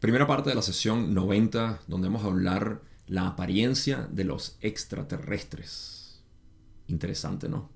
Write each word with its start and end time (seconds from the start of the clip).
Primera 0.00 0.26
parte 0.26 0.50
de 0.50 0.54
la 0.54 0.62
sesión 0.62 1.12
90, 1.12 1.80
donde 1.88 2.08
vamos 2.08 2.22
a 2.24 2.28
hablar 2.28 2.82
la 3.06 3.26
apariencia 3.26 4.08
de 4.10 4.24
los 4.24 4.56
extraterrestres. 4.60 6.22
Interesante, 6.86 7.48
¿no? 7.48 7.68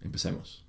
Empecemos. 0.00 0.65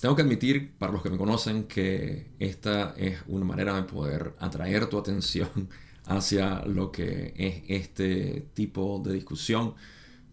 Tengo 0.00 0.14
que 0.14 0.22
admitir, 0.22 0.72
para 0.78 0.92
los 0.92 1.02
que 1.02 1.10
me 1.10 1.16
conocen, 1.16 1.64
que 1.64 2.30
esta 2.38 2.94
es 2.96 3.18
una 3.28 3.46
manera 3.46 3.74
de 3.74 3.84
poder 3.84 4.34
atraer 4.38 4.86
tu 4.88 4.98
atención 4.98 5.48
hacia 6.04 6.64
lo 6.66 6.92
que 6.92 7.32
es 7.36 7.62
este 7.68 8.48
tipo 8.54 9.02
de 9.04 9.14
discusión, 9.14 9.74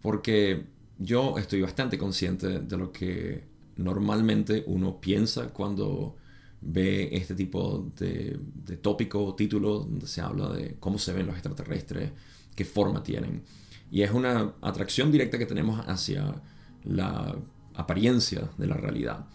porque 0.02 0.66
yo 0.98 1.38
estoy 1.38 1.62
bastante 1.62 1.98
consciente 1.98 2.60
de 2.60 2.76
lo 2.76 2.92
que 2.92 3.44
normalmente 3.76 4.64
uno 4.66 5.00
piensa 5.00 5.48
cuando 5.48 6.16
ve 6.60 7.10
este 7.12 7.34
tipo 7.34 7.90
de, 7.96 8.38
tópico 8.80 9.24
o 9.24 9.34
título 9.34 9.80
donde 9.80 10.06
se 10.06 10.20
habla 10.20 10.48
de 10.50 10.76
cómo 10.80 10.98
se 10.98 11.12
ven 11.12 11.26
los 11.26 11.34
extraterrestres, 11.34 12.10
qué 12.54 12.64
forma 12.64 13.02
tienen. 13.02 13.42
Y 13.90 14.02
es 14.02 14.10
una 14.10 14.54
atracción 14.60 15.10
directa 15.12 15.38
que 15.38 15.46
tenemos 15.46 15.80
hacia 15.86 16.42
la 16.84 17.36
apariencia 17.74 18.50
de 18.56 18.66
la 18.66 18.76
realidad. 18.76 19.26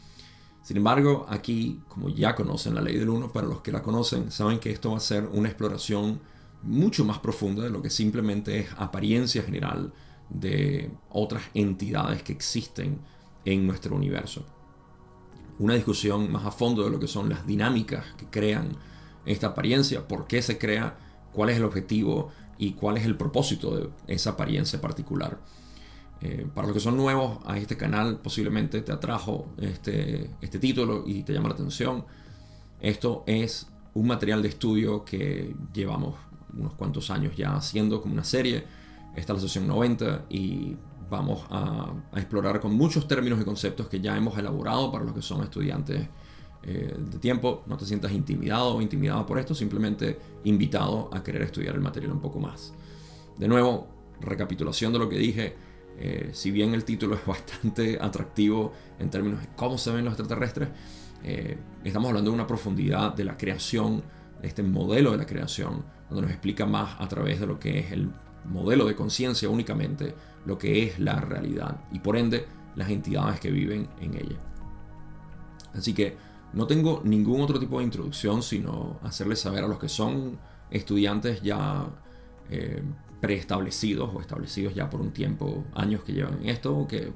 Sin 0.69 0.77
embargo, 0.77 1.25
aquí, 1.27 1.81
como 1.87 2.09
ya 2.09 2.35
conocen 2.35 2.75
la 2.75 2.81
ley 2.81 2.95
del 2.95 3.09
1, 3.09 3.31
para 3.31 3.47
los 3.47 3.61
que 3.61 3.71
la 3.71 3.81
conocen, 3.81 4.29
saben 4.29 4.59
que 4.59 4.69
esto 4.69 4.91
va 4.91 4.97
a 4.97 4.99
ser 4.99 5.25
una 5.33 5.49
exploración 5.49 6.19
mucho 6.61 7.03
más 7.03 7.17
profunda 7.17 7.63
de 7.63 7.71
lo 7.71 7.81
que 7.81 7.89
simplemente 7.89 8.59
es 8.59 8.67
apariencia 8.77 9.41
general 9.41 9.91
de 10.29 10.91
otras 11.09 11.41
entidades 11.55 12.21
que 12.21 12.33
existen 12.33 12.99
en 13.45 13.65
nuestro 13.65 13.95
universo. 13.95 14.45
Una 15.57 15.73
discusión 15.73 16.31
más 16.31 16.45
a 16.45 16.51
fondo 16.51 16.83
de 16.83 16.91
lo 16.91 16.99
que 16.99 17.07
son 17.07 17.29
las 17.29 17.47
dinámicas 17.47 18.05
que 18.15 18.27
crean 18.27 18.73
esta 19.25 19.47
apariencia, 19.47 20.07
por 20.07 20.27
qué 20.27 20.43
se 20.43 20.59
crea, 20.59 20.99
cuál 21.33 21.49
es 21.49 21.57
el 21.57 21.63
objetivo 21.63 22.29
y 22.59 22.73
cuál 22.73 22.97
es 22.97 23.05
el 23.05 23.17
propósito 23.17 23.75
de 23.75 23.89
esa 24.05 24.29
apariencia 24.29 24.79
particular. 24.79 25.39
Eh, 26.21 26.45
para 26.53 26.67
los 26.67 26.73
que 26.73 26.81
son 26.81 26.97
nuevos 26.97 27.39
a 27.45 27.57
este 27.57 27.77
canal, 27.77 28.19
posiblemente 28.19 28.81
te 28.81 28.91
atrajo 28.91 29.47
este, 29.57 30.29
este 30.41 30.59
título 30.59 31.03
y 31.05 31.23
te 31.23 31.33
llama 31.33 31.49
la 31.49 31.55
atención. 31.55 32.05
Esto 32.81 33.23
es 33.25 33.67
un 33.93 34.07
material 34.07 34.41
de 34.41 34.49
estudio 34.49 35.05
que 35.05 35.55
llevamos 35.73 36.15
unos 36.57 36.73
cuantos 36.73 37.09
años 37.09 37.35
ya 37.35 37.55
haciendo 37.55 38.01
como 38.01 38.13
una 38.13 38.23
serie. 38.23 38.65
Esta 39.15 39.33
es 39.33 39.41
la 39.41 39.47
sesión 39.47 39.67
90 39.67 40.25
y 40.29 40.75
vamos 41.09 41.45
a, 41.49 41.91
explorar 42.15 42.59
con 42.59 42.73
muchos 42.73 43.07
términos 43.07 43.39
y 43.41 43.43
conceptos 43.43 43.87
que 43.87 43.99
ya 43.99 44.15
hemos 44.15 44.37
elaborado 44.37 44.91
para 44.91 45.03
los 45.03 45.13
que 45.13 45.21
son 45.21 45.41
estudiantes 45.43 46.07
eh, 46.63 46.95
de 46.97 47.19
tiempo. 47.19 47.63
No 47.65 47.77
te 47.77 47.85
sientas 47.85 48.11
intimidado 48.11 48.75
o 48.75 48.81
intimidado 48.81 49.25
por 49.25 49.39
esto, 49.39 49.55
simplemente 49.55 50.19
invitado 50.43 51.09
a 51.13 51.23
querer 51.23 51.43
estudiar 51.43 51.75
el 51.75 51.81
material 51.81 52.11
un 52.11 52.21
poco 52.21 52.39
más. 52.39 52.73
De 53.37 53.47
nuevo, 53.47 53.87
recapitulación 54.19 54.91
de 54.93 54.99
lo 54.99 55.09
que 55.09 55.17
dije 55.17 55.68
eh, 56.01 56.29
si 56.31 56.49
bien 56.49 56.73
el 56.73 56.85
título 56.85 57.15
es 57.21 57.25
bastante 57.25 57.99
atractivo 57.99 58.73
en 58.99 59.09
términos 59.09 59.41
de 59.41 59.47
cómo 59.55 59.77
se 59.77 59.91
ven 59.91 60.05
los 60.05 60.13
extraterrestres, 60.13 60.69
eh, 61.23 61.57
estamos 61.83 62.07
hablando 62.07 62.31
de 62.31 62.35
una 62.35 62.47
profundidad 62.47 63.13
de 63.13 63.25
la 63.25 63.37
creación, 63.37 64.01
de 64.41 64.47
este 64.47 64.63
modelo 64.63 65.11
de 65.11 65.17
la 65.17 65.25
creación, 65.25 65.83
donde 66.09 66.21
nos 66.21 66.31
explica 66.31 66.65
más 66.65 66.99
a 66.99 67.07
través 67.09 67.41
de 67.41 67.47
lo 67.47 67.59
que 67.59 67.79
es 67.79 67.91
el 67.91 68.09
modelo 68.45 68.85
de 68.85 68.95
conciencia 68.95 69.49
únicamente, 69.49 70.15
lo 70.45 70.57
que 70.57 70.83
es 70.83 70.99
la 70.99 71.19
realidad 71.19 71.81
y 71.91 71.99
por 71.99 72.15
ende 72.15 72.45
las 72.77 72.89
entidades 72.89 73.41
que 73.41 73.51
viven 73.51 73.89
en 73.99 74.15
ella. 74.15 74.37
Así 75.73 75.93
que 75.93 76.15
no 76.53 76.65
tengo 76.65 77.01
ningún 77.03 77.41
otro 77.41 77.59
tipo 77.59 77.79
de 77.79 77.83
introducción, 77.83 78.41
sino 78.41 78.99
hacerles 79.03 79.41
saber 79.41 79.65
a 79.65 79.67
los 79.67 79.77
que 79.77 79.89
son 79.89 80.39
estudiantes 80.71 81.41
ya 81.41 81.87
eh, 82.49 82.81
preestablecidos 83.21 84.09
o 84.13 84.21
establecidos 84.21 84.73
ya 84.73 84.89
por 84.89 85.01
un 85.01 85.11
tiempo, 85.11 85.65
años 85.73 86.03
que 86.03 86.13
llevan 86.13 86.39
en 86.41 86.49
esto, 86.49 86.87
que 86.87 87.11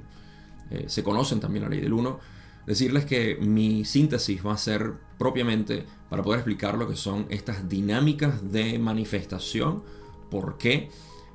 eh, 0.69 0.85
se 0.87 1.03
conocen 1.03 1.39
también 1.39 1.63
la 1.63 1.69
ley 1.69 1.79
del 1.79 1.93
1, 1.93 2.19
decirles 2.65 3.05
que 3.05 3.37
mi 3.39 3.85
síntesis 3.85 4.45
va 4.45 4.53
a 4.53 4.57
ser 4.57 4.93
propiamente 5.17 5.85
para 6.09 6.23
poder 6.23 6.39
explicar 6.39 6.77
lo 6.77 6.87
que 6.87 6.95
son 6.95 7.25
estas 7.29 7.69
dinámicas 7.69 8.51
de 8.51 8.79
manifestación, 8.79 9.83
por 10.29 10.57
qué, 10.57 10.89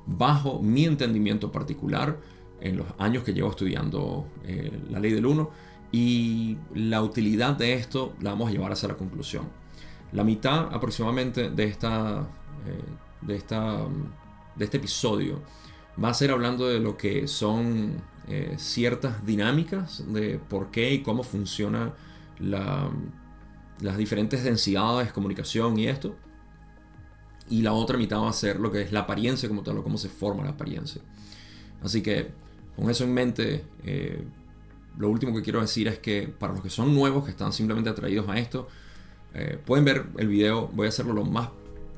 bajo 0.05 0.61
mi 0.61 0.85
entendimiento 0.85 1.51
particular, 1.51 2.19
en 2.61 2.77
los 2.77 2.87
años 2.97 3.23
que 3.23 3.33
llevo 3.33 3.49
estudiando 3.49 4.27
eh, 4.43 4.77
la 4.89 4.99
ley 4.99 5.13
del 5.13 5.25
1, 5.25 5.49
y 5.91 6.57
la 6.73 7.01
utilidad 7.01 7.55
de 7.55 7.73
esto 7.73 8.13
la 8.21 8.31
vamos 8.31 8.49
a 8.49 8.51
llevar 8.51 8.71
hacia 8.71 8.89
la 8.89 8.97
conclusión. 8.97 9.49
La 10.11 10.23
mitad 10.23 10.73
aproximadamente 10.73 11.49
de 11.49 11.63
esta, 11.65 12.27
eh, 12.67 13.25
de 13.25 13.35
esta 13.35 13.87
de 14.59 14.65
este 14.65 14.77
episodio 14.77 15.41
va 16.01 16.09
a 16.09 16.13
ser 16.13 16.31
hablando 16.31 16.67
de 16.67 16.79
lo 16.79 16.97
que 16.97 17.27
son 17.27 18.01
eh, 18.27 18.55
ciertas 18.57 19.25
dinámicas 19.25 20.03
de 20.07 20.37
por 20.37 20.69
qué 20.69 20.93
y 20.93 21.01
cómo 21.01 21.23
funciona 21.23 21.93
las 22.39 23.97
diferentes 23.97 24.43
densidades, 24.43 25.07
de 25.07 25.13
comunicación 25.13 25.79
y 25.79 25.87
esto. 25.87 26.15
Y 27.49 27.63
la 27.63 27.73
otra 27.73 27.97
mitad 27.97 28.19
va 28.19 28.29
a 28.29 28.33
ser 28.33 28.59
lo 28.59 28.71
que 28.71 28.81
es 28.81 28.91
la 28.91 29.01
apariencia 29.01 29.49
como 29.49 29.63
tal, 29.63 29.79
o 29.79 29.83
cómo 29.83 29.97
se 29.97 30.09
forma 30.09 30.43
la 30.43 30.51
apariencia. 30.51 31.01
Así 31.81 32.01
que 32.01 32.29
con 32.75 32.89
eso 32.89 33.03
en 33.03 33.13
mente, 33.13 33.65
eh, 33.83 34.23
lo 34.97 35.09
último 35.09 35.35
que 35.35 35.41
quiero 35.41 35.59
decir 35.59 35.87
es 35.87 35.97
que 35.99 36.27
para 36.27 36.53
los 36.53 36.61
que 36.61 36.69
son 36.69 36.93
nuevos, 36.93 37.25
que 37.25 37.31
están 37.31 37.51
simplemente 37.51 37.89
atraídos 37.89 38.29
a 38.29 38.37
esto, 38.37 38.67
eh, 39.33 39.59
pueden 39.65 39.85
ver 39.85 40.05
el 40.17 40.27
video, 40.27 40.67
voy 40.67 40.85
a 40.85 40.89
hacerlo 40.89 41.13
lo 41.13 41.25
más 41.25 41.49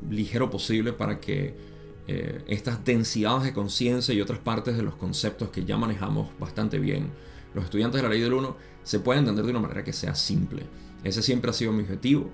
ligero 0.10 0.50
posible 0.50 0.94
para 0.94 1.20
que 1.20 1.71
eh, 2.08 2.44
estas 2.48 2.84
densidades 2.84 3.44
de 3.44 3.54
conciencia 3.54 4.14
y 4.14 4.22
otras 4.22 4.40
partes 4.40 4.76
de 4.76 4.84
los 4.84 4.96
conceptos 4.96 5.50
que 5.50 5.66
ya 5.66 5.78
manejamos 5.78 6.30
bastante 6.40 6.80
bien, 6.80 7.12
los 7.54 7.66
estudiantes 7.66 8.02
de 8.02 8.04
la 8.04 8.14
ley 8.14 8.22
del 8.22 8.34
1 8.34 8.56
se 8.84 9.00
pueden 9.00 9.22
entender 9.22 9.46
de 9.46 9.52
una 9.52 9.60
manera 9.60 9.84
que 9.84 9.94
sea 9.94 10.16
simple. 10.16 10.64
Ese 11.04 11.22
siempre 11.22 11.52
ha 11.52 11.54
sido 11.54 11.72
mi 11.72 11.84
objetivo, 11.84 12.30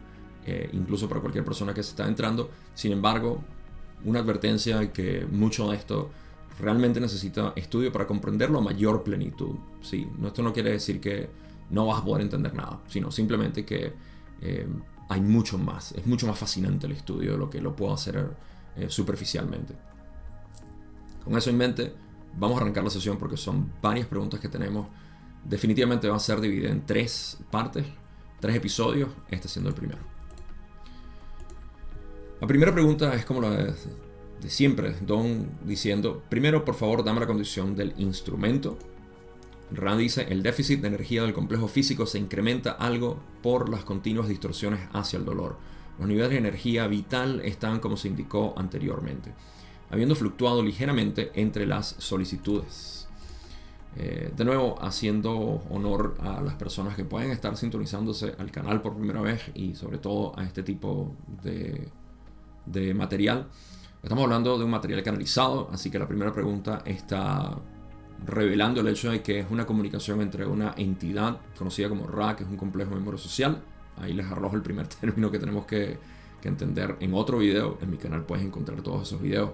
eh, 0.46 0.70
incluso 0.74 1.10
para 1.10 1.22
cualquier 1.22 1.44
persona 1.44 1.74
que 1.74 1.84
se 1.84 1.90
está 1.90 2.08
entrando. 2.08 2.50
Sin 2.74 2.92
embargo, 2.92 3.44
una 4.06 4.20
advertencia 4.20 4.92
que 4.92 5.26
mucho 5.30 5.70
de 5.70 5.78
esto 5.78 6.12
realmente 6.60 7.00
necesita 7.00 7.54
estudio 7.56 7.92
para 7.92 8.08
comprenderlo 8.08 8.60
a 8.60 8.62
mayor 8.62 9.04
plenitud. 9.04 9.56
Sí, 9.82 10.08
esto 10.26 10.42
no 10.42 10.54
quiere 10.54 10.72
decir 10.72 11.00
que 11.00 11.30
no 11.70 11.88
vas 11.88 12.02
a 12.02 12.06
poder 12.06 12.22
entender 12.22 12.54
nada, 12.54 12.80
sino 12.88 13.12
simplemente 13.12 13.66
que 13.66 13.94
eh, 14.42 14.68
hay 15.10 15.22
mucho 15.22 15.58
más. 15.58 15.92
Es 15.94 16.06
mucho 16.06 16.28
más 16.28 16.38
fascinante 16.38 16.88
el 16.88 16.94
estudio 16.94 17.34
de 17.34 17.38
lo 17.38 17.50
que 17.50 17.62
lo 17.62 17.76
puedo 17.76 17.94
hacer 17.94 18.32
eh, 18.78 18.88
superficialmente. 18.90 19.74
Con 21.24 21.38
eso 21.38 21.50
en 21.50 21.58
mente, 21.58 21.94
vamos 22.38 22.58
a 22.58 22.62
arrancar 22.62 22.84
la 22.84 22.90
sesión 22.90 23.18
porque 23.18 23.38
son 23.38 23.72
varias 23.82 24.08
preguntas 24.08 24.40
que 24.40 24.48
tenemos. 24.48 24.88
Definitivamente 25.44 26.08
va 26.08 26.16
a 26.16 26.20
ser 26.20 26.40
dividida 26.40 26.70
en 26.70 26.86
tres 26.86 27.38
partes, 27.52 27.86
tres 28.40 28.56
episodios, 28.56 29.10
este 29.30 29.48
siendo 29.48 29.70
el 29.70 29.76
primero. 29.76 30.00
La 32.40 32.48
primera 32.48 32.74
pregunta 32.74 33.14
es 33.16 33.26
como 33.26 33.42
la 33.42 33.50
de, 33.50 33.74
de 34.42 34.50
siempre, 34.50 34.96
Don 35.02 35.50
diciendo, 35.66 36.24
primero 36.30 36.64
por 36.64 36.76
favor 36.76 37.04
dame 37.04 37.20
la 37.20 37.28
condición 37.28 37.76
del 37.76 37.94
instrumento. 37.98 38.78
Rand 39.72 40.00
dice, 40.00 40.28
el 40.30 40.44
déficit 40.44 40.82
de 40.82 40.88
energía 40.88 41.24
del 41.24 41.34
complejo 41.34 41.68
físico 41.68 42.06
se 42.06 42.20
incrementa 42.20 42.72
algo 42.72 43.20
por 43.42 43.70
las 43.70 43.84
continuas 43.84 44.30
distorsiones 44.30 44.80
hacia 44.94 45.18
el 45.18 45.26
dolor. 45.26 45.58
Los 46.00 46.08
niveles 46.08 46.30
de 46.30 46.38
energía 46.38 46.88
vital 46.88 47.42
están 47.44 47.80
como 47.80 47.98
se 47.98 48.08
indicó 48.08 48.54
anteriormente, 48.58 49.34
habiendo 49.90 50.16
fluctuado 50.16 50.62
ligeramente 50.62 51.32
entre 51.36 51.66
las 51.66 51.96
solicitudes. 51.98 53.08
Eh, 54.00 54.32
de 54.36 54.46
nuevo, 54.46 54.76
haciendo 54.80 55.34
honor 55.72 56.16
a 56.20 56.42
las 56.42 56.54
personas 56.54 56.96
que 56.96 57.04
pueden 57.04 57.32
estar 57.32 57.58
sintonizándose 57.58 58.36
al 58.38 58.52
canal 58.52 58.80
por 58.82 58.96
primera 58.96 59.22
vez 59.22 59.42
y 59.56 59.74
sobre 59.74 59.98
todo 59.98 60.38
a 60.38 60.44
este 60.44 60.62
tipo 60.62 61.16
de, 61.42 61.90
de 62.68 62.94
material. 62.94 63.48
Estamos 64.04 64.26
hablando 64.26 64.56
de 64.58 64.66
un 64.66 64.70
material 64.70 65.02
canalizado, 65.02 65.70
así 65.72 65.90
que 65.90 65.98
la 65.98 66.08
primera 66.08 66.32
pregunta 66.32 66.84
está 66.86 67.58
revelando 68.24 68.82
el 68.82 68.88
hecho 68.88 69.10
de 69.10 69.22
que 69.22 69.40
es 69.40 69.48
una 69.50 69.66
comunicación 69.66 70.22
entre 70.22 70.46
una 70.46 70.74
entidad 70.78 71.40
conocida 71.58 71.90
como 71.90 72.08
Ra, 72.08 72.36
que 72.36 72.44
es 72.44 72.50
un 72.50 72.58
complejo 72.58 72.92
de 72.92 72.98
memoria 72.98 73.20
social, 73.20 73.64
Ahí 73.98 74.14
les 74.14 74.26
arrojo 74.26 74.56
el 74.56 74.62
primer 74.62 74.88
término 75.02 75.32
que 75.32 75.40
tenemos 75.40 75.66
que, 75.66 75.98
entender 76.44 76.96
en 77.02 77.14
otro 77.14 77.40
video. 77.40 77.78
En 77.82 77.92
mi 77.92 77.98
canal 77.98 78.24
puedes 78.24 78.46
encontrar 78.46 78.82
todos 78.82 79.06
esos 79.06 79.22
videos. 79.22 79.50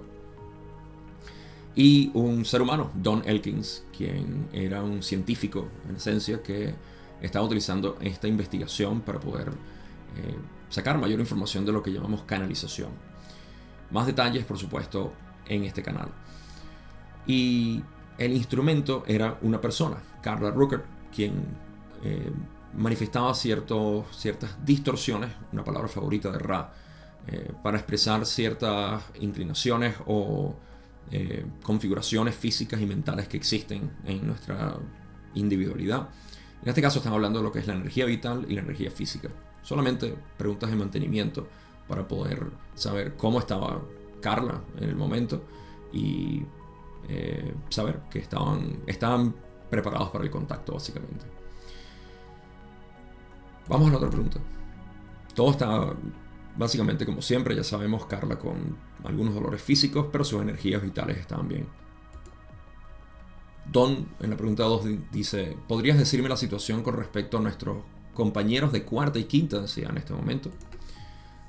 Y 1.76 2.12
un 2.14 2.46
ser 2.46 2.62
humano, 2.62 2.92
Don 2.94 3.24
Elkins, 3.26 3.84
quien 3.98 4.48
era 4.54 4.84
un 4.84 5.02
científico 5.02 5.70
en 5.90 5.96
esencia 5.96 6.44
que 6.44 6.76
estaba 7.20 7.46
utilizando 7.46 7.98
esta 8.00 8.28
investigación 8.28 9.02
para 9.02 9.20
poder 9.20 9.48
eh, 9.50 10.36
sacar 10.70 11.00
mayor 11.00 11.20
información 11.20 11.66
de 11.66 11.72
lo 11.72 11.82
que 11.82 11.92
llamamos 11.92 12.26
canalización. 12.26 12.90
Más 13.90 14.06
detalles, 14.06 14.46
por 14.46 14.60
supuesto, 14.60 15.14
en 15.48 15.64
este 15.64 15.82
canal. 15.82 16.10
Y 17.26 17.82
el 18.20 18.34
instrumento 18.34 19.04
era 19.08 19.40
una 19.42 19.60
persona, 19.60 19.98
Carla 20.22 20.52
Rucker, 20.52 20.84
quien 21.16 21.34
eh, 22.04 22.32
manifestaba 22.76 23.34
ciertas 23.34 24.66
distorsiones, 24.66 25.32
una 25.52 25.64
palabra 25.64 25.88
favorita 25.88 26.32
de 26.32 26.40
Ra, 26.40 26.74
eh, 27.28 27.52
para 27.64 27.78
expresar 27.78 28.26
ciertas 28.26 29.02
inclinaciones 29.20 29.96
o 30.08 30.56
eh, 31.12 31.46
configuraciones 31.62 32.36
físicas 32.36 32.82
y 32.82 32.86
mentales 32.86 33.28
que 33.28 33.38
existen 33.38 33.92
en 34.06 34.28
nuestra 34.28 34.76
individualidad. 35.36 36.10
En 36.62 36.70
este 36.70 36.82
caso 36.82 37.00
estamos 37.00 37.18
hablando 37.18 37.40
de 37.40 37.44
lo 37.44 37.52
que 37.52 37.60
es 37.60 37.68
la 37.68 37.76
energía 37.76 38.06
vital 38.06 38.46
y 38.50 38.56
la 38.56 38.62
energía 38.62 38.92
física. 38.92 39.30
Solamente 39.62 40.16
preguntas 40.38 40.70
de 40.70 40.76
mantenimiento 40.76 41.48
para 41.88 42.08
poder 42.08 42.52
saber 42.76 43.16
cómo 43.16 43.40
estaba 43.40 43.82
Carla 44.22 44.62
en 44.78 44.90
el 44.90 44.96
momento 44.96 45.44
y 45.92 46.44
eh, 47.08 47.54
saber 47.70 48.02
que 48.10 48.20
estaban 48.20 49.36
preparados 49.70 50.10
para 50.10 50.24
el 50.24 50.32
contacto 50.32 50.74
básicamente. 50.74 51.33
Vamos 53.68 53.88
a 53.88 53.92
la 53.92 53.98
otra 53.98 54.10
pregunta. 54.10 54.40
Todo 55.34 55.52
está 55.52 55.94
básicamente 56.56 57.06
como 57.06 57.22
siempre, 57.22 57.56
ya 57.56 57.64
sabemos, 57.64 58.06
Carla 58.06 58.38
con 58.38 58.78
algunos 59.04 59.34
dolores 59.34 59.62
físicos, 59.62 60.08
pero 60.12 60.24
sus 60.24 60.42
energías 60.42 60.82
vitales 60.82 61.18
estaban 61.18 61.48
bien. 61.48 61.68
Don, 63.72 64.10
en 64.20 64.30
la 64.30 64.38
pregunta 64.38 64.64
2, 64.64 64.86
dice, 65.12 65.58
¿podrías 65.68 65.98
decirme 65.98 66.30
la 66.30 66.38
situación 66.38 66.84
con 66.84 66.96
respecto 66.96 67.38
a 67.38 67.42
nuestros 67.42 67.78
compañeros 68.14 68.72
de 68.72 68.84
cuarta 68.84 69.20
y 69.20 69.24
quinta 69.24 69.58
densidad 69.58 69.92
en 69.92 69.98
este 69.98 70.14
momento? 70.14 70.52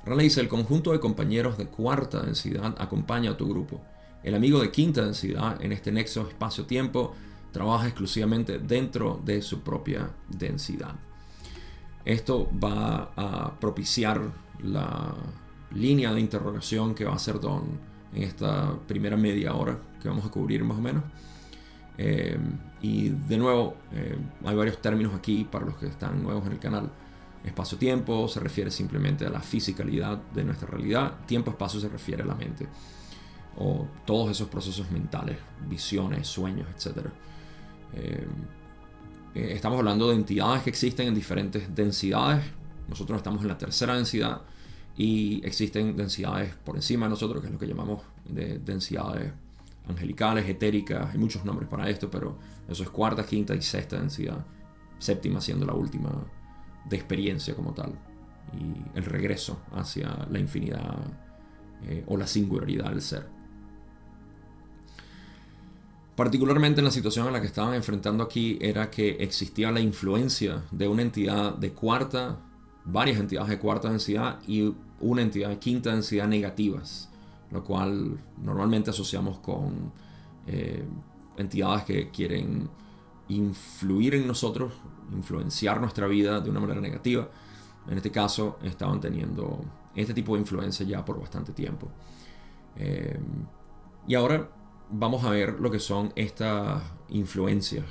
Raleigh 0.06 0.24
dice, 0.24 0.40
el 0.40 0.48
conjunto 0.48 0.92
de 0.92 1.00
compañeros 1.00 1.58
de 1.58 1.66
cuarta 1.66 2.22
densidad 2.22 2.74
acompaña 2.78 3.32
a 3.32 3.36
tu 3.36 3.48
grupo. 3.48 3.82
El 4.22 4.34
amigo 4.34 4.60
de 4.60 4.70
quinta 4.70 5.04
densidad 5.04 5.62
en 5.62 5.72
este 5.72 5.92
nexo 5.92 6.28
espacio-tiempo 6.28 7.14
trabaja 7.52 7.86
exclusivamente 7.86 8.58
dentro 8.58 9.20
de 9.24 9.42
su 9.42 9.60
propia 9.60 10.10
densidad. 10.28 10.94
Esto 12.04 12.50
va 12.62 13.12
a 13.16 13.58
propiciar 13.58 14.20
la 14.62 15.14
línea 15.72 16.12
de 16.12 16.20
interrogación 16.20 16.94
que 16.94 17.04
va 17.04 17.12
a 17.12 17.16
hacer 17.16 17.40
Don 17.40 17.62
en 18.14 18.22
esta 18.22 18.78
primera 18.86 19.16
media 19.16 19.54
hora 19.54 19.78
que 20.00 20.08
vamos 20.08 20.24
a 20.24 20.28
cubrir 20.28 20.62
más 20.64 20.78
o 20.78 20.80
menos. 20.80 21.02
Eh, 21.96 22.38
y 22.82 23.08
de 23.08 23.38
nuevo, 23.38 23.76
eh, 23.92 24.16
hay 24.44 24.54
varios 24.54 24.80
términos 24.80 25.14
aquí 25.14 25.44
para 25.44 25.64
los 25.64 25.76
que 25.76 25.86
están 25.86 26.22
nuevos 26.22 26.46
en 26.46 26.52
el 26.52 26.58
canal. 26.58 26.90
Espacio-tiempo 27.44 28.28
se 28.28 28.40
refiere 28.40 28.70
simplemente 28.70 29.26
a 29.26 29.30
la 29.30 29.40
fisicalidad 29.40 30.18
de 30.34 30.44
nuestra 30.44 30.68
realidad. 30.68 31.20
Tiempo-espacio 31.26 31.80
se 31.80 31.88
refiere 31.88 32.22
a 32.22 32.26
la 32.26 32.34
mente. 32.34 32.68
O 33.56 33.86
todos 34.04 34.30
esos 34.30 34.48
procesos 34.48 34.90
mentales, 34.90 35.38
visiones, 35.68 36.26
sueños, 36.26 36.66
etc. 36.70 37.08
estamos 39.34 39.78
hablando 39.78 40.08
de 40.08 40.16
entidades 40.16 40.62
que 40.62 40.70
existen 40.70 41.08
en 41.08 41.14
diferentes 41.14 41.74
densidades. 41.74 42.44
Nosotros 42.88 43.16
estamos 43.16 43.42
en 43.42 43.48
la 43.48 43.58
tercera 43.58 43.94
densidad 43.94 44.42
y 44.96 45.44
existen 45.44 45.96
densidades 45.96 46.54
por 46.64 46.76
encima 46.76 47.06
de 47.06 47.10
nosotros, 47.10 47.40
que 47.40 47.48
es 47.48 47.52
lo 47.52 47.58
que 47.58 47.66
llamamos 47.66 48.02
de 48.24 48.58
densidades 48.58 49.32
angelicales, 49.88 50.48
etéricas, 50.48 51.12
hay 51.12 51.18
muchos 51.18 51.44
nombres 51.44 51.68
para 51.68 51.88
esto, 51.90 52.10
pero 52.10 52.38
eso 52.68 52.82
es 52.82 52.90
cuarta, 52.90 53.26
quinta 53.26 53.54
y 53.54 53.62
sexta 53.62 53.98
densidad, 53.98 54.44
séptima 54.98 55.40
siendo 55.40 55.66
la 55.66 55.74
última 55.74 56.10
de 56.88 56.96
experiencia 56.96 57.54
como 57.54 57.72
tal, 57.72 57.92
y 58.52 58.98
el 58.98 59.04
regreso 59.04 59.60
hacia 59.72 60.26
la 60.30 60.38
infinidad 60.38 60.96
eh, 61.82 62.04
o 62.06 62.16
la 62.16 62.26
singularidad 62.26 62.90
del 62.90 63.02
ser. 63.02 63.33
Particularmente 66.16 66.80
en 66.80 66.84
la 66.84 66.92
situación 66.92 67.26
en 67.26 67.32
la 67.32 67.40
que 67.40 67.48
estaban 67.48 67.74
enfrentando 67.74 68.22
aquí 68.22 68.56
era 68.60 68.88
que 68.88 69.16
existía 69.18 69.72
la 69.72 69.80
influencia 69.80 70.62
de 70.70 70.86
una 70.86 71.02
entidad 71.02 71.56
de 71.56 71.72
cuarta, 71.72 72.38
varias 72.84 73.18
entidades 73.18 73.50
de 73.50 73.58
cuarta 73.58 73.88
densidad 73.88 74.38
y 74.46 74.72
una 75.00 75.22
entidad 75.22 75.48
de 75.48 75.58
quinta 75.58 75.90
densidad 75.90 76.28
negativas, 76.28 77.10
lo 77.50 77.64
cual 77.64 78.16
normalmente 78.40 78.90
asociamos 78.90 79.40
con 79.40 79.92
eh, 80.46 80.84
entidades 81.36 81.84
que 81.84 82.10
quieren 82.10 82.70
influir 83.28 84.14
en 84.14 84.28
nosotros, 84.28 84.72
influenciar 85.12 85.80
nuestra 85.80 86.06
vida 86.06 86.40
de 86.40 86.48
una 86.48 86.60
manera 86.60 86.80
negativa. 86.80 87.28
En 87.88 87.96
este 87.96 88.12
caso 88.12 88.58
estaban 88.62 89.00
teniendo 89.00 89.64
este 89.96 90.14
tipo 90.14 90.34
de 90.34 90.42
influencia 90.42 90.86
ya 90.86 91.04
por 91.04 91.18
bastante 91.18 91.52
tiempo. 91.52 91.88
Eh, 92.76 93.18
y 94.06 94.14
ahora 94.14 94.48
vamos 94.90 95.24
a 95.24 95.30
ver 95.30 95.60
lo 95.60 95.70
que 95.70 95.80
son 95.80 96.12
estas 96.16 96.82
influencias, 97.08 97.84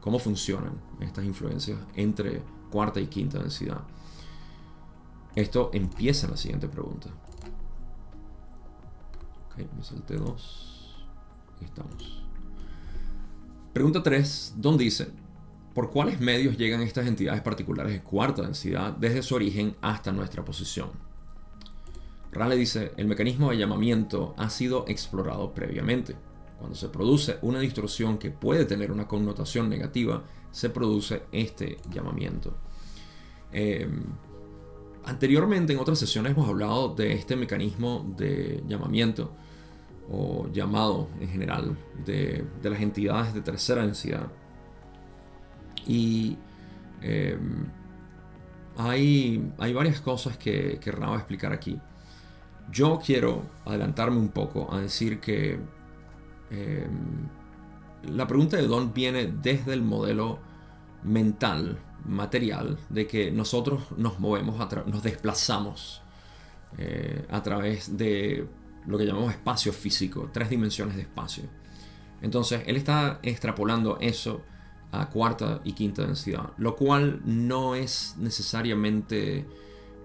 cómo 0.00 0.18
funcionan 0.18 0.80
estas 1.00 1.24
influencias 1.24 1.78
entre 1.94 2.42
cuarta 2.70 3.00
y 3.00 3.06
quinta 3.06 3.38
densidad. 3.38 3.82
Esto 5.34 5.70
empieza 5.72 6.26
en 6.26 6.32
la 6.32 6.36
siguiente 6.36 6.68
pregunta. 6.68 7.08
Ok, 9.46 9.58
me 9.76 9.82
salté 9.82 10.16
dos. 10.16 11.06
Ahí 11.58 11.66
estamos. 11.66 12.22
Pregunta 13.72 14.02
3, 14.02 14.54
Don 14.58 14.76
dice, 14.76 15.08
¿por 15.72 15.90
cuáles 15.90 16.20
medios 16.20 16.58
llegan 16.58 16.82
estas 16.82 17.06
entidades 17.06 17.40
particulares 17.40 17.92
de 17.92 18.02
cuarta 18.02 18.42
densidad 18.42 18.92
desde 18.92 19.22
su 19.22 19.34
origen 19.34 19.76
hasta 19.80 20.12
nuestra 20.12 20.44
posición? 20.44 20.90
Raleigh 22.32 22.58
dice, 22.58 22.92
el 22.98 23.06
mecanismo 23.06 23.50
de 23.50 23.58
llamamiento 23.58 24.34
ha 24.36 24.50
sido 24.50 24.84
explorado 24.88 25.54
previamente. 25.54 26.16
Cuando 26.62 26.76
se 26.76 26.88
produce 26.90 27.38
una 27.42 27.58
distorsión 27.58 28.18
que 28.18 28.30
puede 28.30 28.64
tener 28.64 28.92
una 28.92 29.08
connotación 29.08 29.68
negativa, 29.68 30.22
se 30.52 30.70
produce 30.70 31.24
este 31.32 31.78
llamamiento. 31.90 32.56
Eh, 33.52 33.88
Anteriormente 35.04 35.72
en 35.72 35.80
otras 35.80 35.98
sesiones 35.98 36.32
hemos 36.32 36.48
hablado 36.48 36.94
de 36.94 37.12
este 37.12 37.34
mecanismo 37.34 38.06
de 38.16 38.62
llamamiento 38.68 39.32
o 40.08 40.48
llamado 40.52 41.08
en 41.20 41.28
general 41.28 41.76
de, 42.04 42.44
las 42.62 42.80
entidades 42.80 43.34
de 43.34 43.40
tercera 43.40 43.82
densidad. 43.82 44.28
Y 45.88 46.36
em, 47.00 47.66
hay, 48.76 49.52
hay, 49.58 49.72
varias 49.72 50.00
cosas 50.00 50.36
que 50.36 50.78
querraba 50.78 51.16
explicar 51.16 51.52
aquí. 51.52 51.80
Yo 52.70 53.00
quiero 53.04 53.42
adelantarme 53.64 54.18
un 54.18 54.28
poco 54.28 54.72
a 54.72 54.80
decir 54.80 55.18
que 55.18 55.58
em, 56.52 57.28
la 58.14 58.26
pregunta 58.26 58.56
de 58.56 58.66
Don 58.66 58.92
viene 58.92 59.26
desde 59.26 59.72
el 59.72 59.82
modelo 59.82 60.38
mental 61.02 61.78
material 62.04 62.78
de 62.88 63.06
que 63.06 63.30
nosotros 63.30 63.84
nos 63.96 64.18
movemos, 64.18 64.56
nos 64.86 65.02
desplazamos 65.02 66.02
eh, 66.78 67.26
a 67.30 67.42
través 67.42 67.96
de 67.96 68.46
lo 68.86 68.98
que 68.98 69.06
llamamos 69.06 69.32
espacio 69.32 69.72
físico, 69.72 70.30
tres 70.32 70.50
dimensiones 70.50 70.96
de 70.96 71.02
espacio. 71.02 71.44
Entonces, 72.20 72.62
él 72.66 72.76
está 72.76 73.20
extrapolando 73.22 73.98
eso 74.00 74.42
a 74.92 75.08
cuarta 75.08 75.60
y 75.64 75.72
quinta 75.72 76.02
densidad, 76.02 76.50
lo 76.58 76.76
cual 76.76 77.22
no 77.24 77.74
es 77.74 78.14
necesariamente 78.18 79.46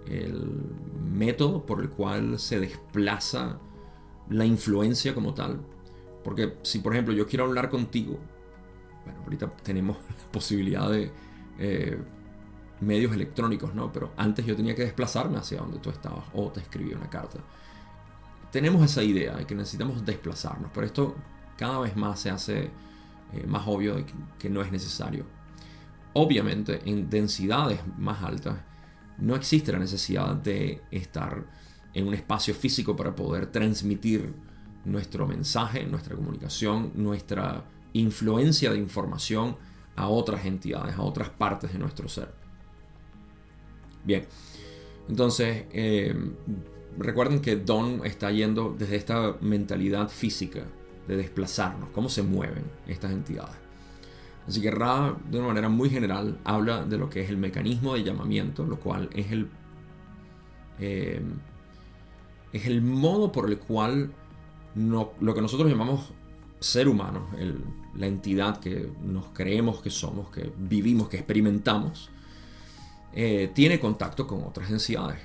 el 0.06 0.50
método 1.12 1.66
por 1.66 1.82
el 1.82 1.90
cual 1.90 2.40
se 2.40 2.60
desplaza 2.60 3.60
la 4.30 4.46
influencia 4.46 5.14
como 5.14 5.34
tal. 5.34 5.62
Porque 6.28 6.58
si, 6.62 6.80
por 6.80 6.92
ejemplo, 6.92 7.14
yo 7.14 7.26
quiero 7.26 7.46
hablar 7.46 7.70
contigo, 7.70 8.20
bueno, 9.06 9.22
ahorita 9.24 9.50
tenemos 9.64 9.96
la 10.10 10.30
posibilidad 10.30 10.92
de 10.92 11.10
eh, 11.58 11.98
medios 12.82 13.14
electrónicos, 13.14 13.74
¿no? 13.74 13.94
Pero 13.94 14.12
antes 14.18 14.46
yo 14.46 14.54
tenía 14.54 14.76
que 14.76 14.82
desplazarme 14.82 15.38
hacia 15.38 15.60
donde 15.60 15.80
tú 15.80 15.90
estabas 15.90 16.26
o 16.34 16.52
te 16.52 16.60
escribía 16.60 16.98
una 16.98 17.10
carta. 17.10 17.40
Tenemos 18.52 18.84
esa 18.84 19.04
idea 19.04 19.38
de 19.38 19.46
que 19.46 19.56
necesitamos 19.56 20.06
desplazarnos, 20.06 20.70
pero 20.74 20.86
esto 20.86 21.16
cada 21.56 21.80
vez 21.80 21.96
más 21.96 22.20
se 22.20 22.30
hace 22.30 22.72
eh, 23.32 23.48
más 23.48 23.66
obvio 23.66 23.96
de 23.96 24.06
que, 24.38 24.50
no 24.50 24.62
es 24.62 24.70
necesario. 24.70 25.26
Obviamente, 26.12 26.82
en 26.84 27.10
densidades 27.10 27.80
más 27.98 28.22
altas 28.22 28.58
no 29.18 29.34
existe 29.34 29.72
la 29.72 29.80
necesidad 29.80 30.36
de 30.36 30.82
estar 30.92 31.46
en 31.94 32.06
un 32.06 32.14
espacio 32.14 32.54
físico 32.54 32.98
para 32.98 33.16
poder 33.16 33.46
transmitir 33.50 34.36
nuestro 34.88 35.28
mensaje, 35.28 35.86
nuestra 35.86 36.16
comunicación, 36.16 36.92
nuestra 36.96 37.64
influencia 37.94 38.72
de 38.72 38.78
información 38.78 39.58
a 39.96 40.08
otras 40.08 40.46
entidades, 40.46 40.96
a 40.96 41.02
otras 41.02 41.30
partes 41.30 41.74
de 41.74 41.80
nuestro 41.80 42.08
ser. 42.08 42.32
Bien, 44.04 44.26
entonces 45.10 45.66
eh, 45.72 46.16
recuerden 46.98 47.42
que 47.42 47.58
Don 47.58 48.06
está 48.06 48.32
yendo 48.32 48.76
desde 48.78 48.96
esta 48.96 49.36
mentalidad 49.42 50.10
física 50.10 50.64
de 51.08 51.18
desplazarnos, 51.18 51.90
cómo 51.90 52.10
se 52.10 52.24
mueven 52.24 52.64
estas 52.88 53.12
entidades. 53.12 53.56
Así 54.48 54.62
que 54.62 54.72
Ra, 54.72 55.18
de 55.30 55.40
una 55.40 55.48
manera 55.48 55.68
muy 55.68 55.90
general, 55.90 56.38
habla 56.46 56.86
de 56.86 56.98
lo 56.98 57.10
que 57.10 57.22
es 57.22 57.30
el 57.30 57.38
mecanismo 57.38 57.96
de 57.96 58.04
llamamiento, 58.04 58.66
lo 58.66 58.80
cual 58.80 59.10
es 59.14 59.32
el, 59.32 59.50
eh, 60.80 61.22
es 62.54 62.66
el 62.66 62.82
modo 62.82 63.32
por 63.32 63.50
el 63.50 63.60
cual 63.60 64.12
no, 64.76 65.12
lo 65.20 65.34
que 65.34 65.42
nosotros 65.42 65.70
llamamos 65.70 66.14
ser 66.60 66.88
humano, 66.88 67.28
la 67.96 68.08
entidad 68.08 68.60
que 68.60 68.92
nos 69.04 69.28
creemos 69.28 69.82
que 69.82 69.90
somos, 69.90 70.30
que 70.30 70.52
vivimos, 70.58 71.10
que 71.10 71.18
experimentamos, 71.18 72.10
eh, 73.14 73.52
tiene 73.54 73.80
contacto 73.80 74.28
con 74.28 74.44
otras 74.44 74.70
densidades. 74.70 75.20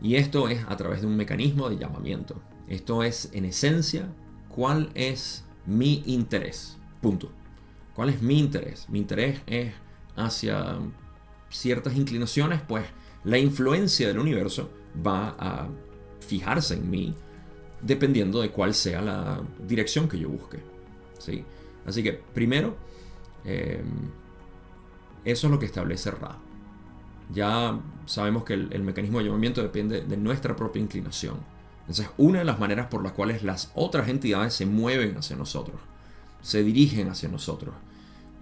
Y 0.00 0.16
esto 0.16 0.48
es 0.48 0.64
a 0.68 0.76
través 0.76 1.00
de 1.00 1.06
un 1.06 1.16
mecanismo 1.16 1.68
de 1.68 1.78
llamamiento. 1.78 2.40
Esto 2.68 3.02
es, 3.02 3.30
en 3.32 3.44
esencia, 3.44 4.08
cuál 4.48 4.90
es 4.94 5.44
mi 5.66 6.02
interés. 6.06 6.76
Punto. 7.00 7.30
¿Cuál 7.94 8.10
es 8.10 8.20
mi 8.20 8.38
interés? 8.38 8.88
Mi 8.88 8.98
interés 8.98 9.40
es 9.46 9.72
hacia 10.16 10.78
ciertas 11.48 11.96
inclinaciones, 11.96 12.60
pues 12.66 12.84
la 13.24 13.38
influencia 13.38 14.08
del 14.08 14.18
universo 14.18 14.70
va 15.04 15.34
a 15.38 15.68
fijarse 16.20 16.74
en 16.74 16.90
mí 16.90 17.14
dependiendo 17.80 18.40
de 18.40 18.50
cuál 18.50 18.74
sea 18.74 19.00
la 19.00 19.40
dirección 19.66 20.08
que 20.08 20.18
yo 20.18 20.28
busque. 20.28 20.58
¿sí? 21.18 21.44
Así 21.86 22.02
que 22.02 22.12
primero, 22.12 22.76
eh, 23.44 23.82
eso 25.24 25.46
es 25.46 25.50
lo 25.50 25.58
que 25.58 25.66
establece 25.66 26.10
Ra. 26.10 26.38
Ya 27.32 27.80
sabemos 28.06 28.44
que 28.44 28.54
el, 28.54 28.82
mecanismo 28.82 29.18
de 29.18 29.24
llamamiento 29.24 29.62
depende 29.62 30.02
de 30.02 30.16
nuestra 30.16 30.54
propia 30.54 30.80
inclinación. 30.80 31.36
Entonces, 31.80 32.08
una 32.16 32.40
de 32.40 32.44
las 32.44 32.58
maneras 32.58 32.86
por 32.86 33.02
las 33.02 33.12
cuales 33.12 33.42
las 33.42 33.70
otras 33.74 34.08
entidades 34.08 34.54
se 34.54 34.66
mueven 34.66 35.16
hacia 35.16 35.36
nosotros, 35.36 35.76
se 36.42 36.62
dirigen 36.62 37.08
hacia 37.08 37.28
nosotros. 37.28 37.74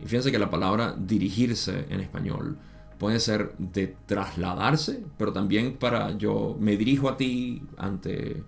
Y 0.03 0.07
fíjense 0.07 0.33
que 0.33 0.39
la 0.39 0.51
palabra 0.51 0.95
dirigirse 0.99 1.87
en 1.89 2.01
español 2.01 2.59
puede 2.99 3.21
ser 3.21 3.55
de 3.59 3.97
trasladarse, 4.07 5.05
pero 5.19 5.33
también 5.33 5.77
para 5.77 6.17
yo 6.17 6.57
me 6.59 6.77
dirijo 6.77 7.09
a 7.09 7.17
ti 7.17 7.63
ante 7.77 8.43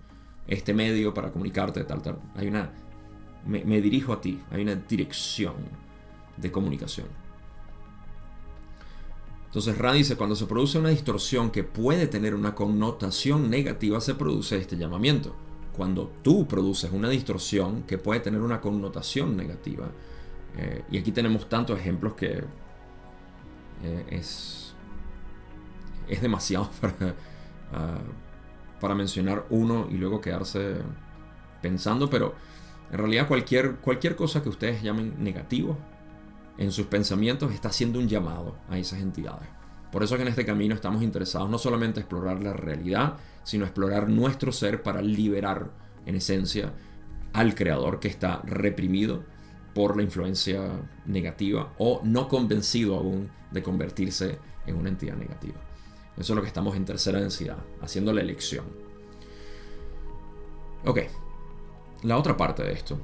este 0.47 0.73
medio 0.73 1.13
para 1.13 1.31
comunicarte, 1.31 1.83
tal, 1.83 2.01
tal. 2.01 2.19
Hay 2.35 2.47
una. 2.47 2.71
Me, 3.45 3.81
dirijo 3.81 4.11
a 4.11 4.19
ti, 4.19 4.41
hay 4.51 4.61
una 4.61 4.75
dirección 4.75 5.55
de 6.35 6.51
comunicación. 6.51 7.07
Entonces 9.45 9.77
Ra 9.77 9.93
dice, 9.93 10.17
cuando 10.17 10.35
se 10.35 10.45
produce 10.45 10.77
una 10.77 10.89
distorsión 10.89 11.51
que 11.51 11.63
puede 11.63 12.07
tener 12.07 12.35
una 12.35 12.53
connotación 12.53 13.49
negativa, 13.49 14.01
se 14.01 14.15
produce 14.15 14.57
este 14.57 14.75
llamamiento. 14.75 15.33
Cuando 15.75 16.11
tú 16.23 16.45
produces 16.45 16.91
una 16.91 17.09
distorsión 17.09 17.83
que 17.83 17.97
puede 17.97 18.19
tener 18.19 18.41
una 18.41 18.59
connotación 18.59 19.37
negativa, 19.37 19.89
eh, 20.57 20.83
y 20.91 20.97
aquí 20.97 21.11
tenemos 21.13 21.47
tantos 21.47 21.79
ejemplos 21.79 22.15
que 22.15 22.43
eh, 23.83 24.05
es, 24.09 24.73
es 26.09 26.21
demasiado 26.21 26.69
para, 26.81 27.15
ah, 27.71 27.99
para 28.79 28.95
mencionar 28.95 29.45
uno 29.49 29.87
y 29.89 29.95
luego 29.95 30.21
quedarse 30.21 30.75
pensando, 31.61 32.09
pero 32.09 32.35
en 32.91 32.97
realidad 32.97 33.27
cualquier, 33.27 33.75
cualquier 33.77 34.15
cosa 34.15 34.41
que 34.41 34.49
ustedes 34.49 34.81
llamen 34.81 35.15
negativo, 35.19 35.77
en 36.57 36.71
sus 36.71 36.87
pensamientos 36.87 37.53
está 37.53 37.69
haciendo 37.69 37.99
un 37.99 38.07
llamado 38.07 38.57
a 38.69 38.77
esas 38.77 39.01
entidades. 39.01 39.47
Por 39.91 40.03
eso 40.03 40.15
que 40.15 40.23
en 40.23 40.27
este 40.27 40.45
camino 40.45 40.75
estamos 40.75 41.01
interesados 41.01 41.49
no 41.49 41.57
solamente 41.57 41.99
explorar 41.99 42.41
la 42.41 42.53
realidad, 42.53 43.17
sino 43.43 43.65
explorar 43.65 44.09
nuestro 44.09 44.51
ser 44.51 44.83
para 44.83 45.01
liberar, 45.01 45.71
en 46.05 46.15
esencia, 46.15 46.73
al 47.33 47.55
creador 47.55 47.99
que 47.99 48.07
está 48.07 48.41
reprimido 48.43 49.23
por 49.73 49.95
la 49.95 50.03
influencia 50.03 50.61
negativa 51.05 51.73
o 51.77 52.01
no 52.03 52.27
convencido 52.27 52.97
aún 52.97 53.29
de 53.51 53.61
convertirse 53.61 54.39
en 54.65 54.75
una 54.75 54.89
entidad 54.89 55.15
negativa. 55.15 55.66
Eso 56.17 56.33
es 56.33 56.35
lo 56.35 56.41
que 56.41 56.47
estamos 56.47 56.75
en 56.75 56.85
tercera 56.85 57.19
densidad, 57.19 57.57
haciendo 57.81 58.11
la 58.11 58.21
elección. 58.21 58.65
Ok, 60.85 60.99
la 62.03 62.17
otra 62.17 62.37
parte 62.37 62.63
de 62.63 62.73
esto 62.73 62.99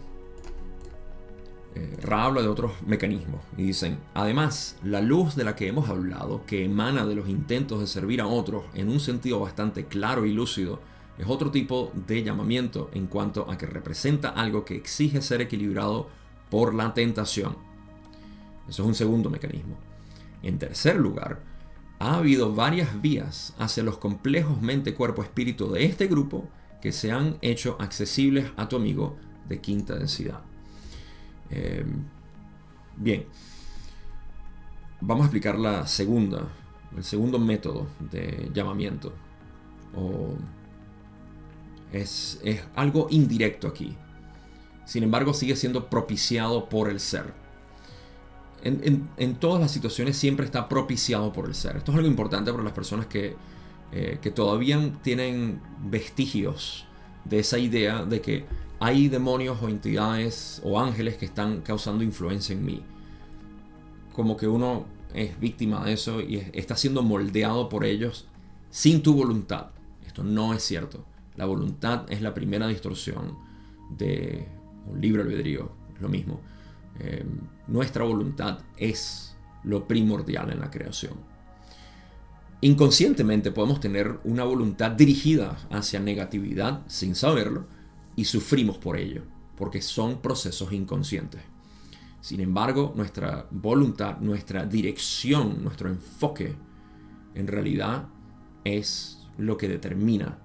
eh, 1.76 1.98
Ra 2.02 2.26
habla 2.26 2.42
de 2.42 2.48
otros 2.48 2.74
mecanismos 2.86 3.42
y 3.58 3.64
dicen, 3.64 3.98
además, 4.14 4.78
la 4.84 5.02
luz 5.02 5.36
de 5.36 5.44
la 5.44 5.56
que 5.56 5.68
hemos 5.68 5.90
hablado, 5.90 6.46
que 6.46 6.66
emana 6.66 7.06
de 7.06 7.16
los 7.16 7.28
intentos 7.28 7.80
de 7.80 7.88
servir 7.88 8.22
a 8.22 8.28
otros 8.28 8.66
en 8.76 8.90
un 8.90 9.00
sentido 9.00 9.40
bastante 9.40 9.86
claro 9.86 10.26
y 10.26 10.34
lúcido, 10.34 10.80
es 11.18 11.26
otro 11.28 11.52
tipo 11.52 11.92
de 12.08 12.24
llamamiento 12.24 12.90
en 12.94 13.08
cuanto 13.08 13.50
a 13.50 13.58
que 13.58 13.66
representa 13.66 14.30
algo 14.30 14.66
que 14.66 14.76
exige 14.76 15.22
ser 15.22 15.42
equilibrado 15.42 16.10
por 16.50 16.76
la 16.76 16.94
tentación. 16.94 17.56
Eso 18.68 18.84
es 18.84 18.88
un 18.88 18.96
segundo 18.96 19.30
mecanismo. 19.30 19.78
En 20.44 20.60
tercer 20.60 20.96
lugar, 20.96 21.40
ha 22.04 22.18
habido 22.18 22.54
varias 22.54 23.02
vías 23.02 23.54
hacia 23.58 23.82
los 23.82 23.98
complejos 23.98 24.62
mente-cuerpo-espíritu 24.62 25.72
de 25.72 25.86
este 25.86 26.08
grupo 26.08 26.50
que 26.82 26.92
se 26.92 27.14
han 27.14 27.38
hecho 27.42 27.78
accesibles 27.80 28.52
a 28.58 28.68
tu 28.68 28.76
amigo 28.76 29.16
de 29.48 29.62
quinta 29.62 29.96
densidad. 29.96 30.42
Em, 31.50 32.04
bien, 32.98 33.26
vamos 35.00 35.24
a 35.24 35.26
explicar 35.28 35.58
la 35.58 35.88
segunda, 35.88 36.50
el 36.98 37.06
segundo 37.06 37.40
método 37.40 37.88
de 38.00 38.52
llamamiento. 38.54 39.14
es, 41.94 42.42
algo 42.76 43.08
indirecto 43.12 43.68
aquí. 43.70 43.96
Sin 44.86 45.04
embargo, 45.04 45.34
sigue 45.34 45.56
siendo 45.56 45.90
propiciado 45.90 46.68
por 46.68 46.90
el 46.90 47.00
ser. 47.00 47.43
En, 48.64 49.36
todas 49.36 49.60
las 49.60 49.72
situaciones 49.72 50.16
siempre 50.16 50.46
está 50.46 50.70
propiciado 50.70 51.34
por 51.34 51.48
el 51.48 51.54
ser. 51.54 51.76
Esto 51.76 51.92
es 51.92 51.98
algo 51.98 52.10
importante 52.10 52.52
para 52.52 52.64
las 52.64 52.72
personas 52.72 53.08
que, 53.08 53.36
eh, 53.92 54.20
que 54.22 54.32
todavía 54.32 54.80
tienen 55.02 55.60
vestigios 55.84 56.86
de 57.26 57.40
esa 57.40 57.58
idea 57.58 58.06
de 58.06 58.22
que 58.22 58.46
hay 58.80 59.10
demonios 59.10 59.62
o 59.62 59.68
entidades 59.68 60.62
o 60.64 60.80
ángeles 60.80 61.18
que 61.18 61.26
están 61.26 61.62
causando 61.62 62.04
influencia 62.04 62.54
en 62.54 62.66
mí. 62.66 62.82
Como 64.14 64.38
que 64.38 64.48
uno 64.48 64.86
es 65.14 65.38
víctima 65.40 65.84
de 65.84 65.94
eso 65.94 66.22
y 66.22 66.38
está 66.54 66.78
siendo 66.78 67.04
moldeado 67.04 67.68
por 67.68 67.84
ellos 67.84 68.28
sin 68.70 69.04
tu 69.04 69.14
voluntad. 69.14 69.68
Esto 70.06 70.24
no 70.24 70.54
es 70.54 70.64
cierto. 70.64 71.06
La 71.36 71.46
voluntad 71.46 72.06
es 72.10 72.22
la 72.22 72.34
primera 72.34 72.68
distorsión 72.68 73.38
de 73.90 74.48
un 74.86 75.02
libre 75.02 75.24
albedrío. 75.24 75.72
Es 75.96 76.02
lo 76.02 76.10
mismo. 76.10 76.40
Eh, 77.00 77.26
nuestra 77.68 78.04
voluntad 78.04 78.60
es 78.78 79.36
lo 79.64 79.88
primordial 79.88 80.52
en 80.52 80.60
la 80.60 80.70
creación. 80.70 81.14
Inconscientemente 82.62 83.52
podemos 83.52 83.80
tener 83.80 84.20
una 84.24 84.46
voluntad 84.46 84.92
dirigida 84.92 85.58
hacia 85.70 86.00
negatividad 86.00 86.82
sin 86.88 87.16
saberlo 87.16 87.68
y 88.16 88.26
sufrimos 88.26 88.78
por 88.78 88.98
ello, 88.98 89.24
porque 89.58 89.82
son 89.82 90.22
procesos 90.22 90.72
inconscientes. 90.72 91.42
Sin 92.22 92.40
embargo, 92.40 92.94
nuestra 92.96 93.48
voluntad, 93.52 94.20
nuestra 94.20 94.66
dirección, 94.66 95.62
nuestro 95.62 95.90
enfoque, 95.90 96.56
en 97.36 97.48
realidad 97.48 98.08
es 98.64 99.28
lo 99.38 99.58
que 99.58 99.68
determina 99.68 100.40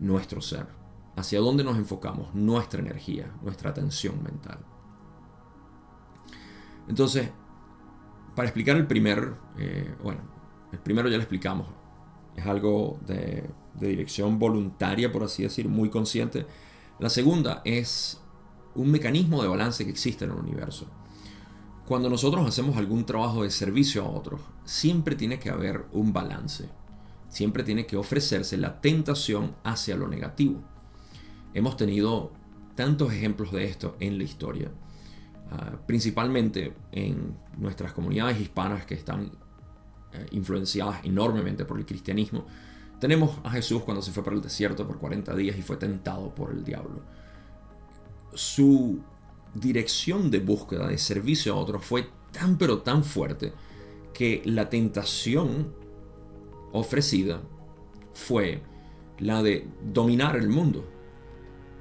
nuestro 0.00 0.40
ser, 0.40 0.66
hacia 1.14 1.38
dónde 1.38 1.62
nos 1.62 1.76
enfocamos, 1.76 2.34
nuestra 2.34 2.80
energía, 2.80 3.32
nuestra 3.42 3.70
atención 3.70 4.20
mental. 4.24 4.58
Entonces, 6.90 7.30
para 8.34 8.48
explicar 8.48 8.76
el 8.76 8.88
primer, 8.88 9.34
eh, 9.58 9.94
bueno, 10.02 10.22
el 10.72 10.80
primero 10.80 11.08
ya 11.08 11.18
lo 11.18 11.22
explicamos, 11.22 11.68
es 12.34 12.44
algo 12.46 12.98
de, 13.06 13.48
de 13.74 13.88
dirección 13.88 14.40
voluntaria, 14.40 15.12
por 15.12 15.22
así 15.22 15.44
decir, 15.44 15.68
muy 15.68 15.88
consciente, 15.88 16.46
la 16.98 17.08
segunda 17.08 17.62
es 17.64 18.20
un 18.74 18.90
mecanismo 18.90 19.40
de 19.40 19.48
balance 19.48 19.84
que 19.84 19.90
existe 19.92 20.24
en 20.24 20.32
el 20.32 20.38
universo. 20.38 20.88
Cuando 21.86 22.10
nosotros 22.10 22.44
hacemos 22.44 22.76
algún 22.76 23.06
trabajo 23.06 23.44
de 23.44 23.50
servicio 23.50 24.04
a 24.04 24.10
otros, 24.10 24.40
siempre 24.64 25.14
tiene 25.14 25.38
que 25.38 25.50
haber 25.50 25.86
un 25.92 26.12
balance. 26.12 26.68
Siempre 27.28 27.62
tiene 27.62 27.86
que 27.86 27.96
ofrecerse 27.96 28.56
la 28.56 28.80
tentación 28.80 29.54
hacia 29.62 29.94
lo 29.94 30.08
negativo. 30.08 30.60
Hemos 31.54 31.76
tenido 31.76 32.32
tantos 32.74 33.12
ejemplos 33.12 33.52
de 33.52 33.66
esto 33.66 33.96
en 34.00 34.18
la 34.18 34.24
historia, 34.24 34.72
ah, 35.50 35.72
principalmente 35.86 36.72
en 36.92 37.36
nuestras 37.58 37.92
comunidades 37.92 38.40
hispanas 38.40 38.86
que 38.86 38.94
están 38.94 39.30
eh, 40.12 40.26
influenciadas 40.32 41.04
enormemente 41.04 41.64
por 41.64 41.78
el 41.78 41.86
cristianismo 41.86 42.44
tenemos 43.00 43.38
a 43.42 43.50
Jesús 43.50 43.82
cuando 43.82 44.02
se 44.02 44.12
fue 44.12 44.22
para 44.22 44.36
el 44.36 44.42
desierto 44.42 44.86
por 44.86 44.98
40 44.98 45.34
días 45.34 45.56
y 45.56 45.62
fue 45.62 45.78
tentado 45.78 46.32
por 46.34 46.52
el 46.52 46.62
diablo. 46.62 47.02
Su 48.34 49.00
dirección 49.54 50.30
de 50.30 50.38
búsqueda, 50.38 50.86
de 50.86 50.98
servicio 50.98 51.54
a 51.54 51.56
otros 51.56 51.84
fue 51.84 52.08
tan 52.30 52.58
pero 52.58 52.82
tan 52.82 53.02
fuerte 53.02 53.54
que 54.12 54.42
la 54.44 54.68
tentación 54.68 55.74
ofrecida 56.72 57.40
fue 58.12 58.62
la 59.18 59.42
de 59.42 59.66
dominar 59.82 60.36
el 60.36 60.50
mundo. 60.50 60.86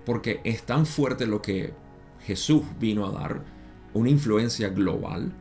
Porque 0.05 0.39
es 0.45 0.63
tan 0.63 0.85
fuerte 0.85 1.27
lo 1.27 1.41
que 1.41 1.73
Jesús 2.21 2.63
vino 2.79 3.05
a 3.05 3.11
dar, 3.11 3.43
una 3.93 4.09
influencia 4.09 4.69
global, 4.69 5.31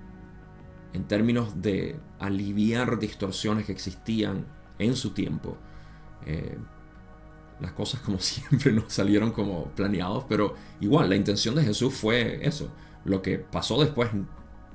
en 0.93 1.05
términos 1.05 1.61
de 1.61 1.99
aliviar 2.19 2.99
distorsiones 2.99 3.67
que 3.67 3.73
existían 3.73 4.47
en 4.79 4.97
su 4.97 5.11
tiempo. 5.11 5.57
Eh, 6.27 6.57
las 7.61 7.73
cosas 7.73 8.01
como 8.01 8.19
siempre 8.21 8.73
no 8.73 8.85
salieron 8.89 9.33
como 9.33 9.67
planeados, 9.73 10.25
pero 10.29 10.55
igual 10.81 11.09
la 11.09 11.17
intención 11.17 11.55
de 11.55 11.65
Jesús 11.65 11.95
fue 11.95 12.47
eso. 12.47 12.71
Lo 13.05 13.23
que 13.23 13.39
pasó 13.39 13.81
después 13.81 14.11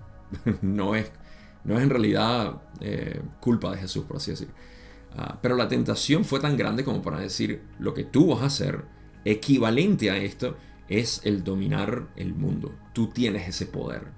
no 0.61 0.95
es, 0.95 1.11
no 1.63 1.77
es 1.77 1.83
en 1.83 1.89
realidad 1.89 2.61
eh, 2.79 3.21
culpa 3.39 3.71
de 3.71 3.77
Jesús, 3.77 4.05
por 4.05 4.17
así 4.17 4.31
decir. 4.31 4.49
Ah, 5.15 5.37
pero 5.41 5.55
la 5.55 5.67
tentación 5.67 6.25
fue 6.25 6.39
tan 6.39 6.57
grande 6.57 6.83
como 6.83 7.01
para 7.01 7.19
decir, 7.19 7.63
lo 7.79 7.93
que 7.93 8.03
tú 8.03 8.27
vas 8.27 8.41
a 8.41 8.47
hacer, 8.47 8.83
equivalente 9.25 10.09
a 10.09 10.17
esto, 10.17 10.57
es 10.87 11.21
el 11.23 11.43
dominar 11.43 12.09
el 12.15 12.33
mundo. 12.33 12.73
Tú 12.93 13.07
tienes 13.07 13.47
ese 13.47 13.65
poder. 13.65 14.11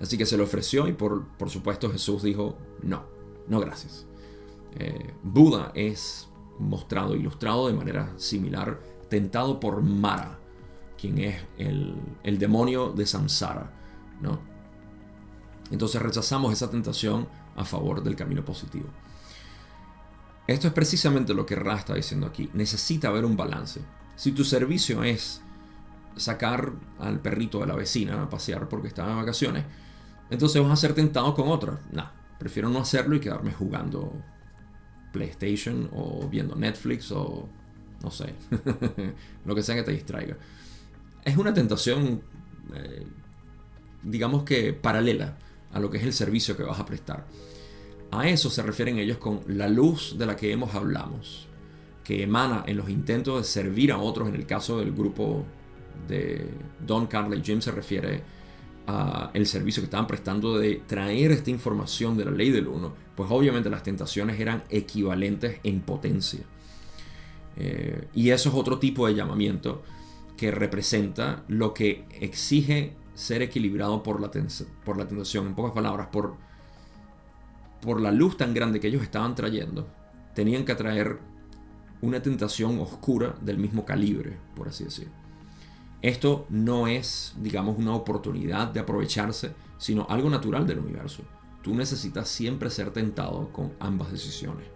Así 0.00 0.18
que 0.18 0.26
se 0.26 0.36
le 0.36 0.42
ofreció 0.42 0.88
y 0.88 0.92
por, 0.92 1.28
por 1.36 1.50
supuesto 1.50 1.90
Jesús 1.90 2.22
dijo, 2.22 2.58
no, 2.82 3.04
no 3.48 3.60
gracias. 3.60 4.06
Eh, 4.76 5.14
Buda 5.22 5.72
es 5.74 6.28
mostrado, 6.58 7.14
ilustrado 7.14 7.68
de 7.68 7.74
manera 7.74 8.12
similar, 8.16 8.80
tentado 9.08 9.60
por 9.60 9.82
Mara, 9.82 10.38
quien 11.00 11.18
es 11.18 11.42
el, 11.58 11.94
el 12.22 12.38
demonio 12.38 12.90
de 12.90 13.06
Samsara. 13.06 13.72
¿no? 14.20 14.40
Entonces 15.70 16.02
rechazamos 16.02 16.52
esa 16.52 16.70
tentación 16.70 17.28
a 17.56 17.64
favor 17.64 18.02
del 18.02 18.16
camino 18.16 18.44
positivo. 18.44 18.86
Esto 20.46 20.66
es 20.68 20.74
precisamente 20.74 21.32
lo 21.32 21.46
que 21.46 21.54
Ra 21.54 21.76
está 21.76 21.94
diciendo 21.94 22.26
aquí. 22.26 22.50
Necesita 22.52 23.08
haber 23.08 23.24
un 23.24 23.36
balance. 23.36 23.80
Si 24.16 24.32
tu 24.32 24.44
servicio 24.44 25.02
es 25.02 25.40
sacar 26.16 26.72
al 26.98 27.20
perrito 27.20 27.60
de 27.60 27.66
la 27.66 27.74
vecina 27.74 28.22
a 28.22 28.28
pasear 28.28 28.68
porque 28.68 28.88
está 28.88 29.10
en 29.10 29.16
vacaciones, 29.16 29.64
entonces 30.30 30.62
vas 30.62 30.72
a 30.72 30.76
ser 30.76 30.94
tentado 30.94 31.34
con 31.34 31.48
otra. 31.48 31.78
No, 31.92 32.08
prefiero 32.38 32.68
no 32.68 32.80
hacerlo 32.80 33.16
y 33.16 33.20
quedarme 33.20 33.52
jugando 33.52 34.12
PlayStation 35.12 35.88
o 35.92 36.28
viendo 36.28 36.56
Netflix 36.56 37.10
o 37.12 37.48
no 38.02 38.10
sé, 38.10 38.34
lo 39.44 39.54
que 39.54 39.62
sea 39.62 39.74
que 39.74 39.82
te 39.82 39.92
distraiga. 39.92 40.36
Es 41.24 41.36
una 41.36 41.54
tentación, 41.54 42.22
eh, 42.74 43.06
digamos 44.02 44.44
que 44.44 44.74
paralela 44.74 45.36
a 45.72 45.80
lo 45.80 45.90
que 45.90 45.98
es 45.98 46.04
el 46.04 46.12
servicio 46.12 46.56
que 46.56 46.62
vas 46.62 46.78
a 46.78 46.84
prestar. 46.84 47.26
A 48.10 48.28
eso 48.28 48.50
se 48.50 48.62
refieren 48.62 48.98
ellos 48.98 49.18
con 49.18 49.40
la 49.48 49.68
luz 49.68 50.16
de 50.18 50.26
la 50.26 50.36
que 50.36 50.52
hemos 50.52 50.74
hablamos, 50.74 51.48
que 52.04 52.22
emana 52.22 52.62
en 52.66 52.76
los 52.76 52.90
intentos 52.90 53.38
de 53.38 53.44
servir 53.44 53.90
a 53.90 53.98
otros. 53.98 54.28
En 54.28 54.34
el 54.34 54.46
caso 54.46 54.78
del 54.78 54.92
grupo 54.92 55.44
de 56.08 56.48
Don 56.84 57.06
Carley 57.06 57.42
Jim 57.42 57.60
se 57.60 57.70
refiere 57.70 58.22
a 58.86 59.30
el 59.32 59.46
servicio 59.46 59.80
que 59.80 59.86
estaban 59.86 60.06
prestando 60.06 60.58
de 60.58 60.82
traer 60.86 61.32
esta 61.32 61.50
información 61.50 62.16
de 62.16 62.26
la 62.26 62.30
ley 62.30 62.50
del 62.50 62.68
uno, 62.68 62.92
pues 63.16 63.30
obviamente 63.30 63.70
las 63.70 63.82
tentaciones 63.82 64.38
eran 64.38 64.64
equivalentes 64.68 65.60
en 65.62 65.80
potencia. 65.80 66.40
Eh, 67.56 68.08
y 68.14 68.30
eso 68.30 68.48
es 68.48 68.54
otro 68.54 68.78
tipo 68.78 69.06
de 69.06 69.14
llamamiento 69.14 69.82
que 70.36 70.50
representa 70.50 71.44
lo 71.48 71.72
que 71.72 72.04
exige 72.20 72.94
ser 73.14 73.42
equilibrado 73.42 74.02
por 74.02 74.20
la, 74.20 74.30
por 74.84 74.98
la 74.98 75.06
tentación. 75.06 75.46
En 75.46 75.54
pocas 75.54 75.72
palabras, 75.72 76.08
por 76.08 76.36
por 77.84 78.00
la 78.00 78.10
luz 78.10 78.36
tan 78.36 78.54
grande 78.54 78.80
que 78.80 78.88
ellos 78.88 79.02
estaban 79.02 79.34
trayendo, 79.34 79.86
tenían 80.34 80.64
que 80.64 80.72
atraer 80.72 81.18
una 82.00 82.22
tentación 82.22 82.78
oscura 82.80 83.34
del 83.42 83.58
mismo 83.58 83.84
calibre, 83.84 84.38
por 84.56 84.68
así 84.68 84.84
decir. 84.84 85.08
Esto 86.02 86.46
no 86.50 86.86
es, 86.86 87.34
digamos, 87.38 87.78
una 87.78 87.94
oportunidad 87.94 88.68
de 88.68 88.80
aprovecharse, 88.80 89.54
sino 89.78 90.06
algo 90.08 90.28
natural 90.28 90.66
del 90.66 90.78
universo. 90.80 91.22
Tú 91.62 91.74
necesitas 91.74 92.28
siempre 92.28 92.68
ser 92.70 92.90
tentado 92.90 93.50
con 93.52 93.72
ambas 93.80 94.12
decisiones, 94.12 94.66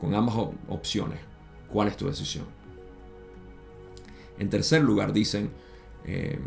con 0.00 0.14
ambas 0.14 0.36
opciones. 0.68 1.20
¿Cuál 1.68 1.88
es 1.88 1.96
tu 1.96 2.06
decisión? 2.06 2.46
En 4.38 4.48
tercer 4.48 4.82
lugar, 4.82 5.12
dicen, 5.12 5.50
eh, 6.04 6.38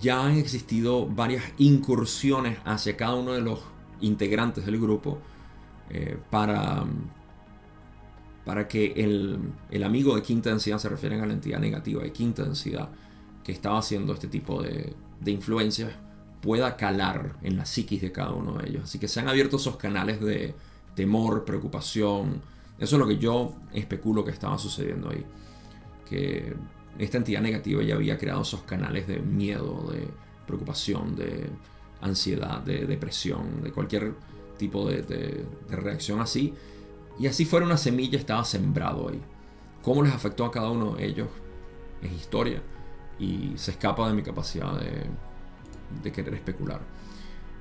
ya 0.00 0.26
han 0.26 0.36
existido 0.36 1.06
varias 1.06 1.44
incursiones 1.56 2.58
hacia 2.64 2.96
cada 2.96 3.14
uno 3.14 3.32
de 3.32 3.40
los 3.40 3.60
integrantes 4.00 4.66
del 4.66 4.78
grupo 4.78 5.18
eh, 5.90 6.18
para, 6.30 6.84
para 8.48 8.66
que 8.66 8.94
el, 8.96 9.84
amigo 9.84 10.16
de 10.16 10.22
quinta 10.22 10.48
densidad 10.48 10.78
se 10.78 10.88
refieren 10.88 11.20
a 11.20 11.26
la 11.26 11.34
entidad 11.34 11.58
negativa 11.58 12.02
de 12.02 12.12
quinta 12.12 12.44
densidad 12.44 12.88
que 13.44 13.52
estaba 13.52 13.76
haciendo 13.76 14.14
este 14.14 14.26
tipo 14.26 14.62
de, 14.62 14.94
de 15.20 15.30
influencias 15.30 15.92
pueda 16.40 16.74
calar 16.74 17.36
en 17.42 17.58
la 17.58 17.66
psiquis 17.66 18.00
de 18.00 18.10
cada 18.10 18.30
uno 18.30 18.54
de 18.54 18.70
ellos. 18.70 18.84
Así 18.84 18.98
que 18.98 19.06
se 19.06 19.20
han 19.20 19.28
abierto 19.28 19.56
esos 19.56 19.76
canales 19.76 20.22
de 20.22 20.54
temor, 20.94 21.44
preocupación. 21.44 22.40
Eso 22.78 22.96
es 22.96 22.98
lo 22.98 23.06
que 23.06 23.18
yo 23.18 23.52
especulo 23.74 24.24
que 24.24 24.30
estaba 24.30 24.56
sucediendo 24.56 25.10
ahí. 25.10 25.26
Que 26.08 26.54
esta 26.98 27.18
entidad 27.18 27.42
negativa 27.42 27.82
ya 27.82 27.96
había 27.96 28.16
creado 28.16 28.40
esos 28.40 28.62
canales 28.62 29.06
de 29.06 29.18
miedo, 29.18 29.90
de 29.92 30.08
preocupación, 30.46 31.16
de 31.16 31.50
ansiedad, 32.00 32.62
de 32.62 32.86
depresión, 32.86 33.62
de 33.62 33.72
cualquier 33.72 34.14
tipo 34.56 34.88
de, 34.88 35.44
reacción 35.68 36.20
así. 36.20 36.54
Y 37.18 37.26
así 37.26 37.44
fuera 37.44 37.66
una 37.66 37.76
semilla, 37.76 38.18
estaba 38.18 38.44
sembrado 38.44 39.08
ahí. 39.08 39.20
¿Cómo 39.82 40.02
les 40.02 40.12
afectó 40.12 40.44
a 40.44 40.50
cada 40.50 40.70
uno 40.70 40.94
de 40.94 41.06
ellos? 41.06 41.28
Es 42.02 42.12
historia 42.12 42.62
y 43.18 43.52
se 43.56 43.72
escapa 43.72 44.06
de 44.08 44.14
mi 44.14 44.22
capacidad 44.22 44.80
de, 46.02 46.12
querer 46.12 46.34
especular. 46.34 46.80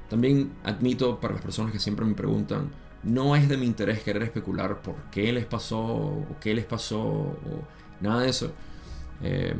También 0.09 0.53
admito 0.63 1.19
para 1.19 1.33
las 1.33 1.41
personas 1.41 1.71
que 1.71 1.79
siempre 1.79 2.05
me 2.05 2.13
preguntan, 2.13 2.69
no 3.03 3.35
es 3.35 3.49
de 3.49 3.57
mi 3.57 3.65
interés 3.65 4.01
querer 4.03 4.23
especular 4.23 4.81
por 4.81 4.95
qué 5.11 5.31
les 5.33 5.45
pasó 5.45 5.79
o 5.79 6.35
qué 6.39 6.53
les 6.53 6.65
pasó 6.65 7.01
o 7.01 7.37
nada 7.99 8.21
de 8.21 8.29
eso. 8.29 8.51
Eh, 9.21 9.55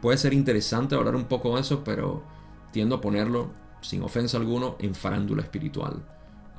puede 0.00 0.18
ser 0.18 0.32
interesante 0.32 0.94
hablar 0.94 1.14
un 1.14 1.24
poco 1.24 1.54
de 1.54 1.60
eso, 1.60 1.84
pero 1.84 2.22
tiendo 2.72 2.96
a 2.96 3.00
ponerlo 3.00 3.50
sin 3.80 4.02
ofensa 4.02 4.38
alguno, 4.38 4.76
en 4.78 4.94
farándula 4.94 5.42
espiritual. 5.42 6.02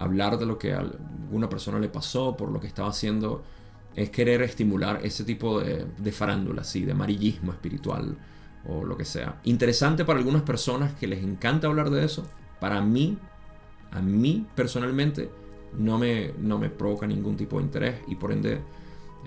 Hablar 0.04 0.38
de 0.38 0.46
lo 0.46 0.58
que 0.58 0.74
a 0.74 0.80
alguna 0.80 1.48
persona 1.48 1.80
le 1.80 1.88
pasó 1.88 2.36
por 2.36 2.52
lo 2.52 2.60
que 2.60 2.68
estaba 2.68 2.90
haciendo 2.90 3.42
es 3.96 4.10
querer 4.10 4.42
estimular 4.42 5.00
ese 5.04 5.24
tipo 5.24 5.62
de, 5.62 6.12
farándula, 6.12 6.64
sí, 6.64 6.84
de 6.84 6.92
amarillismo 6.92 7.54
espiritual 7.54 8.18
o 8.68 8.84
lo 8.84 8.98
que 8.98 9.06
sea. 9.06 9.40
Interesante 9.46 10.04
para 10.04 10.20
algunas 10.20 10.42
personas 10.42 10.94
que 10.94 11.08
les 11.08 11.24
encanta 11.24 11.68
hablar 11.68 11.90
de 11.90 12.04
eso. 12.04 12.26
Para 12.60 12.82
mí, 12.82 13.18
a 13.92 14.02
mí 14.02 14.46
personalmente, 14.56 15.30
no 15.78 15.98
me, 15.98 16.34
no 16.38 16.58
me 16.58 16.70
provoca 16.70 17.08
ningún 17.08 17.38
tipo 17.38 17.58
de 17.58 17.64
interés 17.64 17.96
y 18.08 18.16
por 18.16 18.32
ende 18.32 18.62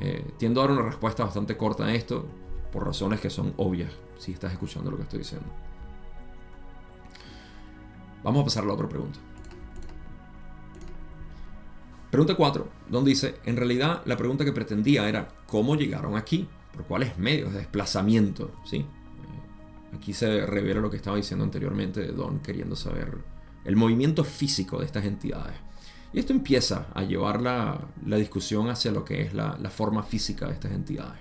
eh, 0.01 0.25
tiendo 0.37 0.61
a 0.61 0.65
dar 0.65 0.73
una 0.73 0.83
respuesta 0.83 1.25
bastante 1.25 1.57
corta 1.57 1.87
a 1.87 1.95
esto 1.95 2.27
por 2.71 2.85
razones 2.85 3.21
que 3.21 3.31
son 3.31 3.55
obvias 3.57 3.91
si 4.19 4.33
estás 4.33 4.53
escuchando 4.53 4.91
lo 4.91 4.99
que 4.99 5.05
estoy 5.05 5.21
diciendo. 5.21 5.49
Vamos 8.23 8.43
a 8.43 8.45
pasar 8.45 8.65
a 8.65 8.67
la 8.67 8.75
otra 8.75 8.89
pregunta. 8.89 9.19
Pregunta 12.11 12.37
4, 12.37 12.69
donde 12.89 13.11
dice, 13.11 13.35
en 13.45 13.57
realidad 13.57 14.03
la 14.05 14.17
pregunta 14.17 14.45
que 14.45 14.53
pretendía 14.53 15.09
era, 15.09 15.29
¿cómo 15.47 15.75
llegaron 15.75 16.17
aquí? 16.17 16.49
¿Por 16.73 16.85
cuáles 16.85 17.19
medios 17.19 17.53
de 17.53 17.59
desplazamiento? 17.59 18.53
¿Sí? 18.65 18.79
Eh, 18.79 19.97
aquí 19.97 20.13
se 20.13 20.47
revela 20.47 20.81
lo 20.81 20.91
que 20.91 20.97
estaba 20.97 21.17
diciendo 21.17 21.45
anteriormente 21.45 22.01
de 22.01 22.13
Don 22.13 22.39
queriendo 22.39 22.77
saber 22.77 23.19
el 23.65 23.77
movimiento 23.77 24.23
físico 24.23 24.79
de 24.79 24.87
estas 24.87 25.05
entidades. 25.05 25.57
Y 26.13 26.21
esto 26.21 26.33
empieza 26.33 26.87
a 26.95 27.03
llevar 27.03 27.43
la, 27.43 27.81
discusión 28.05 28.71
hacia 28.71 28.93
lo 28.93 29.05
que 29.05 29.23
es 29.23 29.35
la, 29.35 29.59
la 29.61 29.71
forma 29.71 30.05
física 30.05 30.47
de 30.47 30.53
estas 30.53 30.73
entidades. 30.73 31.19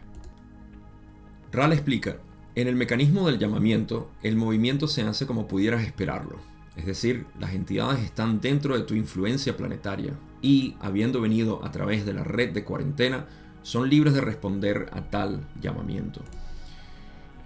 Ral 1.51 1.73
explica, 1.73 2.17
en 2.53 2.67
el 2.67 2.75
mecanismo 2.75 3.25
del 3.27 3.39
llamamiento, 3.39 4.11
el 4.21 4.35
movimiento 4.35 4.87
se 4.87 5.01
hace 5.01 5.25
como 5.25 5.47
pudieras 5.47 5.83
esperarlo 5.83 6.54
es 6.75 6.85
decir, 6.85 7.25
las 7.39 7.53
entidades 7.53 7.99
están 8.03 8.41
dentro 8.41 8.77
de 8.77 8.83
tu 8.83 8.95
influencia 8.95 9.55
planetaria 9.55 10.13
y, 10.41 10.75
habiendo 10.81 11.21
venido 11.21 11.63
a 11.63 11.71
través 11.71 12.05
de 12.05 12.13
la 12.13 12.23
red 12.23 12.51
de 12.51 12.63
cuarentena, 12.63 13.27
son 13.61 13.89
libres 13.89 14.13
de 14.13 14.21
responder 14.21 14.89
a 14.91 15.01
tal 15.01 15.47
llamamiento. 15.61 16.21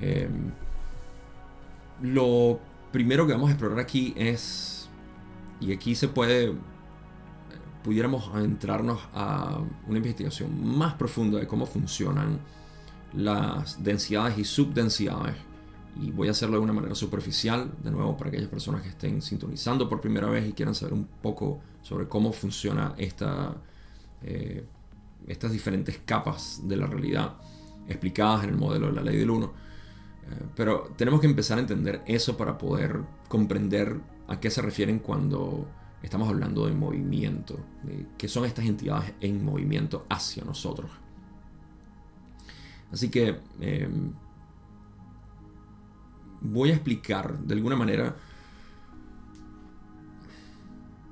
Em, 0.01 0.51
lo 2.01 2.59
primero 2.91 3.27
que 3.27 3.33
vamos 3.33 3.49
a 3.49 3.53
explorar 3.53 3.79
aquí 3.79 4.13
es, 4.17 4.89
y 5.61 5.73
aquí 5.73 5.93
se 5.93 6.07
puede, 6.07 6.55
pudiéramos 7.83 8.35
entrarnos 8.35 8.99
a 9.13 9.61
una 9.87 9.97
investigación 9.97 10.77
más 10.77 10.95
profunda 10.95 11.39
de 11.39 11.47
cómo 11.47 11.65
funcionan 11.65 12.39
las 13.13 13.83
densidades 13.83 14.37
y 14.37 14.43
subdensidades 14.43 15.35
y 16.01 16.11
voy 16.11 16.27
a 16.27 16.31
hacerlo 16.31 16.57
de 16.57 16.63
una 16.63 16.73
manera 16.73 16.95
superficial, 16.95 17.71
de 17.83 17.91
nuevo 17.91 18.15
para 18.15 18.29
aquellas 18.29 18.47
personas 18.47 18.81
que 18.81 18.89
estén 18.89 19.21
sintonizando 19.21 19.89
por 19.89 19.99
primera 19.99 20.29
vez 20.29 20.47
y 20.47 20.53
quieran 20.53 20.75
saber 20.75 20.93
un 20.93 21.05
poco 21.21 21.59
sobre 21.81 22.07
cómo 22.07 22.31
funciona 22.31 22.93
esta, 22.97 23.55
eh, 24.23 24.65
estas 25.27 25.51
diferentes 25.51 25.99
capas 26.05 26.61
de 26.63 26.77
la 26.77 26.87
realidad 26.87 27.35
explicadas 27.87 28.43
en 28.43 28.51
el 28.51 28.57
modelo 28.57 28.87
de 28.87 28.93
la 28.93 29.01
ley 29.01 29.17
del 29.17 29.29
1. 29.29 29.45
Eh, 29.45 30.45
pero 30.55 30.91
tenemos 30.95 31.19
que 31.19 31.27
empezar 31.27 31.57
a 31.57 31.61
entender 31.61 32.01
eso 32.05 32.37
para 32.37 32.57
poder 32.57 33.01
comprender 33.27 33.99
a 34.27 34.39
qué 34.39 34.49
se 34.49 34.61
refieren 34.61 34.99
cuando 34.99 35.67
estamos 36.01 36.29
hablando 36.29 36.65
de 36.65 36.73
movimiento, 36.73 37.59
qué 38.17 38.27
son 38.29 38.45
estas 38.45 38.65
entidades 38.65 39.13
en 39.19 39.43
movimiento 39.43 40.05
hacia 40.09 40.45
nosotros. 40.45 40.91
Así 42.91 43.09
que 43.09 43.39
em, 43.59 44.13
voy 46.41 46.71
a 46.71 46.73
explicar 46.73 47.37
de 47.39 47.53
alguna 47.53 47.75
manera 47.75 48.15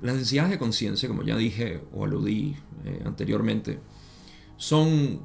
las 0.02 0.16
densidades 0.16 0.52
de 0.52 0.60
conciencia, 0.60 1.10
como 1.10 1.24
ya 1.24 1.36
dije 1.36 1.84
o 1.92 2.06
aludí 2.06 2.56
eh, 2.86 3.02
anteriormente, 3.06 3.80
son, 4.58 5.22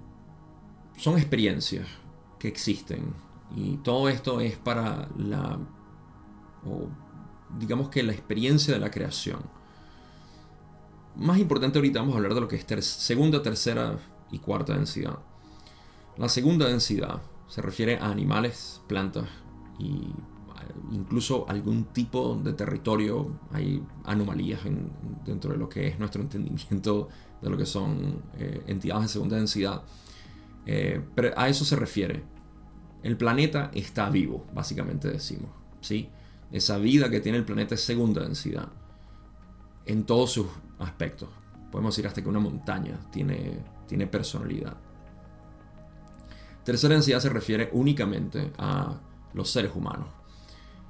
son 0.96 1.18
experiencias 1.18 1.86
que 2.38 2.48
existen 2.48 3.12
y 3.54 3.76
todo 3.78 4.08
esto 4.08 4.40
es 4.40 4.56
para 4.56 5.08
la, 5.18 5.58
o 6.64 6.88
digamos 7.58 7.90
que 7.90 8.02
la 8.02 8.12
experiencia 8.12 8.74
de 8.74 8.80
la 8.80 8.90
creación. 8.90 9.40
Más 11.16 11.38
importante 11.38 11.78
ahorita 11.78 12.00
vamos 12.00 12.14
a 12.14 12.16
hablar 12.16 12.34
de 12.34 12.40
lo 12.40 12.48
que 12.48 12.56
es 12.56 12.84
segunda, 12.84 13.42
tercera 13.42 13.98
y 14.30 14.38
cuarta 14.38 14.72
densidad. 14.72 15.18
La 16.16 16.30
segunda 16.30 16.66
densidad 16.66 17.20
se 17.48 17.60
refiere 17.60 17.98
a 17.98 18.06
animales, 18.06 18.80
plantas 18.86 19.26
y 19.78 20.12
incluso 20.92 21.48
algún 21.48 21.84
tipo 21.86 22.34
de 22.42 22.52
territorio. 22.52 23.38
Hay 23.52 23.82
anomalías 24.04 24.60
dentro 25.24 25.52
de 25.52 25.58
lo 25.58 25.68
que 25.68 25.88
es 25.88 25.98
nuestro 25.98 26.22
entendimiento 26.26 27.08
de 27.40 27.50
lo 27.50 27.56
que 27.56 27.66
son 27.66 28.22
eh, 28.38 28.62
entidades 28.66 29.04
de 29.04 29.08
segunda 29.08 29.36
densidad. 29.36 29.82
Eh, 30.66 31.00
pero 31.14 31.32
a 31.36 31.48
eso 31.48 31.64
se 31.64 31.76
refiere. 31.76 32.22
El 33.02 33.16
planeta 33.16 33.70
está 33.74 34.08
vivo, 34.10 34.46
básicamente 34.54 35.10
decimos. 35.10 35.50
¿sí? 35.80 36.08
Esa 36.52 36.78
vida 36.78 37.10
que 37.10 37.20
tiene 37.20 37.38
el 37.38 37.44
planeta 37.44 37.74
es 37.74 37.82
segunda 37.82 38.22
densidad. 38.22 38.68
En 39.86 40.04
todos 40.04 40.30
sus 40.30 40.46
aspectos. 40.78 41.28
Podemos 41.72 41.96
decir 41.96 42.06
hasta 42.06 42.22
que 42.22 42.28
una 42.28 42.38
montaña 42.38 43.00
tiene, 43.10 43.58
tiene 43.88 44.06
personalidad. 44.06 44.76
Tercera 46.64 46.94
densidad 46.94 47.18
se 47.18 47.30
refiere 47.30 47.70
únicamente 47.72 48.52
a 48.58 49.00
los 49.34 49.50
seres 49.50 49.72
humanos. 49.74 50.08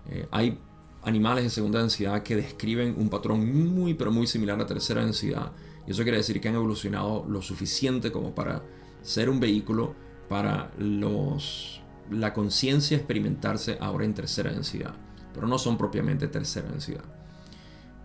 Eh, 0.09 0.27
hay 0.31 0.59
animales 1.03 1.45
de 1.45 1.51
segunda 1.51 1.81
densidad 1.81 2.23
que 2.23 2.37
describen 2.37 2.95
un 2.97 3.09
patrón 3.09 3.75
muy 3.75 3.95
pero 3.95 4.13
muy 4.13 4.27
similar 4.27 4.61
a 4.61 4.67
tercera 4.67 5.05
densidad. 5.05 5.53
Y 5.87 5.91
eso 5.91 6.03
quiere 6.03 6.19
decir 6.19 6.41
que 6.41 6.49
han 6.49 6.55
evolucionado 6.55 7.25
lo 7.29 7.43
suficiente 7.43 8.13
como 8.13 8.35
para 8.35 8.63
ser 9.03 9.29
un 9.29 9.41
vehículo 9.41 9.95
para 10.29 10.71
los, 10.79 11.81
la 12.11 12.33
conciencia 12.33 12.97
experimentarse 12.97 13.77
ahora 13.81 14.05
en 14.05 14.15
tercera 14.15 14.53
densidad. 14.53 14.95
Pero 15.35 15.47
no 15.47 15.59
son 15.59 15.77
propiamente 15.77 16.29
tercera 16.29 16.69
densidad. 16.69 17.05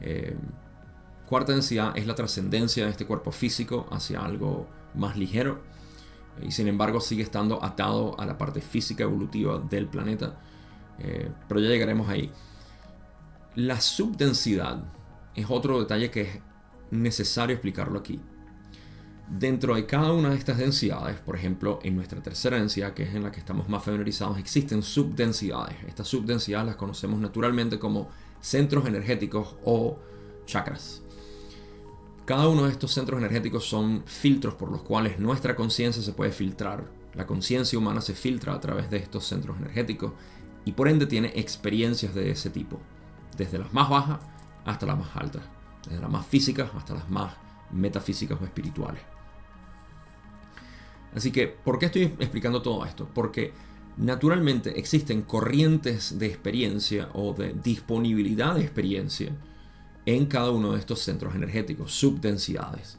Eh, 0.02 0.36
cuarta 1.28 1.52
densidad 1.52 1.96
es 1.98 2.08
la 2.08 2.16
trascendencia 2.16 2.86
de 2.86 2.92
este 2.92 3.06
cuerpo 3.06 3.32
físico 3.32 3.88
hacia 3.92 4.22
algo 4.22 4.68
más 4.96 5.18
ligero. 5.18 5.62
Y 6.44 6.52
sin 6.52 6.68
embargo 6.68 7.00
sigue 7.02 7.24
estando 7.24 7.64
atado 7.64 8.20
a 8.20 8.26
la 8.26 8.38
parte 8.38 8.62
física 8.62 9.04
evolutiva 9.04 9.60
del 9.60 9.88
planeta 9.88 10.38
eh, 11.00 11.30
pero 11.48 11.60
ya 11.60 11.70
llegaremos 11.70 12.10
ahí. 12.10 12.32
La 13.56 13.82
subdensidad 13.82 14.84
es 15.36 15.46
otro 15.50 15.80
detalle 15.80 16.12
que 16.12 16.22
es 16.22 16.30
necesario 16.92 17.56
explicarlo 17.56 18.00
aquí. 18.00 18.20
Dentro 19.30 19.76
de 19.76 19.86
cada 19.86 20.14
una 20.14 20.30
de 20.30 20.38
estas 20.38 20.58
densidades, 20.58 21.20
por 21.20 21.36
ejemplo, 21.36 21.80
en 21.84 21.96
nuestra 21.96 22.22
tercera 22.22 22.58
densidad, 22.58 22.94
que 22.94 23.04
es 23.04 23.14
en 23.14 23.24
la 23.24 23.32
que 23.32 23.40
estamos 23.40 23.68
más 23.68 23.84
familiarizados, 23.84 24.38
existen 24.38 24.82
subdensidades. 24.82 25.76
Estas 25.86 26.08
subdensidades 26.08 26.68
las 26.68 26.76
conocemos 26.78 27.20
naturalmente 27.20 27.78
como 27.78 28.10
centros 28.40 28.86
energéticos 28.86 29.56
o 29.66 30.00
chakras. 30.46 31.02
Cada 32.28 32.50
uno 32.50 32.66
de 32.66 32.72
estos 32.72 32.92
centros 32.92 33.20
energéticos 33.20 33.64
son 33.64 34.04
filtros 34.06 34.56
por 34.56 34.70
los 34.70 34.84
cuales 34.84 35.18
nuestra 35.18 35.56
conciencia 35.56 36.04
se 36.04 36.12
puede 36.12 36.34
filtrar. 36.34 36.84
La 37.14 37.26
conciencia 37.26 37.80
humana 37.80 38.02
se 38.02 38.14
filtra 38.16 38.54
a 38.54 38.60
través 38.60 38.90
de 38.90 38.98
estos 38.98 39.26
centros 39.26 39.58
energéticos 39.58 40.12
y 40.66 40.74
por 40.74 40.90
ende 40.90 41.06
tiene 41.06 41.32
experiencias 41.36 42.14
de 42.14 42.30
ese 42.30 42.50
tipo, 42.50 42.82
desde 43.38 43.58
las 43.58 43.72
más 43.72 43.90
bajas 43.90 44.20
hasta 44.66 44.86
las 44.86 45.00
más 45.00 45.16
altas, 45.16 45.44
desde 45.86 46.02
las 46.02 46.12
más 46.12 46.26
físicas 46.26 46.70
hasta 46.76 46.96
las 46.96 47.10
más 47.10 47.34
metafísicas 47.72 48.38
o 48.42 48.44
espirituales. 48.44 49.02
Así 51.16 51.32
que, 51.32 51.48
¿por 51.48 51.80
qué 51.80 51.86
estoy 51.86 52.04
explicando 52.20 52.62
todo 52.62 52.86
esto? 52.86 53.08
Porque 53.14 53.54
naturalmente 53.96 54.78
existen 54.78 55.22
corrientes 55.22 56.20
de 56.20 56.26
experiencia 56.26 57.08
o 57.14 57.32
de 57.32 57.54
disponibilidad 57.54 58.56
de 58.56 58.64
experiencia 58.64 59.32
en 60.08 60.26
cada 60.26 60.52
uno 60.52 60.72
de 60.72 60.80
estos 60.80 61.02
centros 61.02 61.36
energéticos, 61.36 61.92
subdensidades. 61.92 62.98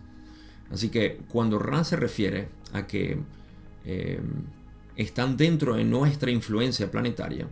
Así 0.70 0.90
que 0.90 1.22
cuando 1.28 1.58
Ra 1.58 1.82
se 1.82 1.96
refiere 1.96 2.48
a 2.74 2.86
que 2.86 3.18
eh, 3.86 4.20
están 4.94 5.38
dentro 5.38 5.76
de 5.76 5.84
nuestra 5.84 6.30
influencia 6.30 6.90
planetaria, 6.90 7.48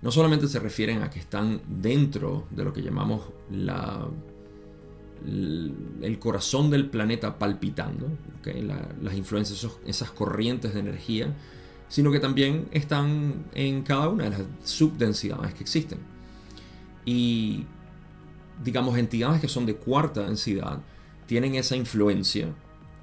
no 0.00 0.10
solamente 0.10 0.48
se 0.48 0.58
refieren 0.58 1.02
a 1.02 1.10
que 1.10 1.18
están 1.18 1.60
dentro 1.68 2.46
de 2.50 2.64
lo 2.64 2.72
que 2.72 2.80
llamamos 2.80 3.24
la, 3.50 4.08
el 5.26 6.18
corazón 6.18 6.70
del 6.70 6.88
planeta 6.88 7.38
palpitando, 7.38 8.08
las 9.02 9.14
influencias, 9.14 9.70
esas 9.84 10.10
corrientes 10.12 10.72
de 10.72 10.80
energía, 10.80 11.36
sino 11.88 12.10
que 12.10 12.20
también 12.20 12.68
están 12.70 13.44
en 13.54 13.82
cada 13.82 14.08
una 14.08 14.24
de 14.24 14.30
las 14.30 14.42
subdensidades 14.64 15.52
que 15.52 15.62
existen. 15.62 15.98
Y 17.04 17.66
digamos, 18.62 18.98
entidades 18.98 19.40
que 19.40 19.48
son 19.48 19.66
de 19.66 19.76
cuarta 19.76 20.22
densidad 20.22 20.80
tienen 21.26 21.54
esa 21.54 21.76
influencia 21.76 22.48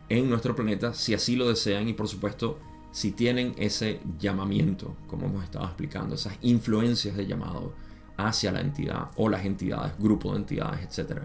en 0.09 0.29
nuestro 0.29 0.55
planeta 0.55 0.93
si 0.93 1.13
así 1.13 1.35
lo 1.35 1.47
desean 1.47 1.87
y 1.87 1.93
por 1.93 2.07
supuesto 2.07 2.59
si 2.91 3.11
tienen 3.11 3.53
ese 3.57 3.99
llamamiento, 4.17 4.95
como 5.07 5.25
hemos 5.27 5.43
estado 5.43 5.65
explicando, 5.65 6.15
esas 6.15 6.37
influencias 6.41 7.17
de 7.17 7.27
llamado 7.27 7.73
hacia 8.15 8.53
la 8.53 8.61
entidad 8.61 9.11
o 9.17 9.27
las 9.27 9.45
entidades, 9.45 9.91
grupo 9.99 10.31
de 10.31 10.37
entidades, 10.37 10.81
etc. 10.81 11.23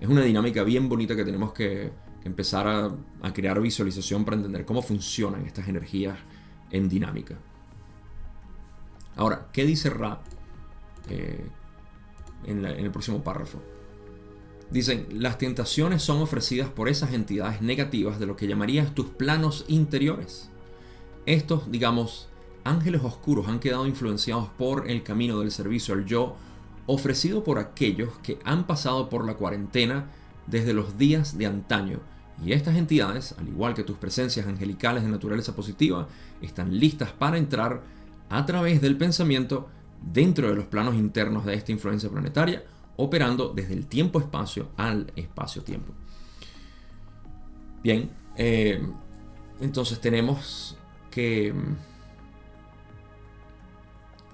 Es 0.00 0.08
una 0.08 0.22
dinámica 0.22 0.62
bien 0.62 0.88
bonita 0.88 1.14
que 1.14 1.24
tenemos 1.24 1.52
que, 1.52 1.92
empezar 2.24 2.66
a, 2.66 3.32
crear 3.32 3.60
visualización 3.60 4.24
para 4.24 4.36
entender 4.36 4.64
cómo 4.64 4.80
funcionan 4.80 5.44
estas 5.44 5.68
energías 5.68 6.16
en 6.70 6.88
dinámica. 6.88 7.36
Ahora, 9.16 9.48
¿qué 9.52 9.66
dice 9.66 9.90
Ra 9.90 10.22
eh, 11.10 11.44
en 12.46 12.64
el 12.64 12.90
próximo 12.90 13.22
párrafo? 13.22 13.60
Dicen, 14.70 15.06
las 15.12 15.38
tentaciones 15.38 16.02
son 16.02 16.22
ofrecidas 16.22 16.68
por 16.68 16.88
esas 16.88 17.12
entidades 17.12 17.60
negativas 17.60 18.18
de 18.18 18.26
lo 18.26 18.36
que 18.36 18.46
llamarías 18.46 18.94
tus 18.94 19.06
planos 19.06 19.64
interiores 19.68 20.50
estos, 21.26 21.70
digamos, 21.70 22.28
ángeles 22.64 23.02
oscuros 23.04 23.48
han 23.48 23.60
quedado 23.60 23.86
influenciados 23.86 24.48
por 24.58 24.90
el 24.90 25.02
camino 25.02 25.38
del 25.38 25.52
servicio 25.52 25.94
al 25.94 26.04
yo 26.04 26.36
ofrecido 26.86 27.44
por 27.44 27.58
aquellos 27.58 28.10
que 28.24 28.38
han 28.44 28.66
pasado 28.66 29.08
por 29.08 29.24
la 29.24 29.34
cuarentena 29.34 30.06
desde 30.48 30.72
los 30.72 30.98
días 30.98 31.38
de 31.38 31.46
antaño. 31.46 32.00
Y 32.44 32.52
estas 32.52 32.76
entidades, 32.76 33.36
al 33.38 33.48
igual 33.48 33.74
que 33.74 33.84
tus 33.84 33.98
presencias 33.98 34.48
angelicales 34.48 35.04
de 35.04 35.10
naturaleza 35.10 35.54
positiva, 35.54 36.08
están 36.40 36.76
listas 36.76 37.12
para 37.12 37.38
entrar 37.38 37.82
a 38.28 38.44
través 38.46 38.80
del 38.80 38.96
pensamiento 38.96 39.68
dentro 40.02 40.48
de 40.48 40.54
los 40.54 40.66
planos 40.66 40.94
internos 40.94 41.44
de 41.44 41.54
esta 41.54 41.72
influencia 41.72 42.10
planetaria, 42.10 42.64
operando 42.96 43.48
desde 43.48 43.74
el 43.74 43.86
tiempo-espacio 43.86 44.68
al 44.76 45.12
espacio-tiempo. 45.16 45.92
Bien, 47.82 48.10
eh, 48.36 48.80
entonces 49.60 50.00
tenemos 50.00 50.76
que 51.10 51.52
mm, 51.52 51.76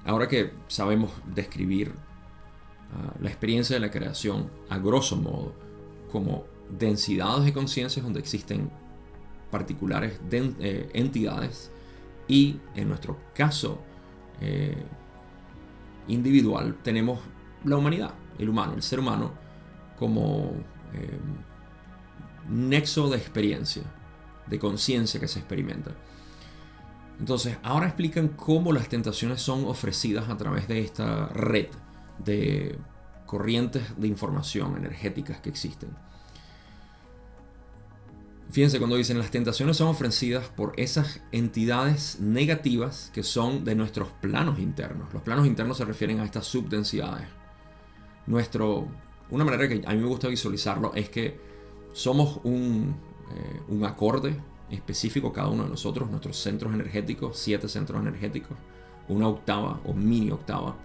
ahora 0.04 0.28
que 0.28 0.52
sabemos 0.68 1.12
describir 1.34 1.92
ah, 2.92 3.14
la 3.20 3.28
experiencia 3.28 3.76
de 3.76 3.80
la 3.80 3.90
creación 3.90 4.50
a 4.68 4.78
grosso 4.78 5.16
modo 5.16 5.54
como 6.10 6.44
densidades 6.70 7.44
de 7.44 7.52
conciencias 7.52 8.04
donde 8.04 8.20
existen 8.20 8.70
particulares 9.50 10.20
eh, 10.30 10.90
entidades 10.92 11.70
y 12.26 12.60
en 12.74 12.88
nuestro 12.88 13.18
caso 13.34 13.80
eh, 14.40 14.76
individual 16.08 16.76
tenemos 16.82 17.20
la 17.64 17.76
humanidad, 17.76 18.14
el 18.38 18.48
humano, 18.48 18.74
el 18.74 18.82
ser 18.82 19.00
humano 19.00 19.32
como 19.98 20.52
eh, 20.94 21.18
nexo 22.48 23.08
de 23.08 23.18
experiencia, 23.18 23.82
de 24.46 24.58
conciencia 24.58 25.20
que 25.20 25.28
se 25.28 25.38
experimenta. 25.38 25.92
Entonces, 27.18 27.58
ahora 27.62 27.86
explican 27.86 28.28
cómo 28.28 28.72
las 28.72 28.88
tentaciones 28.88 29.40
son 29.40 29.64
ofrecidas 29.64 30.28
a 30.28 30.36
través 30.36 30.68
de 30.68 30.80
esta 30.80 31.26
red 31.28 31.66
de 32.24 32.78
corrientes 33.26 33.82
de 33.96 34.08
información 34.08 34.76
energéticas 34.76 35.40
que 35.40 35.50
existen. 35.50 35.90
Fíjense 38.50 38.78
cuando 38.78 38.96
dicen 38.96 39.18
las 39.18 39.30
tentaciones 39.30 39.76
son 39.76 39.88
ofrecidas 39.88 40.48
por 40.48 40.72
esas 40.76 41.20
entidades 41.32 42.18
negativas 42.18 43.10
que 43.12 43.22
son 43.22 43.64
de 43.64 43.74
nuestros 43.74 44.08
planos 44.22 44.58
internos. 44.58 45.12
Los 45.12 45.22
planos 45.22 45.46
internos 45.46 45.76
se 45.76 45.84
refieren 45.84 46.20
a 46.20 46.24
estas 46.24 46.46
subdensidades. 46.46 47.26
nuestro, 48.26 48.88
una 49.30 49.44
manera 49.44 49.68
que 49.68 49.82
a 49.86 49.92
mí 49.92 50.00
me 50.00 50.06
gusta 50.06 50.28
visualizarlo 50.28 50.92
es 50.94 51.10
que 51.10 51.38
somos 51.92 52.40
un, 52.44 52.96
eh, 53.34 53.60
un 53.68 53.84
acorde 53.84 54.36
específico 54.70 55.32
cada 55.32 55.48
uno 55.48 55.64
de 55.64 55.70
nosotros, 55.70 56.10
nuestros 56.10 56.38
centros 56.38 56.72
energéticos, 56.72 57.38
siete 57.38 57.68
centros 57.68 58.00
energéticos, 58.00 58.56
una 59.08 59.28
octava 59.28 59.80
o 59.84 59.92
mini 59.92 60.30
octava. 60.30 60.76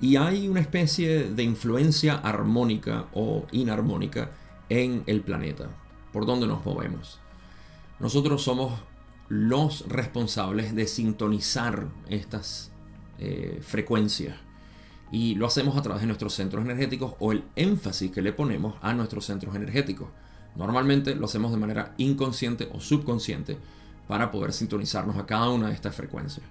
Y 0.00 0.16
hay 0.16 0.48
una 0.48 0.60
especie 0.60 1.30
de 1.30 1.42
influencia 1.42 2.16
armónica 2.16 3.06
o 3.14 3.46
inarmónica 3.52 4.30
en 4.68 5.02
el 5.06 5.20
planeta, 5.22 5.70
por 6.14 6.26
donde 6.26 6.46
nos 6.46 6.64
movemos. 6.64 7.18
Nosotros 7.98 8.40
somos 8.40 8.72
los 9.28 9.84
responsables 9.88 10.72
de 10.72 10.86
sintonizar 10.86 11.88
estas 12.08 12.70
eh, 13.18 13.58
frecuencias. 13.62 14.36
Y 15.10 15.34
lo 15.34 15.46
hacemos 15.46 15.76
a 15.76 15.82
través 15.82 16.02
de 16.02 16.06
nuestros 16.06 16.32
centros 16.34 16.64
energéticos 16.64 17.14
o 17.18 17.32
el 17.32 17.42
énfasis 17.56 18.12
que 18.12 18.22
le 18.22 18.32
ponemos 18.32 18.76
a 18.80 18.94
nuestros 18.94 19.26
centros 19.26 19.56
energéticos. 19.56 20.08
Normalmente 20.54 21.16
lo 21.16 21.26
hacemos 21.26 21.50
de 21.50 21.58
manera 21.58 21.94
inconsciente 21.98 22.70
o 22.72 22.78
subconsciente 22.78 23.58
para 24.06 24.30
poder 24.30 24.52
sintonizarnos 24.52 25.16
a 25.16 25.26
cada 25.26 25.50
una 25.50 25.66
de 25.66 25.74
estas 25.74 25.96
frecuencias. 25.96 26.46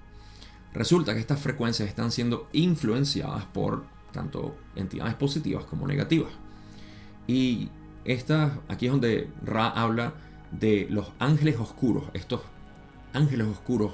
Resulta 0.73 1.13
que 1.13 1.21
estas 1.21 1.39
frecuencias 1.39 1.87
están 1.87 2.11
siendo 2.11 2.49
influenciadas 2.51 3.45
por 3.45 3.85
tanto 4.11 4.57
entidades 4.75 5.15
positivas 5.15 5.63
como 5.63 5.87
negativas. 5.87 6.33
Y 7.27 7.69
esta, 8.05 8.59
aquí 8.67 8.87
es 8.87 8.91
donde 8.91 9.29
Ra 9.45 9.69
habla 9.69 10.13
de 10.51 10.87
los 10.89 11.11
ángeles 11.19 11.59
oscuros. 11.59 12.05
Estos 12.13 12.41
ángeles 13.13 13.47
oscuros 13.47 13.93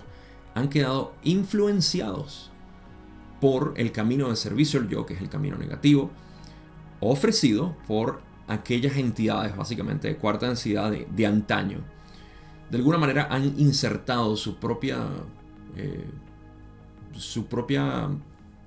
han 0.56 0.70
quedado 0.70 1.14
influenciados 1.24 2.52
por 3.40 3.74
el 3.78 3.92
camino 3.92 4.30
de 4.30 4.36
servicio 4.36 4.80
al 4.80 4.90
yo, 4.90 5.06
que 5.06 5.14
es 5.14 5.22
el 5.22 5.30
camino 5.30 5.58
negativo, 5.58 6.12
ofrecido 7.00 7.76
por 7.88 8.22
aquellas 8.48 8.98
entidades 8.98 9.56
básicamente 9.56 10.08
de 10.08 10.18
cuarta 10.18 10.48
densidad 10.48 10.92
de, 10.92 11.26
antaño. 11.26 11.80
De 12.70 12.78
alguna 12.78 12.98
manera 12.98 13.28
han 13.30 13.60
insertado 13.60 14.36
su 14.36 14.58
propia, 14.58 15.08
eh, 15.76 16.06
su 17.14 17.46
propia 17.46 18.10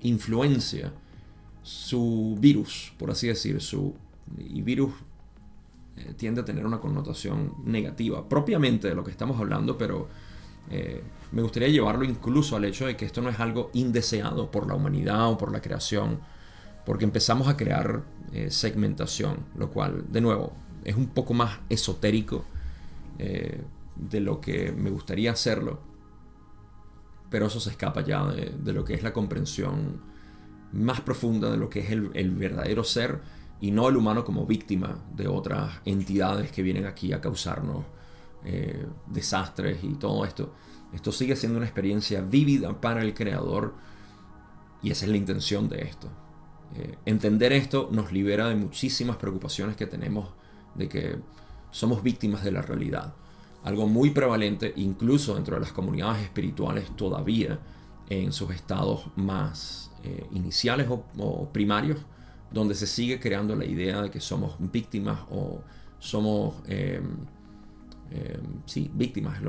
influencia, 0.00 0.92
su 1.62 2.36
virus, 2.40 2.92
por 2.98 3.10
así 3.10 3.28
decir, 3.28 3.60
su 3.60 3.94
y 4.38 4.62
virus 4.62 4.92
eh, 5.94 6.14
tiende 6.16 6.40
a 6.40 6.44
tener 6.44 6.64
una 6.64 6.80
connotación 6.80 7.54
negativa 7.64 8.26
propiamente 8.26 8.88
de 8.88 8.94
lo 8.94 9.04
que 9.04 9.10
estamos 9.10 9.38
hablando, 9.38 9.76
pero 9.76 10.08
eh, 10.70 11.02
me 11.32 11.42
gustaría 11.42 11.68
llevarlo 11.68 12.04
incluso 12.04 12.56
al 12.56 12.64
hecho 12.64 12.86
de 12.86 12.96
que 12.96 13.04
esto 13.04 13.20
no 13.20 13.28
es 13.28 13.38
algo 13.40 13.70
indeseado 13.74 14.50
por 14.50 14.66
la 14.66 14.74
humanidad 14.74 15.28
o 15.28 15.36
por 15.36 15.52
la 15.52 15.60
creación, 15.60 16.20
porque 16.86 17.04
empezamos 17.04 17.46
a 17.46 17.58
crear 17.58 18.04
eh, 18.32 18.50
segmentación, 18.50 19.36
lo 19.54 19.68
cual, 19.68 20.06
de 20.10 20.22
nuevo, 20.22 20.54
es 20.84 20.96
un 20.96 21.08
poco 21.08 21.34
más 21.34 21.58
esotérico 21.68 22.44
de 23.18 24.20
lo 24.20 24.40
que 24.40 24.72
me 24.72 24.90
gustaría 24.90 25.30
hacerlo, 25.30 25.78
pero 27.30 27.46
eso 27.46 27.60
se 27.60 27.70
escapa 27.70 28.00
ya 28.00 28.26
de, 28.26 28.72
lo 28.72 28.84
que 28.84 28.94
es 28.94 29.04
la 29.04 29.12
comprensión 29.12 30.00
más 30.72 31.02
profunda 31.02 31.48
de 31.48 31.56
lo 31.56 31.70
que 31.70 31.80
es 31.80 31.90
el 31.90 32.30
verdadero 32.32 32.82
ser 32.82 33.20
y 33.62 33.70
no 33.70 33.88
el 33.88 33.96
humano 33.96 34.24
como 34.24 34.44
víctima 34.44 34.98
de 35.14 35.28
otras 35.28 35.70
entidades 35.84 36.50
que 36.50 36.64
vienen 36.64 36.84
aquí 36.84 37.12
a 37.12 37.20
causarnos 37.20 37.84
eh, 38.44 38.84
desastres 39.06 39.84
y 39.84 39.94
todo 39.94 40.24
esto. 40.24 40.52
Esto 40.92 41.12
sigue 41.12 41.36
siendo 41.36 41.58
una 41.58 41.66
experiencia 41.66 42.22
vívida 42.22 42.80
para 42.80 43.02
el 43.02 43.14
creador 43.14 43.74
y 44.82 44.90
esa 44.90 45.04
es 45.04 45.12
la 45.12 45.16
intención 45.16 45.68
de 45.68 45.82
esto. 45.82 46.08
Eh, 46.74 46.96
entender 47.06 47.52
esto 47.52 47.88
nos 47.92 48.10
libera 48.10 48.48
de 48.48 48.56
muchísimas 48.56 49.16
preocupaciones 49.16 49.76
que 49.76 49.86
tenemos 49.86 50.30
de 50.74 50.88
que 50.88 51.18
somos 51.70 52.02
víctimas 52.02 52.42
de 52.42 52.50
la 52.50 52.62
realidad. 52.62 53.14
Algo 53.62 53.86
muy 53.86 54.10
prevalente 54.10 54.72
incluso 54.74 55.36
dentro 55.36 55.54
de 55.54 55.60
las 55.60 55.72
comunidades 55.72 56.24
espirituales 56.24 56.90
todavía 56.96 57.60
en 58.08 58.32
sus 58.32 58.50
estados 58.50 59.06
más 59.14 59.92
eh, 60.02 60.26
iniciales 60.32 60.88
o 60.90 61.48
primarios, 61.52 61.98
donde 62.52 62.74
se 62.74 62.86
sigue 62.86 63.18
creando 63.18 63.56
la 63.56 63.64
idea 63.64 64.02
de 64.02 64.10
que 64.10 64.20
somos 64.20 64.56
víctimas 64.58 65.20
o 65.30 65.62
somos 65.98 66.56
eh, 66.66 67.00
sí, 68.66 68.90
víctimas 68.94 69.38
es 69.38 69.42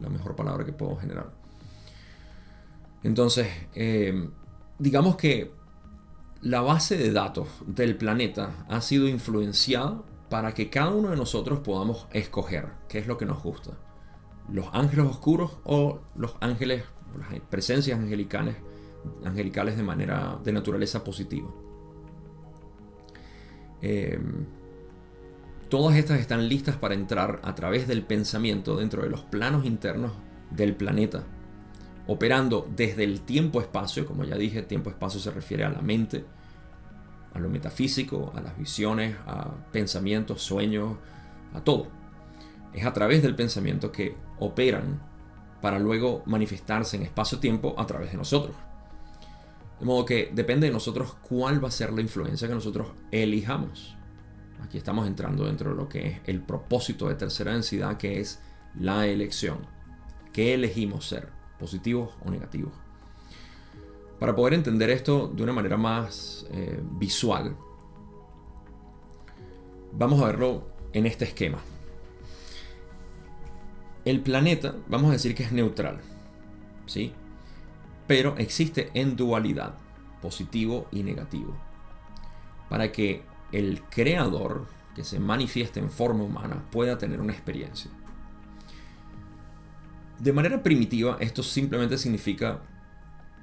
la 0.00 0.08
mejor 0.08 0.36
palabra 0.36 0.64
que 0.64 0.72
puedo 0.72 0.96
generar. 0.96 1.32
Entonces, 3.02 3.48
eh, 3.74 4.28
digamos 4.78 5.16
que 5.16 5.52
la 6.40 6.60
base 6.60 6.96
de 6.96 7.12
datos 7.12 7.48
del 7.66 7.96
planeta 7.96 8.66
ha 8.68 8.80
sido 8.80 9.08
influenciada 9.08 10.02
para 10.28 10.52
que 10.52 10.70
cada 10.70 10.90
uno 10.90 11.10
de 11.10 11.16
nosotros 11.16 11.60
podamos 11.60 12.06
escoger 12.12 12.68
qué 12.88 12.98
es 12.98 13.06
lo 13.06 13.16
que 13.16 13.26
nos 13.26 13.42
gusta. 13.42 13.72
Los 14.50 14.66
ángeles 14.72 15.06
oscuros 15.06 15.58
o 15.64 16.00
los 16.16 16.34
ángeles, 16.40 16.84
las 17.18 17.40
presencias 17.48 17.98
angelicales, 17.98 18.56
angelicales 19.24 19.76
de 19.76 19.82
manera 19.82 20.38
de 20.42 20.52
naturaleza 20.52 21.04
positiva. 21.04 21.48
Eh, 23.84 24.18
Todas 25.74 25.96
estas 25.96 26.20
están 26.20 26.48
listas 26.48 26.76
para 26.76 26.94
entrar 26.94 27.40
a 27.42 27.56
través 27.56 27.88
del 27.88 28.04
pensamiento 28.04 28.76
dentro 28.76 29.02
de 29.02 29.10
los 29.10 29.22
planos 29.22 29.64
internos 29.64 30.12
del 30.50 30.76
planeta, 30.76 31.24
operando 32.06 32.68
desde 32.76 33.02
el 33.02 33.22
tiempo-espacio, 33.22 34.06
como 34.06 34.22
ya 34.22 34.36
dije, 34.36 34.62
tiempo-espacio 34.62 35.18
se 35.18 35.32
refiere 35.32 35.64
a 35.64 35.70
la 35.70 35.80
mente, 35.80 36.24
a 37.32 37.40
lo 37.40 37.48
metafísico, 37.48 38.32
a 38.36 38.40
las 38.40 38.56
visiones, 38.56 39.16
a 39.26 39.50
pensamientos, 39.72 40.42
sueños, 40.42 40.96
a 41.54 41.60
todo. 41.60 41.88
Es 42.72 42.86
a 42.86 42.92
través 42.92 43.22
del 43.24 43.34
pensamiento 43.34 43.90
que 43.90 44.14
operan 44.38 45.00
para 45.60 45.80
luego 45.80 46.22
manifestarse 46.26 46.96
en 46.96 47.02
espacio-tiempo 47.02 47.74
a 47.78 47.84
través 47.86 48.12
de 48.12 48.18
nosotros. 48.18 48.54
De 49.80 49.86
modo 49.86 50.04
que 50.04 50.30
depende 50.32 50.66
de 50.66 50.72
nosotros 50.72 51.16
cuál 51.28 51.62
va 51.62 51.68
a 51.68 51.72
ser 51.72 51.92
la 51.92 52.00
influencia 52.00 52.48
que 52.48 52.54
nosotros 52.54 52.88
elijamos. 53.10 53.96
Aquí 54.62 54.78
estamos 54.78 55.06
entrando 55.06 55.44
dentro 55.44 55.70
de 55.70 55.76
lo 55.76 55.88
que 55.88 56.06
es 56.06 56.20
el 56.26 56.40
propósito 56.40 57.08
de 57.08 57.16
tercera 57.16 57.52
densidad, 57.52 57.96
que 57.96 58.20
es 58.20 58.40
la 58.78 59.06
elección. 59.06 59.58
¿Qué 60.32 60.54
elegimos 60.54 61.06
ser? 61.06 61.28
¿Positivos 61.58 62.14
o 62.24 62.30
negativos? 62.30 62.72
Para 64.18 64.34
poder 64.34 64.54
entender 64.54 64.90
esto 64.90 65.28
de 65.28 65.42
una 65.42 65.52
manera 65.52 65.76
más 65.76 66.46
eh, 66.50 66.80
visual, 66.82 67.56
vamos 69.92 70.20
a 70.20 70.26
verlo 70.26 70.66
en 70.92 71.06
este 71.06 71.24
esquema. 71.24 71.58
El 74.04 74.20
planeta, 74.20 74.76
vamos 74.88 75.10
a 75.10 75.12
decir 75.12 75.34
que 75.34 75.42
es 75.42 75.52
neutral, 75.52 76.00
¿sí? 76.86 77.12
Pero 78.06 78.34
existe 78.38 78.90
en 78.94 79.16
dualidad, 79.16 79.74
positivo 80.20 80.86
y 80.90 81.02
negativo. 81.02 81.56
Para 82.68 82.92
que 82.92 83.22
el 83.52 83.82
creador 83.82 84.66
que 84.94 85.04
se 85.04 85.18
manifieste 85.18 85.80
en 85.80 85.90
forma 85.90 86.24
humana 86.24 86.64
pueda 86.70 86.98
tener 86.98 87.20
una 87.20 87.32
experiencia. 87.32 87.90
De 90.18 90.32
manera 90.32 90.62
primitiva, 90.62 91.16
esto 91.20 91.42
simplemente 91.42 91.98
significa 91.98 92.62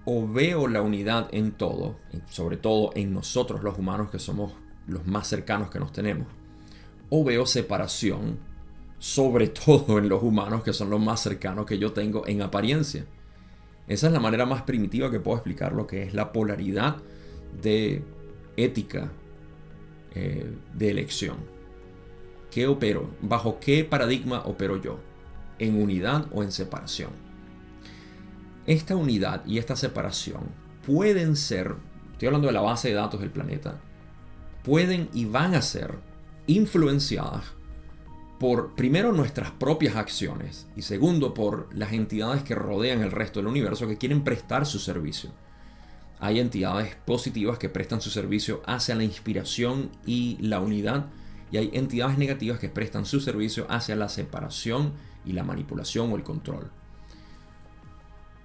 o 0.05 0.27
veo 0.27 0.67
la 0.67 0.81
unidad 0.81 1.29
en 1.31 1.51
todo, 1.51 1.97
sobre 2.29 2.57
todo 2.57 2.91
en 2.95 3.13
nosotros 3.13 3.63
los 3.63 3.77
humanos 3.77 4.09
que 4.09 4.19
somos 4.19 4.53
los 4.87 5.05
más 5.05 5.27
cercanos 5.27 5.69
que 5.69 5.79
nos 5.79 5.91
tenemos, 5.91 6.27
o 7.09 7.23
veo 7.23 7.45
separación, 7.45 8.39
sobre 8.97 9.47
todo 9.65 9.99
en 9.99 10.09
los 10.09 10.23
humanos 10.23 10.63
que 10.63 10.73
son 10.73 10.89
los 10.89 10.99
más 10.99 11.21
cercanos 11.21 11.65
que 11.65 11.77
yo 11.77 11.91
tengo 11.91 12.25
en 12.27 12.41
apariencia. 12.41 13.05
Esa 13.91 14.07
es 14.07 14.13
la 14.13 14.21
manera 14.21 14.45
más 14.45 14.61
primitiva 14.61 15.11
que 15.11 15.19
puedo 15.19 15.35
explicar 15.35 15.73
lo 15.73 15.85
que 15.85 16.03
es 16.03 16.13
la 16.13 16.31
polaridad 16.31 16.95
de 17.61 18.01
ética 18.55 19.11
eh, 20.15 20.49
de 20.73 20.89
elección. 20.89 21.35
¿Qué 22.49 22.67
opero? 22.67 23.09
¿Bajo 23.21 23.59
qué 23.59 23.83
paradigma 23.83 24.43
opero 24.45 24.81
yo? 24.81 25.01
¿En 25.59 25.75
unidad 25.75 26.27
o 26.31 26.41
en 26.41 26.53
separación? 26.53 27.09
Esta 28.65 28.95
unidad 28.95 29.45
y 29.45 29.57
esta 29.57 29.75
separación 29.75 30.43
pueden 30.85 31.35
ser, 31.35 31.75
estoy 32.13 32.27
hablando 32.27 32.47
de 32.47 32.53
la 32.53 32.61
base 32.61 32.87
de 32.87 32.93
datos 32.93 33.19
del 33.19 33.31
planeta, 33.31 33.81
pueden 34.63 35.09
y 35.11 35.25
van 35.25 35.53
a 35.53 35.61
ser 35.61 35.95
influenciadas 36.47 37.43
por, 38.41 38.73
primero, 38.73 39.13
nuestras 39.13 39.51
propias 39.51 39.95
acciones 39.95 40.67
y 40.75 40.81
segundo, 40.81 41.33
por 41.33 41.69
las 41.73 41.93
entidades 41.93 42.41
que 42.41 42.55
rodean 42.55 43.03
el 43.03 43.11
resto 43.11 43.39
del 43.39 43.47
universo 43.47 43.87
que 43.87 43.99
quieren 43.99 44.23
prestar 44.23 44.65
su 44.65 44.79
servicio 44.79 45.31
hay 46.21 46.39
entidades 46.39 46.95
positivas 47.03 47.57
que 47.57 47.67
prestan 47.67 47.99
su 47.99 48.11
servicio 48.11 48.61
hacia 48.67 48.93
la 48.93 49.03
inspiración 49.03 49.89
y 50.05 50.37
la 50.39 50.59
unidad 50.59 51.07
y 51.51 51.57
hay 51.57 51.71
entidades 51.73 52.19
negativas 52.19 52.59
que 52.59 52.69
prestan 52.69 53.07
su 53.07 53.19
servicio 53.19 53.65
hacia 53.69 53.95
la 53.95 54.07
separación 54.07 54.93
y 55.25 55.33
la 55.33 55.43
manipulación 55.43 56.13
o 56.13 56.15
el 56.15 56.23
control. 56.23 56.69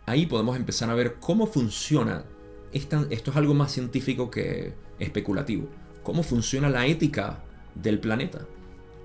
Ahí 0.06 0.24
podemos 0.24 0.56
empezar 0.56 0.88
a 0.88 0.94
ver 0.94 1.16
cómo 1.20 1.46
funciona 1.46 2.24
esto 2.72 3.06
es 3.10 3.36
algo 3.36 3.52
más 3.52 3.72
científico 3.72 4.30
que 4.30 4.74
especulativo. 4.98 5.68
¿Cómo 6.02 6.22
funciona 6.22 6.70
la 6.70 6.86
ética 6.86 7.42
del 7.74 8.00
planeta 8.00 8.46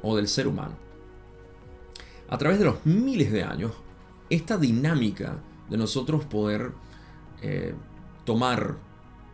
o 0.03 0.15
del 0.15 0.27
ser 0.27 0.47
humano? 0.47 0.75
A 2.29 2.37
través 2.37 2.59
de 2.59 2.65
los 2.65 2.85
miles 2.85 3.31
de 3.31 3.43
años, 3.43 3.73
esta 4.29 4.57
dinámica 4.57 5.37
de 5.69 5.77
nosotros 5.77 6.25
poder 6.25 6.71
eh, 7.41 7.75
tomar 8.25 8.77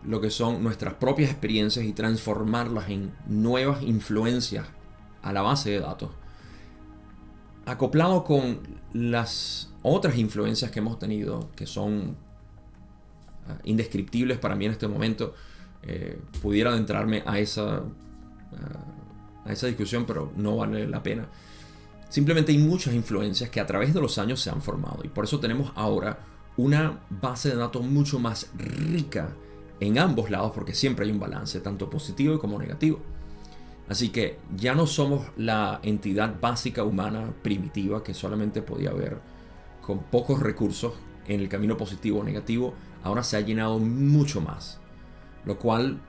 lo 0.04 0.22
que 0.22 0.30
son 0.30 0.64
nuestras 0.64 0.94
propias 0.96 1.30
experiencias 1.30 1.86
y 1.86 1.94
transformarlas 1.94 2.90
en 2.90 3.14
nuevas 3.28 3.84
influencias 3.84 4.66
a 5.22 5.34
la 5.34 5.42
base 5.42 5.72
de 5.72 5.80
datos, 5.80 6.12
acoplado 7.66 8.24
con 8.24 8.62
las 8.94 9.74
otras 9.84 10.18
influencias 10.18 10.72
que 10.72 10.80
hemos 10.80 10.98
tenido, 10.98 11.52
que 11.56 11.68
son 11.68 12.16
ah, 13.48 13.58
indescriptibles 13.66 14.38
para 14.38 14.56
mí 14.56 14.66
en 14.66 14.72
este 14.72 14.88
momento, 14.88 15.34
eh, 15.84 16.20
pudiera 16.42 16.72
adentrarme 16.72 17.24
a 17.26 17.40
esa, 17.40 17.84
esa 19.54 19.68
discusión, 19.68 20.06
pero 20.06 20.32
no 20.36 20.58
vale 20.58 20.88
la 20.88 21.02
pena. 21.02 21.28
Simplemente 22.10 22.52
hay 22.52 22.58
muchas 22.58 22.94
influencias 22.94 23.50
que 23.50 23.60
a 23.60 23.66
través 23.66 23.94
de 23.94 24.02
los 24.02 24.18
años 24.18 24.42
se 24.42 24.50
han 24.50 24.62
formado 24.62 25.02
y 25.04 25.10
por 25.10 25.26
eso 25.26 25.40
tenemos 25.40 25.72
ahora 25.76 26.20
una 26.56 27.02
base 27.10 27.50
de 27.50 27.56
datos 27.56 27.84
mucho 27.84 28.18
más 28.20 28.50
rica 28.56 29.36
en 29.80 30.00
ambos 30.00 30.30
lados 30.30 30.52
porque 30.56 30.74
siempre 30.74 31.06
hay 31.06 31.12
un 31.12 31.20
balance, 31.20 31.60
tanto 31.60 31.90
positivo 31.90 32.40
como 32.40 32.58
negativo. 32.58 33.00
Así 33.90 34.10
que 34.10 34.40
ya 34.56 34.76
no 34.76 34.88
somos 34.88 35.28
la 35.38 35.80
entidad 35.84 36.40
básica 36.40 36.84
humana 36.84 37.34
primitiva 37.42 38.04
que 38.04 38.14
solamente 38.14 38.62
podía 38.62 38.92
ver 38.92 39.20
con 39.82 40.00
pocos 40.00 40.42
recursos 40.42 40.94
en 41.28 41.40
el 41.40 41.50
camino 41.50 41.78
positivo 41.78 42.20
o 42.20 42.24
negativo, 42.24 42.74
ahora 43.04 43.24
se 43.24 43.38
ha 43.38 43.42
llenado 43.42 43.80
mucho 43.80 44.42
más. 44.42 44.80
Lo 45.46 45.58
cual, 45.58 46.02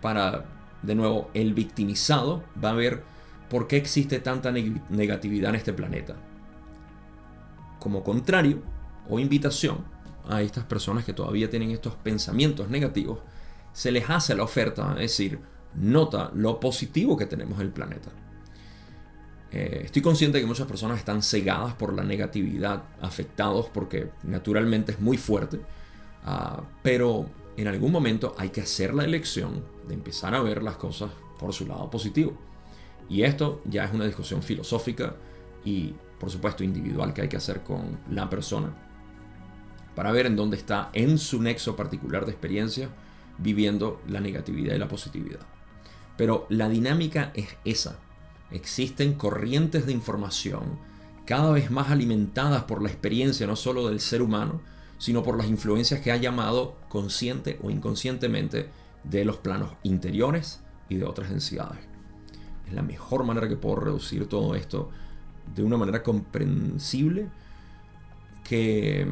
para, 0.00 0.55
de 0.82 0.94
nuevo, 0.94 1.30
el 1.34 1.54
victimizado 1.54 2.44
va 2.62 2.70
a 2.70 2.74
ver 2.74 3.02
por 3.48 3.66
qué 3.66 3.76
existe 3.76 4.18
tanta 4.20 4.52
negatividad 4.52 5.50
en 5.50 5.56
este 5.56 5.72
planeta. 5.72 6.16
Como 7.78 8.02
contrario, 8.02 8.62
o 9.08 9.18
invitación 9.18 9.84
a 10.28 10.42
estas 10.42 10.64
personas 10.64 11.04
que 11.04 11.12
todavía 11.12 11.48
tienen 11.48 11.70
estos 11.70 11.94
pensamientos 11.94 12.68
negativos, 12.68 13.20
se 13.72 13.92
les 13.92 14.08
hace 14.10 14.34
la 14.34 14.42
oferta, 14.42 14.92
es 14.92 15.12
decir, 15.12 15.38
nota 15.74 16.30
lo 16.34 16.58
positivo 16.58 17.16
que 17.16 17.26
tenemos 17.26 17.60
en 17.60 17.66
el 17.66 17.72
planeta. 17.72 18.10
Eh, 19.52 19.82
estoy 19.84 20.02
consciente 20.02 20.38
de 20.38 20.42
que 20.42 20.48
muchas 20.48 20.66
personas 20.66 20.98
están 20.98 21.22
cegadas 21.22 21.74
por 21.74 21.94
la 21.94 22.02
negatividad, 22.02 22.82
afectados 23.00 23.66
porque 23.72 24.10
naturalmente 24.24 24.92
es 24.92 25.00
muy 25.00 25.18
fuerte, 25.18 25.60
ah, 26.24 26.62
pero 26.82 27.30
en 27.56 27.68
algún 27.68 27.92
momento 27.92 28.34
hay 28.38 28.48
que 28.50 28.62
hacer 28.62 28.92
la 28.92 29.04
elección 29.04 29.62
de 29.86 29.94
empezar 29.94 30.34
a 30.34 30.40
ver 30.40 30.62
las 30.62 30.76
cosas 30.76 31.10
por 31.38 31.52
su 31.52 31.66
lado 31.66 31.90
positivo. 31.90 32.32
Y 33.08 33.22
esto 33.22 33.60
ya 33.64 33.84
es 33.84 33.92
una 33.92 34.04
discusión 34.04 34.42
filosófica 34.42 35.14
y 35.64 35.94
por 36.18 36.30
supuesto 36.30 36.64
individual 36.64 37.12
que 37.12 37.22
hay 37.22 37.28
que 37.28 37.36
hacer 37.36 37.62
con 37.62 37.98
la 38.10 38.28
persona 38.28 38.74
para 39.94 40.12
ver 40.12 40.26
en 40.26 40.36
dónde 40.36 40.56
está 40.56 40.90
en 40.92 41.18
su 41.18 41.40
nexo 41.40 41.74
particular 41.74 42.26
de 42.26 42.32
experiencia 42.32 42.90
viviendo 43.38 44.00
la 44.08 44.20
negatividad 44.20 44.74
y 44.74 44.78
la 44.78 44.88
positividad. 44.88 45.40
Pero 46.16 46.46
la 46.48 46.68
dinámica 46.68 47.32
es 47.34 47.56
esa. 47.64 47.98
Existen 48.50 49.14
corrientes 49.14 49.86
de 49.86 49.92
información 49.92 50.78
cada 51.24 51.50
vez 51.50 51.70
más 51.70 51.90
alimentadas 51.90 52.64
por 52.64 52.82
la 52.82 52.88
experiencia 52.88 53.46
no 53.46 53.56
solo 53.56 53.88
del 53.88 54.00
ser 54.00 54.22
humano, 54.22 54.60
sino 54.98 55.22
por 55.22 55.36
las 55.36 55.48
influencias 55.48 56.00
que 56.00 56.12
ha 56.12 56.16
llamado 56.16 56.76
consciente 56.88 57.58
o 57.62 57.70
inconscientemente 57.70 58.68
de 59.10 59.24
los 59.24 59.36
planos 59.36 59.72
interiores 59.82 60.60
y 60.88 60.96
de 60.96 61.04
otras 61.04 61.30
densidades. 61.30 61.78
Es 62.66 62.72
la 62.72 62.82
mejor 62.82 63.24
manera 63.24 63.48
que 63.48 63.56
puedo 63.56 63.76
reducir 63.76 64.28
todo 64.28 64.54
esto 64.54 64.90
de 65.54 65.62
una 65.62 65.76
manera 65.76 66.02
comprensible 66.02 67.28
que 68.42 69.06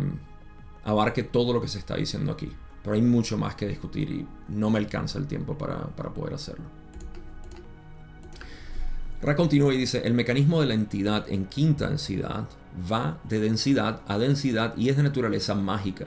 abarque 0.85 1.23
todo 1.23 1.53
lo 1.53 1.61
que 1.61 1.69
se 1.69 1.79
está 1.79 1.97
diciendo 1.97 2.33
aquí. 2.33 2.51
Pero 2.83 2.95
hay 2.95 3.03
mucho 3.03 3.39
más 3.39 3.55
que 3.55 3.67
discutir 3.67 4.11
y 4.11 4.27
no 4.49 4.71
me 4.71 4.79
alcanza 4.79 5.19
el 5.19 5.27
tiempo 5.27 5.57
para, 5.57 5.87
poder 5.87 6.35
hacerlo. 6.35 6.67
Ra 9.23 9.35
continúa 9.35 9.73
y 9.73 9.79
dice, 9.79 10.03
el 10.05 10.13
mecanismo 10.13 10.61
de 10.61 10.67
la 10.67 10.75
entidad 10.75 11.27
en 11.31 11.47
quinta 11.47 11.89
densidad 11.89 12.47
va 12.91 13.19
de 13.25 13.41
densidad 13.41 14.03
a 14.07 14.19
densidad 14.19 14.77
y 14.77 14.91
es 14.91 14.99
de 14.99 15.03
naturaleza 15.03 15.55
mágica. 15.55 16.07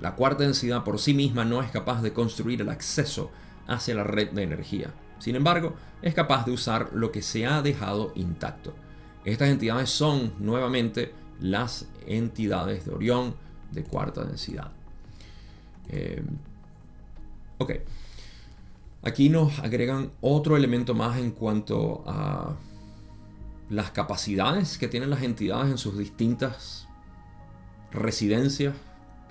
La 0.00 0.14
cuarta 0.14 0.44
densidad 0.44 0.84
por 0.84 0.98
sí 0.98 1.14
misma 1.14 1.44
no 1.44 1.62
es 1.62 1.70
capaz 1.70 2.02
de 2.02 2.12
construir 2.12 2.60
el 2.60 2.68
acceso 2.68 3.30
hacia 3.66 3.94
la 3.94 4.04
red 4.04 4.30
de 4.30 4.42
energía. 4.42 4.92
Sin 5.18 5.36
embargo, 5.36 5.74
es 6.02 6.14
capaz 6.14 6.44
de 6.44 6.52
usar 6.52 6.90
lo 6.92 7.10
que 7.10 7.22
se 7.22 7.46
ha 7.46 7.62
dejado 7.62 8.12
intacto. 8.14 8.74
Estas 9.24 9.48
entidades 9.48 9.88
son 9.88 10.32
nuevamente 10.38 11.14
las 11.40 11.88
entidades 12.06 12.84
de 12.84 12.92
Orión, 12.92 13.34
de 13.70 13.84
cuarta 13.84 14.24
densidad. 14.24 14.70
Eh, 15.88 16.22
ok. 17.58 17.72
Aquí 19.02 19.28
nos 19.28 19.58
agregan 19.60 20.12
otro 20.20 20.56
elemento 20.56 20.94
más 20.94 21.18
en 21.18 21.30
cuanto 21.30 22.04
a 22.06 22.54
las 23.70 23.90
capacidades 23.90 24.78
que 24.78 24.88
tienen 24.88 25.10
las 25.10 25.22
entidades 25.22 25.70
en 25.70 25.78
sus 25.78 25.98
distintas 25.98 26.86
residencias 27.92 28.74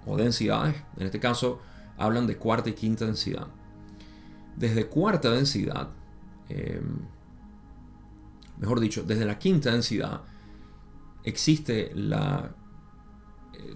o 0.05 0.17
densidades. 0.17 0.75
En 0.97 1.05
este 1.05 1.19
caso 1.19 1.61
hablan 1.97 2.27
de 2.27 2.37
cuarta 2.37 2.69
y 2.69 2.73
quinta 2.73 3.05
densidad. 3.05 3.47
Desde 4.55 4.87
cuarta 4.87 5.31
densidad, 5.31 5.89
eh, 6.49 6.81
mejor 8.57 8.79
dicho, 8.79 9.03
desde 9.03 9.25
la 9.25 9.39
quinta 9.39 9.71
densidad, 9.71 10.21
existe 11.23 11.91
la 11.95 12.55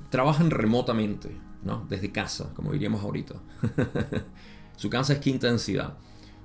trabajan 0.09 0.51
remotamente, 0.51 1.35
¿no? 1.63 1.85
desde 1.89 2.11
casa, 2.11 2.53
como 2.53 2.71
diríamos 2.71 3.03
ahorita. 3.03 3.35
Su 4.75 4.89
casa 4.89 5.13
es 5.13 5.19
quinta 5.19 5.47
densidad. 5.47 5.97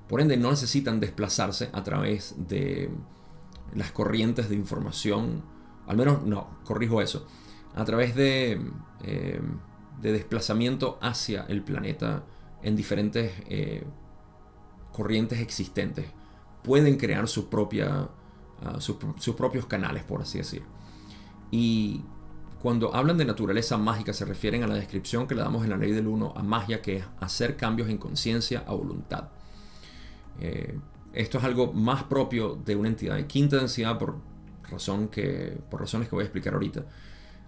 Por 0.08 0.20
ende, 0.20 0.36
no 0.36 0.50
necesitan 0.50 1.00
desplazarse 1.00 1.70
a 1.72 1.82
través 1.82 2.34
de 2.36 2.90
las 3.74 3.92
corrientes 3.92 4.48
de 4.48 4.56
información. 4.56 5.42
Al 5.86 5.96
menos, 5.96 6.22
no, 6.22 6.58
corrijo 6.64 7.00
eso. 7.00 7.26
A 7.74 7.84
través 7.84 8.14
de, 8.14 8.60
eh, 9.04 9.40
de 10.02 10.12
desplazamiento 10.12 10.98
hacia 11.00 11.46
el 11.48 11.62
planeta 11.62 12.24
en 12.62 12.76
diferentes 12.76 13.32
eh, 13.48 13.84
corrientes 14.92 15.40
existentes. 15.40 16.06
Pueden 16.62 16.96
crear 16.96 17.24
ah, 17.24 18.78
sus 18.78 19.34
propios 19.34 19.66
canales, 19.66 20.04
por 20.04 20.22
así 20.22 20.38
decir. 20.38 20.62
Y 21.50 22.02
cuando 22.60 22.94
hablan 22.94 23.16
de 23.16 23.24
naturaleza 23.24 23.78
mágica 23.78 24.12
se 24.12 24.24
refieren 24.24 24.62
a 24.62 24.66
la 24.66 24.74
descripción 24.74 25.26
que 25.26 25.34
le 25.34 25.42
damos 25.42 25.64
en 25.64 25.70
la 25.70 25.76
ley 25.76 25.92
del 25.92 26.06
uno 26.06 26.32
a 26.36 26.42
magia, 26.42 26.82
que 26.82 26.98
es 26.98 27.04
hacer 27.20 27.56
cambios 27.56 27.88
en 27.88 27.98
conciencia 27.98 28.64
a 28.66 28.72
voluntad. 28.72 29.28
Eh, 30.40 30.78
esto 31.12 31.38
es 31.38 31.44
algo 31.44 31.72
más 31.72 32.04
propio 32.04 32.58
de 32.64 32.74
una 32.74 32.88
entidad 32.88 33.16
de 33.16 33.26
quinta 33.26 33.56
densidad 33.56 33.98
por, 33.98 34.16
razón 34.70 35.08
que, 35.08 35.58
por 35.70 35.80
razones 35.80 36.08
que 36.08 36.14
voy 36.14 36.22
a 36.22 36.26
explicar 36.26 36.54
ahorita. 36.54 36.84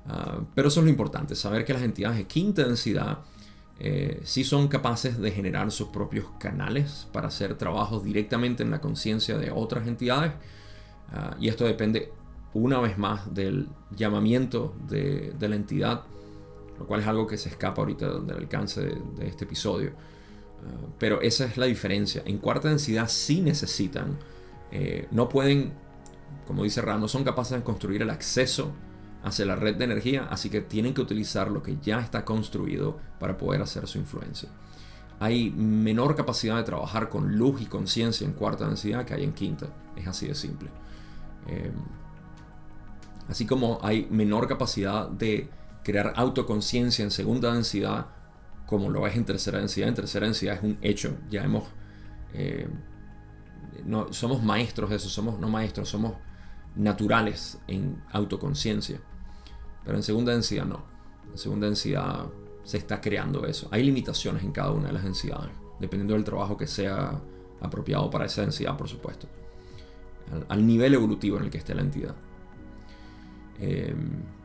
Ah, 0.07 0.40
pero 0.55 0.69
eso 0.69 0.81
es 0.81 0.85
lo 0.85 0.90
importante, 0.90 1.35
saber 1.35 1.64
que 1.64 1.73
las 1.73 1.83
entidades 1.83 2.19
de 2.19 2.27
quinta 2.27 2.64
densidad 2.64 3.21
eh, 3.81 4.21
sí 4.25 4.45
son 4.45 4.69
capaces 4.69 5.19
de 5.19 5.31
generar 5.33 5.71
sus 5.73 5.88
propios 5.88 6.27
canales 6.38 7.09
para 7.12 7.29
hacer 7.29 7.57
trabajos 7.57 8.05
directamente 8.05 8.62
en 8.62 8.71
la 8.71 8.81
conciencia 8.81 9.38
de 9.38 9.51
otras 9.51 9.88
entidades. 9.88 10.33
Ah, 11.12 11.37
y 11.40 11.49
esto 11.49 11.64
depende 11.64 12.12
una 12.53 12.81
vez 12.81 12.99
más 12.99 13.35
del 13.35 13.69
llamamiento 13.97 14.75
de, 14.88 15.35
la 15.40 15.57
entidad, 15.57 16.03
lo 16.79 16.87
cual 16.87 17.01
es 17.01 17.07
algo 17.07 17.27
que 17.27 17.37
se 17.37 17.49
escapa 17.49 17.83
ahorita 17.83 18.21
del 18.21 18.37
alcance 18.37 18.83
de, 18.83 19.27
este 19.27 19.45
episodio. 19.45 19.93
Ah, 20.67 20.87
pero 20.99 21.21
esa 21.23 21.46
es 21.46 21.57
la 21.57 21.67
diferencia. 21.67 22.23
En 22.27 22.38
cuarta 22.38 22.69
densidad 22.69 23.09
sí 23.09 23.40
necesitan, 23.40 24.19
eh, 24.71 25.09
no 25.11 25.29
pueden, 25.31 25.73
como 26.46 26.63
dice 26.63 26.83
Rand, 26.83 27.00
no 27.00 27.09
son 27.09 27.25
capaces 27.25 27.59
de 27.59 27.65
construir 27.65 28.02
el 28.02 28.11
acceso 28.11 28.73
hacia 29.25 29.46
la 29.46 29.56
red 29.56 29.77
de 29.77 29.85
energía, 29.85 30.29
así 30.31 30.50
que 30.50 30.60
tienen 30.60 30.94
que 30.94 31.00
utilizar 31.00 31.50
lo 31.50 31.62
que 31.62 31.79
ya 31.83 32.00
está 32.00 32.25
construido 32.25 32.98
para 33.18 33.37
poder 33.38 33.62
hacer 33.62 33.87
su 33.87 33.98
influencia. 33.98 34.48
Hay 35.18 35.50
menor 35.50 36.14
capacidad 36.14 36.56
de 36.56 36.64
trabajar 36.64 37.08
con 37.08 37.37
luz 37.37 37.62
y 37.62 37.66
conciencia 37.66 38.27
en 38.27 38.35
cuarta 38.35 38.66
densidad 38.66 39.04
que 39.04 39.14
hay 39.14 39.25
en 39.25 39.33
quinta. 39.33 39.66
Es 39.96 40.06
así 40.06 40.27
de 40.27 40.35
simple. 40.35 40.68
Eh, 41.46 41.72
Así 43.29 43.46
como 43.46 43.79
hay 43.83 44.06
menor 44.10 44.46
capacidad 44.48 45.08
de 45.08 45.48
crear 45.83 46.12
autoconciencia 46.16 47.02
en 47.02 47.10
segunda 47.10 47.52
densidad, 47.52 48.06
como 48.66 48.90
lo 48.90 49.06
es 49.06 49.16
en 49.16 49.25
tercera 49.25 49.58
densidad. 49.58 49.88
En 49.88 49.94
tercera 49.94 50.27
densidad 50.27 50.56
es 50.56 50.62
un 50.62 50.79
hecho. 50.83 51.16
Ya 51.31 51.42
hemos. 51.42 51.64
Eh, 52.35 52.68
no, 53.85 54.12
somos 54.12 54.42
maestros 54.42 54.90
de 54.90 54.96
eso, 54.96 55.08
somos 55.08 55.38
no 55.38 55.48
maestros, 55.48 55.88
somos 55.88 56.14
naturales 56.77 57.58
en 57.66 58.02
autoconciencia. 58.12 59.00
Pero 59.85 59.96
en 59.96 60.02
segunda 60.02 60.32
densidad 60.32 60.64
no. 60.64 60.82
En 61.30 61.38
segunda 61.38 61.66
densidad 61.66 62.26
se 62.64 62.78
está 62.78 63.00
creando 63.00 63.46
eso. 63.46 63.68
Hay 63.70 63.82
limitaciones 63.82 64.42
en 64.42 64.52
cada 64.52 64.70
una 64.70 64.88
de 64.88 64.94
las 64.94 65.04
densidades, 65.04 65.50
dependiendo 65.78 66.14
del 66.14 66.24
trabajo 66.24 66.56
que 66.56 66.66
sea 66.66 67.20
apropiado 67.60 68.10
para 68.10 68.24
esa 68.26 68.40
densidad, 68.42 68.76
por 68.76 68.88
supuesto. 68.88 69.28
Al, 70.48 70.66
nivel 70.66 70.94
evolutivo 70.94 71.37
en 71.37 71.44
el 71.44 71.50
que 71.50 71.58
esté 71.58 71.74
la 71.74 71.82
entidad. 71.82 72.14
Eh, 73.60 73.94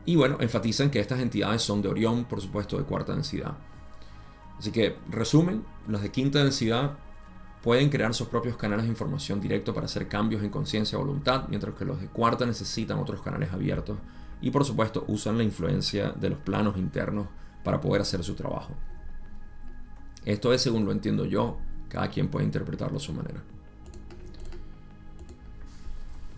y 0.04 0.16
bueno, 0.16 0.36
enfatizan 0.40 0.90
que 0.90 1.00
estas 1.00 1.20
entidades 1.20 1.62
son 1.62 1.80
de 1.80 1.88
Orión, 1.88 2.24
por 2.26 2.40
supuesto, 2.40 2.76
de 2.76 2.84
cuarta 2.84 3.14
densidad. 3.14 3.56
Así 4.58 4.70
que, 4.70 4.96
resumen, 5.08 5.64
los 5.88 6.02
de 6.02 6.10
quinta 6.10 6.40
densidad 6.40 6.98
pueden 7.62 7.88
crear 7.88 8.12
sus 8.14 8.28
propios 8.28 8.56
canales 8.56 8.84
de 8.84 8.90
información 8.90 9.40
directo 9.40 9.72
para 9.72 9.86
hacer 9.86 10.06
cambios 10.08 10.42
en 10.42 10.50
conciencia 10.50 10.98
o 10.98 11.00
voluntad, 11.00 11.44
mientras 11.48 11.74
que 11.74 11.84
los 11.86 12.00
de 12.00 12.08
cuarta 12.08 12.44
necesitan 12.44 12.98
otros 12.98 13.22
canales 13.22 13.52
abiertos 13.52 13.96
y 14.40 14.50
por 14.50 14.64
supuesto 14.64 15.04
usan 15.08 15.38
la 15.38 15.44
influencia 15.44 16.10
de 16.10 16.30
los 16.30 16.38
planos 16.38 16.76
internos 16.76 17.26
para 17.64 17.80
poder 17.80 18.02
hacer 18.02 18.24
su 18.24 18.34
trabajo. 18.34 18.74
Esto 20.24 20.52
es 20.52 20.62
según 20.62 20.84
lo 20.84 20.92
entiendo 20.92 21.24
yo, 21.24 21.58
cada 21.88 22.08
quien 22.08 22.28
puede 22.28 22.46
interpretarlo 22.46 22.98
a 22.98 23.00
su 23.00 23.12
manera. 23.12 23.42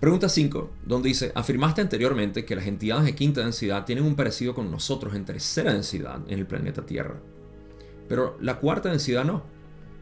Pregunta 0.00 0.28
5, 0.28 0.70
donde 0.84 1.10
dice, 1.10 1.30
afirmaste 1.32 1.80
anteriormente 1.80 2.44
que 2.44 2.56
las 2.56 2.66
entidades 2.66 3.04
de 3.04 3.14
quinta 3.14 3.40
densidad 3.40 3.84
tienen 3.84 4.04
un 4.04 4.16
parecido 4.16 4.52
con 4.52 4.68
nosotros 4.68 5.14
en 5.14 5.24
tercera 5.24 5.72
densidad 5.72 6.20
en 6.26 6.40
el 6.40 6.46
planeta 6.46 6.84
Tierra. 6.84 7.20
Pero 8.08 8.36
la 8.40 8.58
cuarta 8.58 8.88
densidad 8.88 9.24
no. 9.24 9.44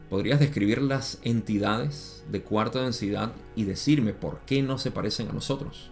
¿Podrías 0.09 0.41
describir 0.41 0.81
las 0.81 1.19
entidades 1.23 2.25
de 2.31 2.43
cuarta 2.43 2.83
densidad 2.83 3.33
y 3.55 3.65
decirme 3.65 4.15
por 4.15 4.41
qué 4.47 4.63
no 4.63 4.79
se 4.79 4.91
parecen 4.91 5.29
a 5.29 5.33
nosotros? 5.33 5.91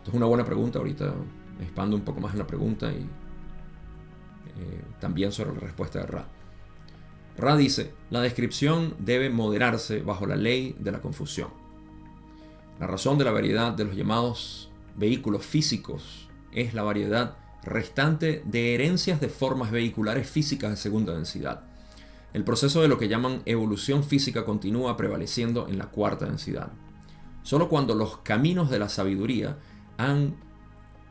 Esto 0.00 0.12
es 0.12 0.16
una 0.16 0.26
buena 0.26 0.44
pregunta. 0.44 0.78
Ahorita 0.78 1.14
expando 1.60 1.94
un 1.94 2.02
poco 2.02 2.20
más 2.20 2.32
en 2.32 2.38
la 2.38 2.46
pregunta 2.46 2.90
y 2.90 3.02
eh, 4.58 4.84
también 4.98 5.30
sobre 5.30 5.52
la 5.52 5.60
respuesta 5.60 6.00
de 6.00 6.06
Ra. 6.06 6.26
Ra 7.36 7.56
dice, 7.56 7.92
la 8.10 8.20
descripción 8.20 8.94
debe 8.98 9.30
moderarse 9.30 10.00
bajo 10.02 10.26
la 10.26 10.36
ley 10.36 10.74
de 10.78 10.90
la 10.90 11.00
confusión. 11.00 11.48
La 12.78 12.86
razón 12.86 13.18
de 13.18 13.24
la 13.24 13.30
variedad 13.30 13.72
de 13.72 13.84
los 13.84 13.94
llamados 13.94 14.70
vehículos 14.96 15.44
físicos 15.44 16.28
es 16.52 16.72
la 16.72 16.82
variedad 16.82 17.36
restante 17.62 18.42
de 18.46 18.74
herencias 18.74 19.20
de 19.20 19.28
formas 19.28 19.70
vehiculares 19.70 20.28
físicas 20.28 20.70
de 20.70 20.76
segunda 20.76 21.12
densidad. 21.12 21.64
El 22.32 22.44
proceso 22.44 22.80
de 22.80 22.88
lo 22.88 22.96
que 22.96 23.08
llaman 23.08 23.42
evolución 23.44 24.02
física 24.02 24.46
continúa 24.46 24.96
prevaleciendo 24.96 25.68
en 25.68 25.76
la 25.78 25.86
cuarta 25.86 26.24
densidad. 26.24 26.72
Solo 27.42 27.68
cuando 27.68 27.94
los 27.94 28.18
caminos 28.18 28.70
de 28.70 28.78
la 28.78 28.88
sabiduría 28.88 29.58
han 30.06 30.34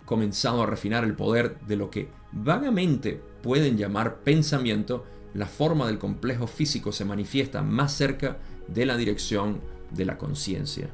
comenzado 0.05 0.63
a 0.63 0.65
refinar 0.65 1.03
el 1.03 1.15
poder 1.15 1.59
de 1.61 1.75
lo 1.75 1.89
que 1.89 2.09
vagamente 2.31 3.21
pueden 3.43 3.77
llamar 3.77 4.17
pensamiento, 4.19 5.05
la 5.33 5.45
forma 5.45 5.87
del 5.87 5.99
complejo 5.99 6.47
físico 6.47 6.91
se 6.91 7.05
manifiesta 7.05 7.61
más 7.61 7.93
cerca 7.93 8.37
de 8.67 8.85
la 8.85 8.97
dirección 8.97 9.61
de 9.91 10.05
la 10.05 10.17
conciencia. 10.17 10.89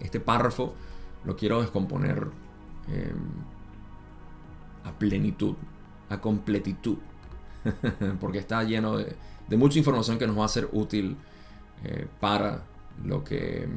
Este 0.00 0.20
párrafo 0.20 0.74
lo 1.24 1.36
quiero 1.36 1.60
descomponer 1.60 2.28
eh, 2.88 3.12
a 4.84 4.92
plenitud, 4.92 5.56
a 6.08 6.20
completitud, 6.20 6.98
porque 8.20 8.38
está 8.38 8.62
lleno 8.62 8.98
de, 8.98 9.16
mucha 9.56 9.78
información 9.78 10.18
que 10.18 10.26
nos 10.26 10.38
va 10.38 10.44
a 10.44 10.48
ser 10.48 10.68
útil 10.72 11.16
eh, 11.84 12.06
para 12.20 12.62
lo 13.04 13.24
que, 13.24 13.68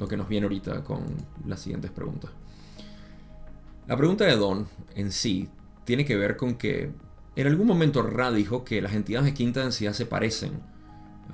lo 0.00 0.08
que 0.08 0.16
nos 0.16 0.28
viene 0.28 0.46
ahorita 0.46 0.82
con 0.82 1.04
las 1.46 1.60
siguientes 1.60 1.90
preguntas. 1.90 2.30
La 3.86 3.96
pregunta 3.96 4.24
de 4.24 4.34
Don 4.34 4.66
en 4.94 5.12
sí 5.12 5.48
tiene 5.84 6.04
que 6.04 6.16
ver 6.16 6.36
con 6.36 6.54
que 6.54 6.90
en 7.36 7.46
algún 7.46 7.66
momento 7.66 8.02
Ra 8.02 8.32
dijo 8.32 8.64
que 8.64 8.80
las 8.80 8.94
entidades 8.94 9.26
de 9.26 9.34
quinta 9.34 9.60
densidad 9.60 9.92
se 9.92 10.06
parecen 10.06 10.52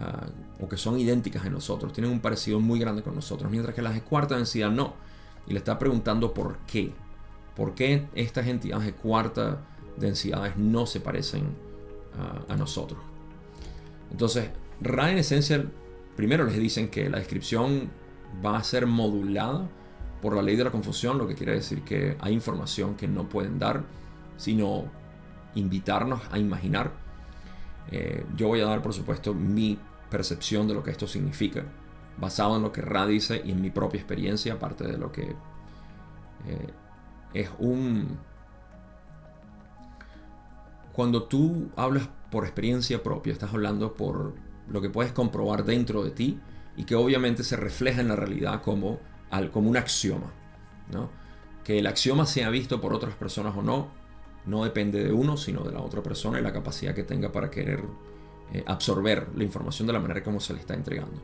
ah, 0.00 0.26
o 0.60 0.68
que 0.68 0.76
son 0.76 0.98
idénticas 0.98 1.46
en 1.46 1.52
nosotros, 1.52 1.92
tienen 1.92 2.10
un 2.10 2.20
parecido 2.20 2.60
muy 2.60 2.80
grande 2.80 3.02
con 3.02 3.14
nosotros, 3.14 3.50
mientras 3.50 3.74
que 3.74 3.82
las 3.82 3.94
de 3.94 4.02
cuarta 4.02 4.36
densidad 4.36 4.70
no. 4.70 4.94
Y 5.46 5.52
le 5.52 5.58
está 5.58 5.78
preguntando 5.78 6.34
por 6.34 6.58
qué. 6.66 6.92
¿Por 7.54 7.74
qué 7.74 8.06
estas 8.14 8.46
entidades 8.48 8.84
de 8.84 8.92
cuarta 8.92 9.62
densidades 9.96 10.56
no 10.56 10.86
se 10.86 11.00
parecen 11.00 11.44
a, 12.48 12.56
nosotros? 12.56 13.00
Entonces, 14.10 14.50
Ra 14.80 15.10
en 15.10 15.18
esencia, 15.18 15.64
primero 16.16 16.44
les 16.44 16.58
dicen 16.58 16.88
que 16.88 17.08
la 17.08 17.18
descripción 17.18 17.90
va 18.44 18.58
a 18.58 18.64
ser 18.64 18.86
modulada 18.86 19.68
por 20.20 20.34
la 20.34 20.42
ley 20.42 20.56
de 20.56 20.64
la 20.64 20.70
confusión, 20.70 21.18
lo 21.18 21.28
que 21.28 21.34
quiere 21.34 21.52
decir 21.52 21.82
que 21.82 22.16
hay 22.20 22.32
información 22.32 22.96
que 22.96 23.06
no 23.06 23.28
pueden 23.28 23.58
dar, 23.58 23.84
sino 24.36 24.84
invitarnos 25.54 26.20
a 26.30 26.38
imaginar. 26.38 26.92
Eh, 27.90 28.24
yo 28.36 28.48
voy 28.48 28.60
a 28.60 28.66
dar, 28.66 28.82
por 28.82 28.92
supuesto, 28.92 29.34
mi 29.34 29.78
percepción 30.10 30.66
de 30.66 30.74
lo 30.74 30.82
que 30.82 30.90
esto 30.90 31.06
significa, 31.06 31.64
basado 32.18 32.56
en 32.56 32.62
lo 32.62 32.72
que 32.72 32.82
Ra 32.82 33.06
dice 33.06 33.42
y 33.44 33.52
en 33.52 33.60
mi 33.60 33.70
propia 33.70 33.98
experiencia, 33.98 34.54
aparte 34.54 34.86
de 34.86 34.98
lo 34.98 35.12
que 35.12 35.34
eh, 36.46 36.72
es 37.34 37.50
un... 37.58 38.18
Cuando 40.92 41.24
tú 41.24 41.70
hablas 41.76 42.08
por 42.30 42.44
experiencia 42.44 43.02
propia, 43.02 43.32
estás 43.32 43.52
hablando 43.52 43.94
por 43.94 44.34
lo 44.68 44.80
que 44.80 44.88
puedes 44.88 45.12
comprobar 45.12 45.64
dentro 45.64 46.02
de 46.02 46.10
ti 46.10 46.40
y 46.76 46.84
que 46.84 46.94
obviamente 46.94 47.42
se 47.42 47.56
refleja 47.56 48.00
en 48.00 48.08
la 48.08 48.16
realidad 48.16 48.62
como, 48.62 49.00
como 49.52 49.70
un 49.70 49.76
axioma. 49.76 50.32
¿no? 50.90 51.10
Que 51.64 51.78
el 51.78 51.86
axioma 51.86 52.26
sea 52.26 52.50
visto 52.50 52.80
por 52.80 52.92
otras 52.92 53.14
personas 53.14 53.56
o 53.56 53.62
no, 53.62 53.88
no 54.44 54.64
depende 54.64 55.02
de 55.02 55.12
uno, 55.12 55.36
sino 55.36 55.62
de 55.62 55.72
la 55.72 55.80
otra 55.80 56.02
persona 56.02 56.38
y 56.38 56.42
la 56.42 56.52
capacidad 56.52 56.94
que 56.94 57.02
tenga 57.02 57.32
para 57.32 57.50
querer 57.50 57.82
eh, 58.52 58.62
absorber 58.66 59.28
la 59.34 59.42
información 59.42 59.86
de 59.86 59.92
la 59.92 60.00
manera 60.00 60.22
como 60.22 60.38
se 60.38 60.52
le 60.54 60.60
está 60.60 60.74
entregando. 60.74 61.20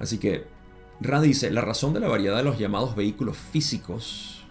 Así 0.00 0.18
que 0.18 0.46
Ra 1.00 1.20
dice, 1.20 1.50
la 1.50 1.60
razón 1.60 1.94
de 1.94 2.00
la 2.00 2.08
variedad 2.08 2.36
de 2.36 2.42
los 2.42 2.58
llamados 2.58 2.96
vehículos 2.96 3.36
físicos 3.36 4.44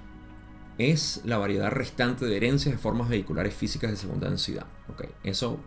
es 0.78 1.22
la 1.26 1.38
variedad 1.38 1.70
restante 1.70 2.26
de 2.26 2.38
herencias 2.38 2.74
de 2.74 2.80
formas 2.80 3.10
vehiculares 3.10 3.54
físicas 3.54 3.92
de 3.92 3.98
segunda 3.98 4.30
densidad. 4.30 4.66
Ok, 4.88 5.06
eso 5.24 5.60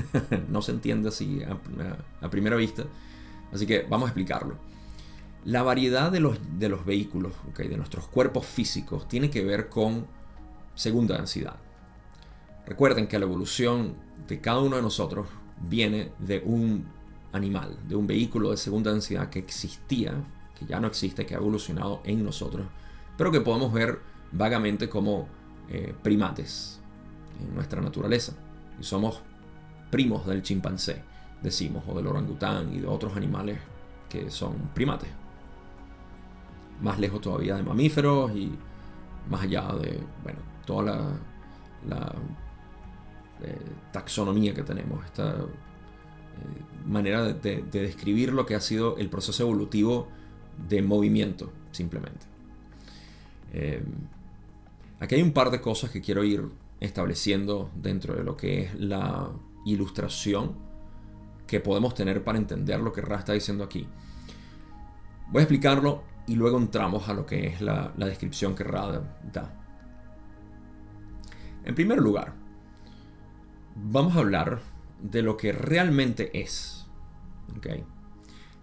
no 0.48 0.62
se 0.62 0.72
entiende 0.72 1.08
así 1.08 1.42
a, 1.42 2.30
primera 2.30 2.56
vista, 2.56 2.84
así 3.52 3.66
que 3.66 3.86
vamos 3.88 4.06
a 4.06 4.08
explicarlo. 4.10 4.56
La 5.44 5.62
variedad 5.62 6.12
de 6.12 6.20
los, 6.20 6.38
de 6.58 6.68
los 6.68 6.84
vehículos, 6.84 7.32
okay, 7.50 7.68
de 7.68 7.76
nuestros 7.76 8.06
cuerpos 8.06 8.46
físicos, 8.46 9.08
tiene 9.08 9.28
que 9.30 9.44
ver 9.44 9.68
con 9.68 10.06
segunda 10.74 11.16
densidad. 11.16 11.56
Recuerden 12.66 13.08
que 13.08 13.18
la 13.18 13.24
evolución 13.24 13.96
de 14.28 14.40
cada 14.40 14.60
uno 14.60 14.76
de 14.76 14.82
nosotros 14.82 15.26
viene 15.68 16.12
de 16.20 16.42
un 16.44 16.86
animal, 17.32 17.76
de 17.88 17.96
un 17.96 18.06
vehículo 18.06 18.50
de 18.50 18.56
segunda 18.56 18.92
densidad 18.92 19.30
que 19.30 19.40
existía, 19.40 20.14
que 20.58 20.66
ya 20.66 20.78
no 20.78 20.86
existe, 20.86 21.26
que 21.26 21.34
ha 21.34 21.38
evolucionado 21.38 22.02
en 22.04 22.24
nosotros, 22.24 22.66
pero 23.18 23.32
que 23.32 23.40
podemos 23.40 23.72
ver 23.72 24.00
vagamente 24.30 24.88
como 24.88 25.26
eh, 25.68 25.94
primates 26.02 26.80
en 27.40 27.54
nuestra 27.54 27.80
naturaleza. 27.80 28.34
Y 28.80 28.84
somos 28.84 29.22
primos 29.92 30.26
del 30.26 30.42
chimpancé, 30.42 31.02
decimos, 31.42 31.84
o 31.86 31.94
del 31.94 32.06
orangután 32.06 32.72
y 32.74 32.80
de 32.80 32.86
otros 32.86 33.14
animales 33.14 33.58
que 34.08 34.30
son 34.30 34.54
primates. 34.74 35.10
Más 36.80 36.98
lejos 36.98 37.20
todavía 37.20 37.54
de 37.56 37.62
mamíferos 37.62 38.34
y 38.34 38.50
más 39.28 39.42
allá 39.42 39.68
de, 39.80 40.00
bueno, 40.24 40.40
toda 40.64 41.12
la, 41.86 42.12
eh, 43.42 43.58
taxonomía 43.92 44.54
que 44.54 44.62
tenemos, 44.62 45.04
esta 45.04 45.30
eh, 45.32 46.86
manera 46.86 47.24
de, 47.24 47.62
describir 47.70 48.32
lo 48.32 48.46
que 48.46 48.54
ha 48.54 48.60
sido 48.60 48.96
el 48.96 49.10
proceso 49.10 49.42
evolutivo 49.42 50.08
de 50.68 50.80
movimiento, 50.80 51.52
simplemente. 51.70 52.24
Eh, 53.52 53.82
aquí 55.00 55.16
hay 55.16 55.22
un 55.22 55.32
par 55.32 55.50
de 55.50 55.60
cosas 55.60 55.90
que 55.90 56.00
quiero 56.00 56.24
ir 56.24 56.48
estableciendo 56.80 57.70
dentro 57.74 58.14
de 58.14 58.24
lo 58.24 58.38
que 58.38 58.62
es 58.62 58.80
la 58.80 59.30
ilustración 59.64 60.56
que 61.46 61.60
podemos 61.60 61.94
tener 61.94 62.24
para 62.24 62.38
entender 62.38 62.80
lo 62.80 62.92
que 62.92 63.00
Ra 63.00 63.18
está 63.18 63.32
diciendo 63.32 63.64
aquí. 63.64 63.86
Voy 65.30 65.40
a 65.40 65.42
explicarlo 65.42 66.02
y 66.26 66.34
luego 66.34 66.58
entramos 66.58 67.08
a 67.08 67.14
lo 67.14 67.26
que 67.26 67.46
es 67.46 67.60
la, 67.60 67.92
descripción 67.96 68.54
que 68.54 68.64
Ra 68.64 69.02
da. 69.32 69.58
En 71.64 71.74
primer 71.74 71.98
lugar, 71.98 72.34
vamos 73.74 74.16
a 74.16 74.20
hablar 74.20 74.60
de 75.00 75.22
lo 75.22 75.36
que 75.36 75.52
realmente 75.52 76.40
es. 76.40 76.86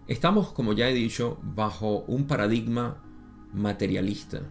Estamos, 0.08 0.52
como 0.52 0.74
ya 0.74 0.89
he 0.89 0.93
dicho, 0.93 1.38
bajo 1.43 2.00
un 2.08 2.26
paradigma 2.26 3.04
materialista. 3.54 4.41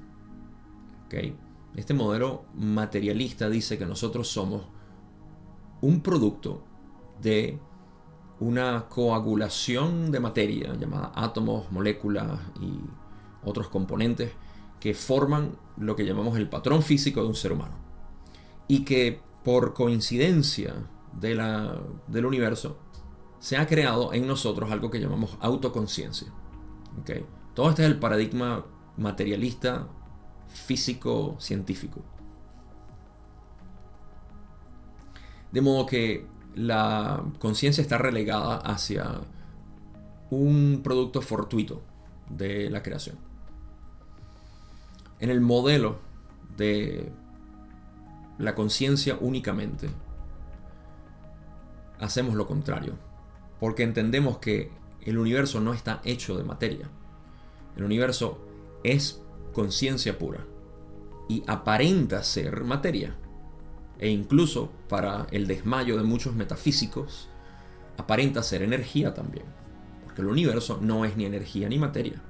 Este 1.75 1.95
modelo 1.95 2.45
materialista 2.55 3.49
dice 3.49 3.79
que 3.79 3.87
nosotros 3.87 4.29
somos 4.29 4.67
un 5.81 6.01
producto 6.01 6.63
de 7.21 7.59
una 8.41 8.89
coagulación 8.89 10.11
de 10.11 10.21
materia 10.21 10.75
llamada 10.75 11.13
átomos, 11.15 11.71
moléculas 11.73 12.39
y 12.61 12.81
otros 13.45 13.69
componentes 13.69 14.33
que 14.81 14.95
forman 14.95 15.57
lo 15.77 15.97
que 15.97 16.05
llamamos 16.05 16.37
el 16.37 16.49
patrón 16.49 16.83
físico 16.83 17.23
de 17.23 17.29
un 17.29 17.35
ser 17.35 17.53
humano. 17.53 17.77
Y 18.69 18.85
que 18.85 19.21
por 19.45 19.75
coincidencia 19.75 20.75
de 21.13 21.35
la, 21.35 21.81
del 22.07 22.27
universo 22.27 22.79
se 23.41 23.57
ha 23.57 23.67
creado 23.67 24.13
en 24.13 24.27
nosotros 24.27 24.71
algo 24.71 24.91
que 24.91 25.01
llamamos 25.01 25.37
autoconciencia. 25.41 26.29
¿Okay? 27.01 27.25
Todo 27.55 27.71
este 27.71 27.83
es 27.83 27.89
el 27.89 27.99
paradigma 27.99 28.67
materialista, 28.97 29.89
físico, 30.49 31.37
científico. 31.39 32.03
De 35.53 35.61
modo 35.61 35.87
que 35.87 36.27
la 36.55 37.23
conciencia 37.39 37.83
está 37.83 37.99
relegada 37.99 38.57
hacia 38.57 39.21
un 40.31 40.81
producto 40.83 41.23
fortuito 41.23 41.83
de 42.29 42.69
la 42.71 42.83
creación. 42.83 43.17
En 45.21 45.31
el 45.31 45.41
modelo 45.41 45.99
de 46.57 47.11
la 48.39 48.55
conciencia 48.55 49.17
únicamente, 49.21 49.89
hacemos 51.99 52.35
lo 52.35 52.47
contrario, 52.47 52.95
porque 53.59 53.83
entendemos 53.83 54.39
que 54.39 54.71
el 55.03 55.19
universo 55.19 55.61
no 55.61 55.73
está 55.73 56.01
hecho 56.05 56.37
de 56.37 56.45
materia. 56.45 56.89
El 57.77 57.85
universo 57.85 58.39
es 58.85 59.21
conciencia 59.53 60.19
pura 60.19 60.45
y 61.29 61.43
aparenta 61.47 62.23
ser 62.23 62.65
materia. 62.65 63.17
E 63.99 64.09
incluso 64.09 64.71
para 64.89 65.27
el 65.31 65.47
desmayo 65.47 65.97
de 65.97 66.05
muchos 66.05 66.35
metafísicos, 66.35 67.29
aparenta 67.97 68.43
ser 68.43 68.63
energía 68.63 69.15
también. 69.15 69.45
Porque 70.05 70.23
el 70.23 70.29
universo 70.29 70.79
no 70.81 71.05
es 71.05 71.17
ni 71.17 71.25
energía 71.25 71.69
ni 71.69 71.79
materia. 71.79 72.23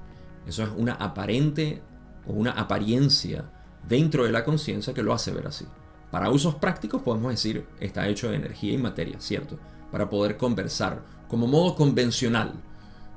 Eso 0.46 0.62
es 0.62 0.70
una 0.76 0.94
aparente 0.94 1.82
o 2.26 2.32
una 2.32 2.52
apariencia 2.52 3.50
dentro 3.86 4.24
de 4.24 4.32
la 4.32 4.44
conciencia 4.44 4.94
que 4.94 5.02
lo 5.02 5.12
hace 5.12 5.30
ver 5.30 5.46
así. 5.46 5.66
Para 6.10 6.30
usos 6.30 6.54
prácticos 6.54 7.02
podemos 7.02 7.30
decir 7.30 7.66
está 7.80 8.08
hecho 8.08 8.30
de 8.30 8.36
energía 8.36 8.72
y 8.72 8.78
materia, 8.78 9.20
¿cierto? 9.20 9.58
Para 9.92 10.08
poder 10.08 10.36
conversar 10.38 11.02
como 11.28 11.46
modo 11.46 11.74
convencional, 11.74 12.54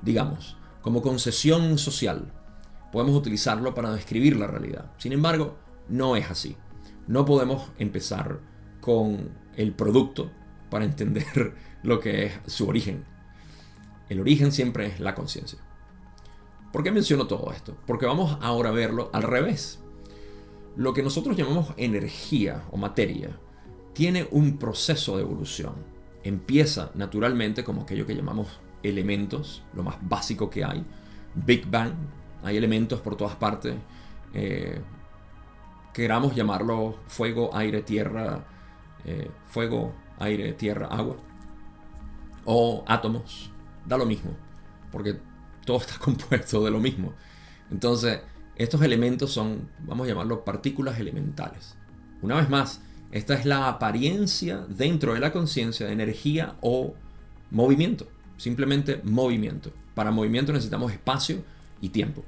digamos, 0.02 0.58
como 0.82 1.02
concesión 1.02 1.78
social. 1.78 2.32
Podemos 2.91 3.16
utilizarlo 3.16 3.74
para 3.74 3.93
describir 3.93 4.36
la 4.36 4.47
realidad. 4.47 4.91
Sin 4.97 5.14
embargo, 5.14 5.56
no 5.88 6.18
es 6.18 6.30
así. 6.30 6.58
No 7.08 7.26
podemos 7.26 7.72
empezar 7.78 8.39
con 8.80 9.30
el 9.56 9.74
producto 9.74 10.32
para 10.70 10.86
entender 10.86 11.54
lo 11.84 11.99
que 11.99 12.26
es 12.26 12.34
su 12.47 12.68
origen. 12.68 13.06
El 14.10 14.20
origen 14.20 14.52
siempre 14.52 14.88
es 14.88 14.99
la 14.99 15.16
conciencia. 15.16 15.60
¿Por 16.72 16.84
qué 16.84 16.91
menciono 16.91 17.28
todo 17.28 17.52
esto? 17.52 17.76
Porque 17.86 18.06
vamos 18.06 18.38
ahora 18.41 18.70
a 18.70 18.74
verlo 18.74 19.10
al 19.14 19.24
revés. 19.24 19.80
Lo 20.78 20.93
que 20.93 21.04
nosotros 21.04 21.36
llamamos 21.36 21.74
energía 21.76 22.64
o 22.72 22.78
materia 22.78 23.38
tiene 23.93 24.28
un 24.32 24.58
proceso 24.58 25.18
de 25.18 25.24
evolución. 25.24 25.74
Empieza 26.24 26.91
naturalmente 26.95 27.64
como 27.64 27.82
aquello 27.82 28.06
que 28.06 28.16
llamamos 28.16 28.60
elementos, 28.84 29.64
lo 29.74 29.84
más 29.84 29.97
básico 30.02 30.49
que 30.49 30.64
hay. 30.64 30.86
Big 31.36 31.70
Bang, 31.70 31.93
hay 32.43 32.58
elementos 32.58 33.02
por 33.02 33.18
todas 33.18 33.36
partes. 33.36 33.76
Eh, 34.34 34.80
queramos 35.94 36.36
llamarlo 36.36 36.98
fuego, 37.08 37.50
aire, 37.54 37.82
tierra, 37.82 38.46
eh, 39.06 39.30
fuego, 39.48 39.94
aire, 40.20 40.54
tierra, 40.54 40.88
agua. 40.88 41.18
O 42.46 42.84
átomos, 42.88 43.52
da 43.86 43.98
lo 43.98 44.06
mismo, 44.06 44.32
porque 44.92 45.20
todo 45.66 45.78
está 45.78 45.98
compuesto 46.00 46.64
de 46.64 46.72
lo 46.72 46.80
mismo. 46.80 47.14
Entonces, 47.70 48.20
estos 48.56 48.82
elementos 48.82 49.32
son, 49.32 49.70
vamos 49.80 50.06
a 50.06 50.10
llamarlo, 50.10 50.44
partículas 50.44 51.00
elementales. 51.00 51.76
Una 52.22 52.36
vez 52.36 52.50
más, 52.50 52.82
esta 53.12 53.34
es 53.34 53.46
la 53.46 53.68
apariencia 53.68 54.66
dentro 54.70 55.14
de 55.14 55.20
la 55.20 55.32
conciencia 55.32 55.88
de 55.88 55.94
energía 55.94 56.56
o 56.62 56.94
movimiento. 57.50 58.08
Simplemente 58.38 59.02
movimiento. 59.04 59.72
Para 59.94 60.12
movimiento 60.12 60.54
necesitamos 60.54 60.92
espacio 60.92 61.44
y 61.82 61.89
tiempo. 61.89 62.24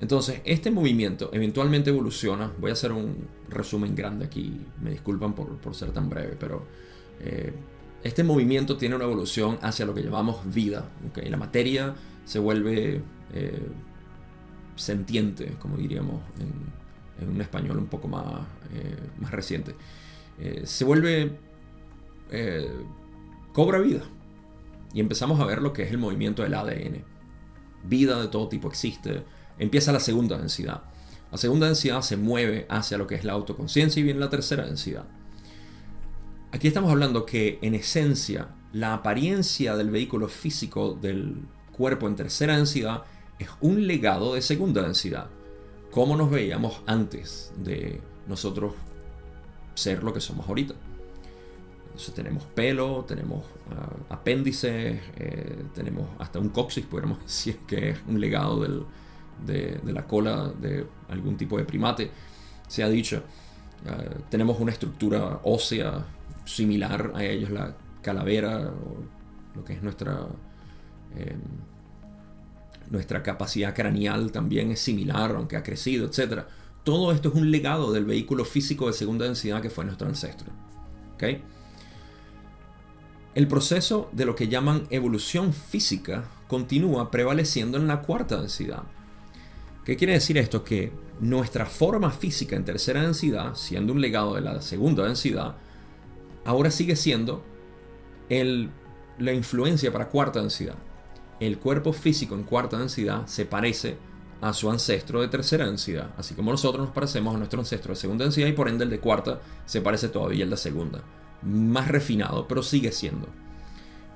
Entonces, 0.00 0.42
este 0.44 0.70
movimiento 0.70 1.30
eventualmente 1.32 1.90
evoluciona. 1.90 2.52
Voy 2.58 2.70
a 2.70 2.74
hacer 2.74 2.92
un 2.92 3.28
resumen 3.48 3.94
grande 3.94 4.26
aquí. 4.26 4.60
Me 4.80 4.90
disculpan 4.90 5.34
por, 5.34 5.74
ser 5.74 5.90
tan 5.92 6.10
breve, 6.10 6.36
pero 6.38 6.66
eh, 7.20 7.54
este 8.02 8.22
movimiento 8.22 8.76
tiene 8.76 8.94
una 8.94 9.04
evolución 9.04 9.58
hacia 9.62 9.86
lo 9.86 9.94
que 9.94 10.02
llamamos 10.02 10.52
vida. 10.52 10.90
La 11.14 11.38
materia 11.38 11.94
se 12.24 12.38
vuelve 12.38 13.00
eh, 13.32 13.66
sentiente, 14.74 15.56
como 15.58 15.76
diríamos 15.76 16.20
en, 16.40 16.76
un 17.28 17.40
español 17.40 17.78
un 17.78 17.86
poco 17.86 18.08
más, 18.08 18.42
eh, 18.74 18.96
más 19.18 19.30
reciente. 19.30 19.74
Se 20.64 20.84
vuelve, 20.84 21.38
cobra 23.54 23.78
vida. 23.78 24.02
Y 24.92 25.00
empezamos 25.00 25.40
a 25.40 25.46
ver 25.46 25.62
lo 25.62 25.72
que 25.72 25.82
es 25.82 25.90
el 25.90 25.96
movimiento 25.96 26.42
del 26.42 26.52
ADN. 26.52 27.02
Vida 27.84 28.20
de 28.20 28.28
todo 28.28 28.48
tipo 28.48 28.68
existe. 28.68 29.24
Empieza 29.58 29.92
la 29.92 30.00
segunda 30.00 30.38
densidad. 30.38 30.82
La 31.30 31.38
segunda 31.38 31.66
densidad 31.66 32.02
se 32.02 32.16
mueve 32.16 32.66
hacia 32.68 32.98
lo 32.98 33.06
que 33.06 33.14
es 33.14 33.24
la 33.24 33.32
autoconciencia 33.32 34.00
y 34.00 34.04
viene 34.04 34.20
la 34.20 34.30
tercera 34.30 34.64
densidad. 34.64 35.04
Aquí 36.52 36.68
estamos 36.68 36.90
hablando 36.90 37.26
que 37.26 37.58
en 37.62 37.74
esencia 37.74 38.48
la 38.72 38.94
apariencia 38.94 39.76
del 39.76 39.90
vehículo 39.90 40.28
físico 40.28 40.96
del 41.00 41.42
cuerpo 41.72 42.06
en 42.06 42.16
tercera 42.16 42.56
densidad 42.56 43.04
es 43.38 43.48
un 43.60 43.86
legado 43.86 44.34
de 44.34 44.42
segunda 44.42 44.82
densidad. 44.82 45.28
Como 45.90 46.16
nos 46.16 46.30
veíamos 46.30 46.82
antes 46.86 47.52
de 47.56 48.00
nosotros 48.28 48.74
ser 49.74 50.02
lo 50.02 50.12
que 50.12 50.20
somos 50.20 50.48
ahorita. 50.48 50.74
Entonces 51.86 52.14
tenemos 52.14 52.44
pelo, 52.44 53.04
tenemos 53.06 53.44
uh, 53.70 54.12
apéndices, 54.12 55.00
eh, 55.16 55.64
tenemos 55.74 56.08
hasta 56.18 56.38
un 56.38 56.50
coxis, 56.50 56.84
podríamos 56.84 57.22
decir 57.22 57.58
que 57.66 57.90
es 57.90 57.98
un 58.06 58.20
legado 58.20 58.60
de, 59.44 59.80
la 59.84 60.06
cola 60.06 60.52
de 60.60 60.86
algún 61.08 61.36
tipo 61.36 61.58
de 61.58 61.64
primate, 61.64 62.10
se 62.68 62.82
ha 62.82 62.88
dicho. 62.88 63.22
Uh, 63.84 64.20
tenemos 64.30 64.58
una 64.58 64.72
estructura 64.72 65.40
ósea 65.44 66.04
similar 66.44 67.12
a 67.14 67.24
ellos, 67.24 67.50
la 67.50 67.76
calavera, 68.02 68.70
o 68.70 69.56
lo 69.56 69.64
que 69.64 69.74
es 69.74 69.82
nuestra 69.82 70.26
em, 71.14 71.40
nuestra 72.90 73.22
capacidad 73.22 73.74
craneal 73.74 74.30
también 74.32 74.70
es 74.70 74.80
similar, 74.80 75.32
aunque 75.32 75.56
ha 75.56 75.62
crecido, 75.62 76.06
etc. 76.06 76.42
Todo 76.84 77.12
esto 77.12 77.30
es 77.30 77.34
un 77.34 77.50
legado 77.50 77.92
del 77.92 78.04
vehículo 78.04 78.44
físico 78.44 78.86
de 78.86 78.92
segunda 78.92 79.24
densidad 79.24 79.60
que 79.60 79.70
fue 79.70 79.84
nuestro 79.84 80.08
ancestro. 80.08 80.52
El 83.34 83.48
proceso 83.48 84.08
de 84.12 84.24
lo 84.24 84.34
que 84.34 84.48
llaman 84.48 84.86
evolución 84.90 85.52
física 85.52 86.24
continúa 86.46 87.10
prevaleciendo 87.10 87.78
en 87.78 87.86
la 87.86 88.02
cuarta 88.02 88.40
densidad. 88.40 88.82
¿Qué 89.86 89.96
quiere 89.96 90.12
decir 90.12 90.36
esto? 90.36 90.62
Que 90.62 90.92
nuestra 91.20 91.64
forma 91.64 92.10
física 92.10 92.56
en 92.56 92.66
tercera 92.66 93.00
densidad, 93.00 93.54
siendo 93.54 93.94
un 93.94 94.02
legado 94.02 94.34
de 94.34 94.42
la 94.42 94.60
segunda 94.60 95.04
densidad, 95.04 95.56
ahora 96.44 96.70
sigue 96.70 96.96
siendo 96.96 97.42
la 98.28 99.32
influencia 99.32 99.90
para 99.90 100.10
cuarta 100.10 100.40
densidad 100.40 100.76
el 101.40 101.58
cuerpo 101.58 101.92
físico 101.92 102.34
en 102.34 102.44
cuarta 102.44 102.78
densidad 102.78 103.26
se 103.26 103.44
parece 103.44 103.96
a 104.40 104.52
su 104.52 104.70
ancestro 104.70 105.20
de 105.20 105.28
tercera 105.28 105.66
densidad, 105.66 106.10
así 106.16 106.34
como 106.34 106.50
nosotros 106.50 106.84
nos 106.84 106.94
parecemos 106.94 107.34
a 107.34 107.38
nuestro 107.38 107.60
ancestro 107.60 107.94
de 107.94 108.00
segunda 108.00 108.24
densidad 108.24 108.48
y 108.48 108.52
por 108.52 108.68
ende 108.68 108.84
el 108.84 108.90
de 108.90 109.00
cuarta 109.00 109.40
se 109.64 109.80
parece 109.80 110.08
todavía 110.08 110.44
al 110.44 110.50
de 110.50 110.56
segunda. 110.56 111.00
Más 111.42 111.88
refinado, 111.88 112.46
pero 112.46 112.62
sigue 112.62 112.92
siendo. 112.92 113.28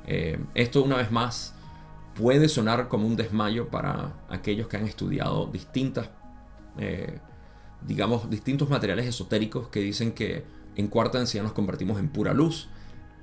Eh, 0.07 0.39
esto 0.55 0.83
una 0.83 0.97
vez 0.97 1.11
más 1.11 1.55
puede 2.15 2.49
sonar 2.49 2.89
como 2.89 3.07
un 3.07 3.17
desmayo 3.17 3.69
para 3.69 4.15
aquellos 4.29 4.69
que 4.69 4.77
han 4.77 4.87
estudiado 4.87 5.47
distintas, 5.47 6.11
eh, 6.79 7.19
digamos, 7.87 8.29
distintos 8.29 8.69
materiales 8.69 9.07
esotéricos 9.07 9.69
que 9.69 9.81
dicen 9.81 10.13
que 10.13 10.45
en 10.77 10.89
cuarta 10.89 11.19
densidad 11.19 11.45
nos 11.45 11.53
convertimos 11.53 11.99
en 11.99 12.09
pura 12.09 12.33
luz. 12.33 12.69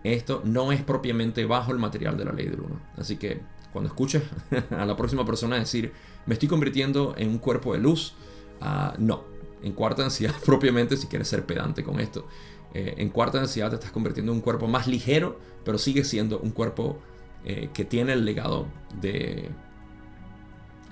Esto 0.03 0.41
no 0.45 0.71
es 0.71 0.81
propiamente 0.83 1.45
bajo 1.45 1.71
el 1.71 1.79
material 1.79 2.17
de 2.17 2.25
la 2.25 2.31
ley 2.31 2.47
del 2.47 2.61
uno. 2.61 2.79
Así 2.97 3.17
que 3.17 3.41
cuando 3.73 3.89
escuches 3.89 4.23
a 4.71 4.85
la 4.85 4.95
próxima 4.95 5.25
persona 5.25 5.57
decir, 5.57 5.91
me 6.25 6.33
estoy 6.33 6.47
convirtiendo 6.47 7.13
en 7.17 7.29
un 7.29 7.37
cuerpo 7.37 7.73
de 7.73 7.79
luz, 7.79 8.13
ah, 8.61 8.93
no. 8.97 9.23
En 9.63 9.73
cuarta 9.73 10.03
densidad, 10.03 10.33
propiamente, 10.45 10.97
si 10.97 11.07
quieres 11.07 11.27
ser 11.27 11.45
pedante 11.45 11.83
con 11.83 11.99
esto, 11.99 12.27
eh, 12.73 12.95
en 12.97 13.09
cuarta 13.09 13.39
densidad 13.39 13.69
te 13.69 13.75
estás 13.75 13.91
convirtiendo 13.91 14.31
en 14.31 14.37
un 14.37 14.41
cuerpo 14.41 14.67
más 14.67 14.87
ligero, 14.87 15.39
pero 15.63 15.77
sigue 15.77 16.03
siendo 16.03 16.39
un 16.39 16.51
cuerpo 16.51 16.99
eh, 17.45 17.69
que 17.73 17.85
tiene 17.85 18.13
el 18.13 18.25
legado 18.25 18.67
de, 18.99 19.49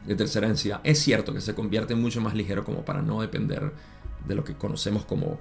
de 0.05 0.15
tercera 0.15 0.47
densidad. 0.47 0.81
Es 0.83 0.99
cierto 0.99 1.33
que 1.33 1.41
se 1.41 1.55
convierte 1.55 1.95
mucho 1.95 2.21
más 2.21 2.33
ligero 2.33 2.63
como 2.63 2.83
para 2.83 3.01
no 3.01 3.21
depender 3.21 3.73
de 4.27 4.35
lo 4.35 4.43
que 4.43 4.55
conocemos 4.55 5.05
como 5.05 5.39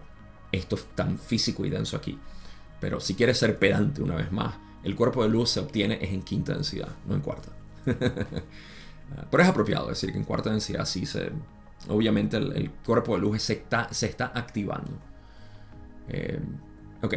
esto 0.52 0.76
tan 0.94 1.18
físico 1.18 1.64
y 1.64 1.70
denso 1.70 1.96
aquí. 1.96 2.18
Pero 2.80 3.00
si 3.00 3.14
quieres 3.14 3.38
ser 3.38 3.58
pedante 3.58 4.02
una 4.02 4.16
vez 4.16 4.30
más, 4.32 4.54
el 4.82 4.94
cuerpo 4.94 5.22
de 5.22 5.30
luz 5.30 5.50
se 5.50 5.60
obtiene 5.60 5.98
es 6.00 6.10
en 6.10 6.22
quinta 6.22 6.52
densidad, 6.52 6.88
no 7.06 7.14
en 7.14 7.20
cuarta. 7.20 7.50
Pero 9.30 9.42
es 9.42 9.48
apropiado 9.48 9.88
decir 9.88 10.12
que 10.12 10.18
en 10.18 10.24
cuarta 10.24 10.50
densidad 10.50 10.84
sí 10.84 11.06
se, 11.06 11.30
obviamente 11.88 12.36
el, 12.36 12.70
cuerpo 12.84 13.14
de 13.14 13.20
luz 13.20 13.42
se 13.42 13.54
está, 13.54 13.92
se 13.92 14.06
está 14.06 14.32
activando. 14.34 14.92
Eh, 16.08 16.40
ok. 17.02 17.14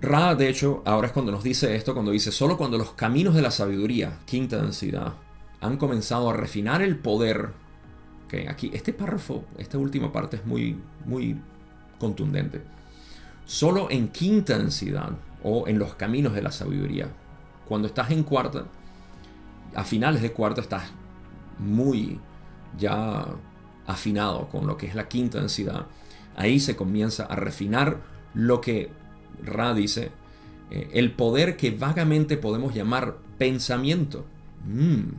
Ra, 0.00 0.34
de 0.34 0.48
hecho, 0.48 0.82
ahora 0.84 1.08
es 1.08 1.12
cuando 1.12 1.32
nos 1.32 1.42
dice 1.42 1.74
esto, 1.74 1.94
cuando 1.94 2.10
dice, 2.10 2.30
solo 2.30 2.56
cuando 2.56 2.76
los 2.76 2.92
caminos 2.92 3.34
de 3.34 3.42
la 3.42 3.50
sabiduría, 3.50 4.18
quinta 4.26 4.58
densidad, 4.58 5.14
han 5.60 5.78
comenzado 5.78 6.30
a 6.30 6.34
refinar 6.34 6.82
el 6.82 6.98
poder. 6.98 7.52
Okay, 8.26 8.46
aquí, 8.46 8.70
este 8.74 8.92
párrafo, 8.92 9.44
esta 9.56 9.78
última 9.78 10.12
parte 10.12 10.36
es 10.36 10.44
muy, 10.44 10.76
muy 11.04 11.36
contundente. 11.98 12.62
Solo 13.46 13.88
en 13.90 14.08
quinta 14.08 14.58
densidad 14.58 15.10
o 15.42 15.66
en 15.68 15.78
los 15.78 15.94
caminos 15.94 16.34
de 16.34 16.42
la 16.42 16.50
sabiduría, 16.50 17.08
cuando 17.68 17.88
estás 17.88 18.10
en 18.10 18.22
cuarta, 18.22 18.66
a 19.74 19.84
finales 19.84 20.22
de 20.22 20.32
cuarta 20.32 20.60
estás 20.60 20.90
muy 21.58 22.20
ya 22.76 23.26
afinado 23.86 24.48
con 24.48 24.66
lo 24.66 24.76
que 24.76 24.86
es 24.86 24.94
la 24.94 25.08
quinta 25.08 25.38
densidad. 25.38 25.86
Ahí 26.36 26.60
se 26.60 26.76
comienza 26.76 27.24
a 27.24 27.36
refinar 27.36 28.02
lo 28.34 28.60
que 28.60 28.90
Ra 29.42 29.74
dice, 29.74 30.10
eh, 30.70 30.88
el 30.92 31.12
poder 31.12 31.56
que 31.56 31.70
vagamente 31.70 32.36
podemos 32.36 32.74
llamar 32.74 33.18
pensamiento. 33.38 34.26
Mm. 34.64 35.12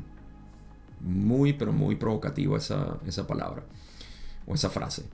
muy, 0.99 1.53
pero 1.53 1.72
muy 1.72 1.95
provocativo 1.95 2.57
esa, 2.57 2.97
esa 3.05 3.28
palabra 3.28 3.63
o 4.45 4.55
esa 4.55 4.70
frase. 4.70 5.05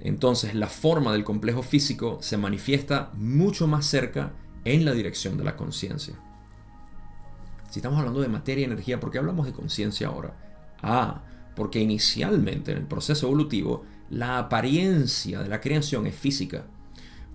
Entonces 0.00 0.54
la 0.54 0.68
forma 0.68 1.12
del 1.12 1.24
complejo 1.24 1.62
físico 1.62 2.18
se 2.20 2.36
manifiesta 2.36 3.10
mucho 3.14 3.66
más 3.66 3.86
cerca 3.86 4.32
en 4.64 4.84
la 4.84 4.92
dirección 4.92 5.38
de 5.38 5.44
la 5.44 5.56
conciencia. 5.56 6.14
Si 7.70 7.80
estamos 7.80 7.98
hablando 7.98 8.20
de 8.20 8.28
materia 8.28 8.62
y 8.62 8.64
energía, 8.64 9.00
¿por 9.00 9.10
qué 9.10 9.18
hablamos 9.18 9.46
de 9.46 9.52
conciencia 9.52 10.08
ahora? 10.08 10.34
Ah, 10.82 11.22
porque 11.54 11.80
inicialmente 11.80 12.72
en 12.72 12.78
el 12.78 12.86
proceso 12.86 13.26
evolutivo 13.26 13.84
la 14.10 14.38
apariencia 14.38 15.42
de 15.42 15.48
la 15.48 15.60
creación 15.60 16.06
es 16.06 16.14
física, 16.14 16.66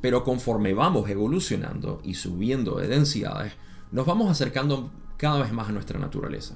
pero 0.03 0.25
conforme 0.25 0.73
vamos 0.73 1.09
evolucionando 1.09 2.01
y 2.03 2.15
subiendo 2.15 2.75
de 2.75 2.89
densidades, 2.89 3.53
nos 3.89 4.05
vamos 4.05 4.29
acercando 4.29 4.91
cada 5.15 5.41
vez 5.41 5.53
más 5.53 5.69
a 5.69 5.71
nuestra 5.71 5.97
naturaleza. 5.97 6.55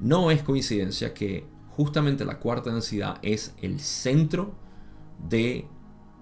No 0.00 0.30
es 0.30 0.42
coincidencia 0.42 1.14
que 1.14 1.46
justamente 1.70 2.26
la 2.26 2.38
cuarta 2.40 2.70
densidad 2.70 3.18
es 3.22 3.54
el 3.62 3.80
centro 3.80 4.54
de 5.30 5.66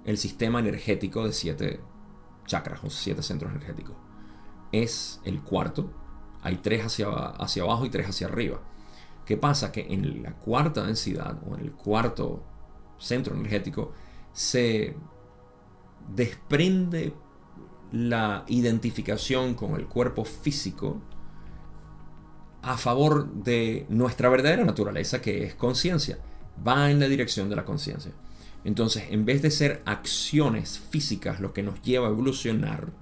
el 0.04 0.18
sistema 0.18 0.60
energético 0.60 1.26
de 1.26 1.32
siete 1.32 1.80
chakras 2.46 2.84
o 2.84 2.90
siete 2.90 3.24
centros 3.24 3.50
energéticos. 3.50 3.96
Es 4.70 5.20
el 5.24 5.42
cuarto. 5.42 5.92
Hay 6.42 6.58
tres 6.58 6.84
hacia, 6.84 7.08
hacia 7.08 7.64
abajo 7.64 7.86
y 7.86 7.90
tres 7.90 8.08
hacia 8.08 8.28
arriba. 8.28 8.62
¿Qué 9.26 9.36
pasa? 9.36 9.72
Que 9.72 9.92
en 9.92 10.22
la 10.22 10.34
cuarta 10.34 10.86
densidad 10.86 11.42
o 11.44 11.56
en 11.56 11.62
el 11.62 11.72
cuarto 11.72 12.44
centro 12.98 13.34
energético 13.34 13.94
se 14.32 14.94
desprende 16.14 17.12
la 17.92 18.44
identificación 18.48 19.54
con 19.54 19.74
el 19.74 19.86
cuerpo 19.86 20.24
físico 20.24 21.00
a 22.62 22.76
favor 22.76 23.32
de 23.32 23.86
nuestra 23.88 24.28
verdadera 24.28 24.64
naturaleza 24.64 25.20
que 25.20 25.44
es 25.44 25.54
conciencia. 25.54 26.18
Va 26.66 26.90
en 26.90 27.00
la 27.00 27.08
dirección 27.08 27.48
de 27.48 27.56
la 27.56 27.64
conciencia. 27.64 28.12
Entonces, 28.64 29.04
en 29.10 29.24
vez 29.24 29.40
de 29.40 29.50
ser 29.50 29.82
acciones 29.86 30.78
físicas 30.78 31.40
lo 31.40 31.54
que 31.54 31.62
nos 31.62 31.80
lleva 31.82 32.08
a 32.08 32.10
evolucionar, 32.10 32.92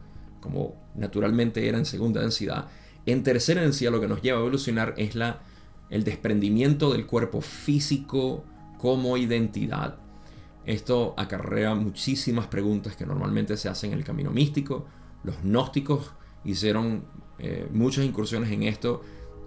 como 0.41 0.77
naturalmente 0.95 1.69
era 1.69 1.79
en 1.79 1.85
segunda 1.85 2.21
densidad, 2.21 2.67
en 3.07 3.23
tercera 3.23 3.63
densidad 3.63 3.91
lo 3.91 4.01
que 4.01 4.09
nos 4.09 4.23
lleva 4.23 4.39
a 4.39 4.43
evolucionar 4.43 4.95
es 4.97 5.15
la, 5.15 5.41
el 5.91 6.05
desprendimiento 6.05 6.93
del 6.93 7.07
cuerpo 7.07 7.41
físico 7.41 8.45
como 8.79 9.17
identidad. 9.17 9.99
Esto 10.65 11.15
acarrea 11.17 11.75
muchísimas 11.75 12.47
preguntas 12.47 12.97
que 12.97 13.07
normalmente 13.07 13.57
se 13.57 13.69
hacen 13.69 13.93
en 13.93 13.99
el 13.99 14.05
camino 14.05 14.31
místico. 14.31 14.87
Los 15.25 15.43
gnósticos 15.43 16.13
hicieron 16.45 17.05
eh, 17.39 17.69
muchas 17.73 18.05
incursiones 18.05 18.51
en 18.51 18.65
esto 18.65 19.03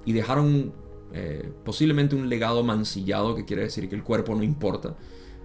y 0.05 0.13
dejaron 0.13 0.73
eh, 1.13 1.51
posiblemente 1.63 2.15
un 2.15 2.29
legado 2.29 2.63
mancillado 2.63 3.35
que 3.35 3.45
quiere 3.45 3.63
decir 3.63 3.87
que 3.89 3.95
el 3.95 4.03
cuerpo 4.03 4.35
no 4.35 4.43
importa. 4.43 4.95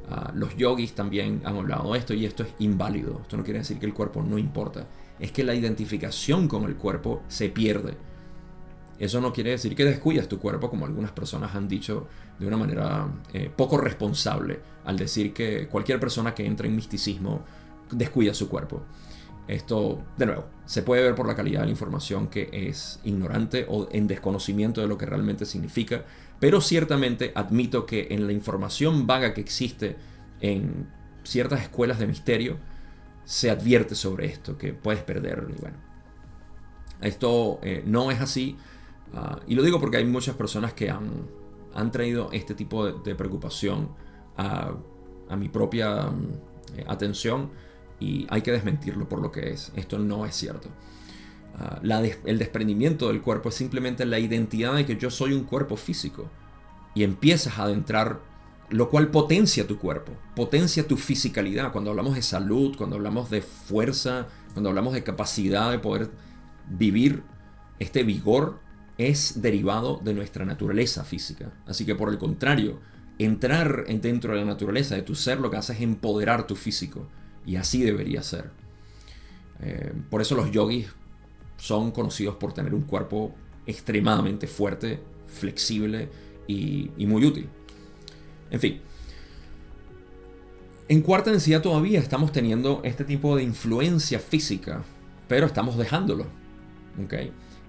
Ah, 0.08 0.32
los 0.34 0.56
yogis 0.56 0.94
también 0.94 1.42
han 1.44 1.56
hablado 1.56 1.92
de 1.92 1.98
esto 1.98 2.14
y 2.14 2.24
esto 2.24 2.44
es 2.44 2.50
inválido. 2.60 3.20
Esto 3.22 3.36
no 3.36 3.42
quiere 3.42 3.58
decir 3.60 3.78
que 3.78 3.86
el 3.86 3.94
cuerpo 3.94 4.22
no 4.22 4.38
importa. 4.38 4.86
Es 5.18 5.32
que 5.32 5.42
la 5.42 5.54
identificación 5.54 6.46
con 6.46 6.64
el 6.64 6.76
cuerpo 6.76 7.22
se 7.28 7.48
pierde. 7.48 7.94
Eso 8.98 9.20
no 9.20 9.32
quiere 9.32 9.50
decir 9.50 9.74
que 9.74 9.84
descuidas 9.84 10.28
tu 10.28 10.38
cuerpo, 10.38 10.70
como 10.70 10.86
algunas 10.86 11.12
personas 11.12 11.54
han 11.54 11.68
dicho 11.68 12.06
de 12.38 12.46
una 12.46 12.56
manera 12.56 13.08
eh, 13.32 13.50
poco 13.54 13.76
responsable, 13.76 14.60
al 14.84 14.96
decir 14.96 15.32
que 15.32 15.68
cualquier 15.68 16.00
persona 16.00 16.34
que 16.34 16.46
entra 16.46 16.66
en 16.66 16.74
misticismo 16.74 17.42
descuida 17.90 18.32
su 18.34 18.48
cuerpo. 18.48 18.82
Esto, 19.48 20.02
de 20.16 20.26
nuevo, 20.26 20.46
se 20.64 20.82
puede 20.82 21.02
ver 21.02 21.14
por 21.14 21.26
la 21.26 21.36
calidad 21.36 21.60
de 21.60 21.66
la 21.66 21.70
información 21.70 22.28
que 22.28 22.48
es 22.52 22.98
ignorante 23.04 23.66
o 23.68 23.88
en 23.92 24.08
desconocimiento 24.08 24.80
de 24.80 24.88
lo 24.88 24.98
que 24.98 25.06
realmente 25.06 25.44
significa, 25.44 26.04
pero 26.40 26.60
ciertamente 26.60 27.32
admito 27.34 27.86
que 27.86 28.08
en 28.10 28.26
la 28.26 28.32
información 28.32 29.06
vaga 29.06 29.34
que 29.34 29.40
existe 29.40 29.96
en 30.40 30.88
ciertas 31.22 31.62
escuelas 31.62 31.98
de 31.98 32.06
misterio, 32.06 32.56
se 33.24 33.50
advierte 33.50 33.94
sobre 33.94 34.26
esto, 34.26 34.56
que 34.56 34.72
puedes 34.72 35.02
perder. 35.02 35.46
Y 35.50 35.60
bueno, 35.60 35.76
esto 37.00 37.58
eh, 37.62 37.82
no 37.84 38.10
es 38.10 38.20
así. 38.20 38.56
Ah, 39.14 39.40
y 39.46 39.54
lo 39.54 39.62
digo 39.62 39.80
porque 39.80 39.98
hay 39.98 40.04
muchas 40.04 40.34
personas 40.36 40.72
que 40.72 40.90
han, 40.90 41.10
han 41.74 41.90
traído 41.92 42.30
este 42.32 42.54
tipo 42.54 42.90
de, 42.90 43.14
preocupación 43.14 43.88
a, 44.36 44.72
a, 45.28 45.36
mi 45.36 45.48
propia 45.48 46.10
eh, 46.76 46.84
atención 46.86 47.50
y 48.00 48.26
hay 48.28 48.42
que 48.42 48.52
desmentirlo 48.52 49.08
por 49.08 49.20
lo 49.20 49.32
que 49.32 49.50
es. 49.50 49.72
Esto 49.76 49.98
no 49.98 50.26
es 50.26 50.34
cierto. 50.34 50.68
Ah, 51.58 51.80
el 52.24 52.38
desprendimiento 52.38 53.08
del 53.08 53.22
cuerpo 53.22 53.48
es 53.48 53.54
simplemente 53.54 54.04
la 54.04 54.18
identidad 54.18 54.74
de 54.74 54.84
que 54.84 54.96
yo 54.96 55.10
soy 55.10 55.32
un 55.32 55.44
cuerpo 55.44 55.76
físico. 55.76 56.28
Y 56.94 57.02
empiezas 57.02 57.58
a 57.58 57.64
adentrar, 57.64 58.20
lo 58.70 58.88
cual 58.88 59.10
potencia 59.10 59.66
tu 59.66 59.78
cuerpo, 59.78 60.12
potencia 60.34 60.86
tu 60.86 60.96
fisicalidad. 60.96 61.72
Cuando 61.72 61.90
hablamos 61.90 62.14
de 62.14 62.22
salud, 62.22 62.76
cuando 62.76 62.96
hablamos 62.96 63.30
de 63.30 63.42
fuerza, 63.42 64.28
cuando 64.52 64.70
hablamos 64.70 64.92
de 64.94 65.02
capacidad 65.02 65.70
de 65.70 65.78
poder 65.78 66.10
vivir, 66.68 67.22
este 67.78 68.02
vigor 68.02 68.60
es 68.98 69.42
derivado 69.42 70.00
de 70.02 70.14
nuestra 70.14 70.44
naturaleza 70.44 71.04
física. 71.04 71.52
Así 71.66 71.84
que 71.84 71.94
por 71.94 72.10
el 72.10 72.18
contrario, 72.18 72.80
entrar 73.18 73.86
dentro 73.86 74.32
de 74.32 74.40
la 74.40 74.46
naturaleza 74.46 74.94
de 74.94 75.02
tu 75.02 75.14
ser 75.14 75.40
lo 75.40 75.50
que 75.50 75.56
hace 75.56 75.72
es 75.74 75.80
empoderar 75.80 76.46
tu 76.46 76.56
físico. 76.56 77.06
Y 77.44 77.56
así 77.56 77.82
debería 77.82 78.22
ser. 78.22 78.50
Eh, 79.60 79.92
por 80.10 80.20
eso 80.20 80.34
los 80.34 80.50
yogis 80.50 80.88
son 81.56 81.90
conocidos 81.90 82.36
por 82.36 82.52
tener 82.52 82.74
un 82.74 82.82
cuerpo 82.82 83.34
extremadamente 83.66 84.46
fuerte, 84.46 85.00
flexible 85.26 86.08
y, 86.46 86.90
muy 86.98 87.24
útil. 87.24 87.48
En 88.50 88.60
fin. 88.60 88.80
En 90.88 91.02
cuarta 91.02 91.30
densidad 91.30 91.62
todavía 91.62 91.98
estamos 91.98 92.30
teniendo 92.30 92.80
este 92.84 93.04
tipo 93.04 93.36
de 93.36 93.42
influencia 93.42 94.20
física, 94.20 94.84
pero 95.26 95.46
estamos 95.46 95.76
dejándolo. 95.76 96.26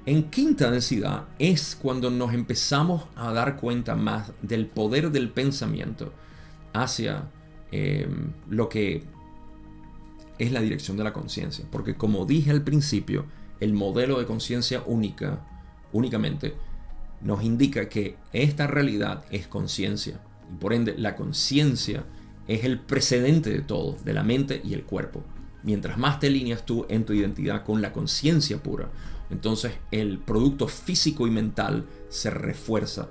En 0.08 0.30
quinta 0.30 0.72
densidad 0.72 1.26
es 1.38 1.76
cuando 1.76 2.10
nos 2.10 2.34
empezamos 2.34 3.08
a 3.18 3.34
dar 3.34 3.58
cuenta 3.58 3.94
más 3.98 4.32
del 4.42 4.66
poder 4.66 5.12
del 5.12 5.30
pensamiento 5.32 6.14
hacia 6.72 7.30
eh, 7.74 8.08
lo 8.50 8.70
que 8.70 9.04
es 10.40 10.52
la 10.54 10.62
dirección 10.62 10.96
de 10.96 11.04
la 11.04 11.12
conciencia. 11.12 11.66
Porque 11.70 11.96
como 11.96 12.26
dije 12.26 12.52
al 12.52 12.64
principio, 12.64 13.26
el 13.60 13.74
modelo 13.74 14.18
de 14.18 14.26
conciencia 14.26 14.82
única, 14.86 15.46
únicamente, 15.92 16.56
nos 17.20 17.44
indica 17.44 17.90
que 17.90 18.16
esta 18.32 18.66
realidad 18.66 19.26
es 19.30 19.46
conciencia. 19.48 20.22
Y 20.50 20.56
por 20.56 20.72
ende, 20.72 20.98
la 20.98 21.18
conciencia 21.18 22.06
es 22.48 22.64
el 22.64 22.80
precedente 22.80 23.50
de 23.50 23.60
todo, 23.60 23.98
de 24.06 24.14
la 24.14 24.24
mente 24.24 24.62
y 24.64 24.74
el 24.74 24.84
cuerpo. 24.84 25.26
Mientras 25.64 25.98
más 25.98 26.22
te 26.22 26.28
alineas 26.28 26.66
tú 26.66 26.86
en 26.88 27.04
tu 27.04 27.12
identidad 27.12 27.66
con 27.66 27.82
la 27.82 27.92
conciencia 27.92 28.64
pura, 28.64 28.90
entonces 29.30 29.74
el 29.92 30.20
producto 30.20 30.68
físico 30.68 31.28
y 31.28 31.32
mental 31.32 31.86
se 32.10 32.30
refuerza 32.30 33.08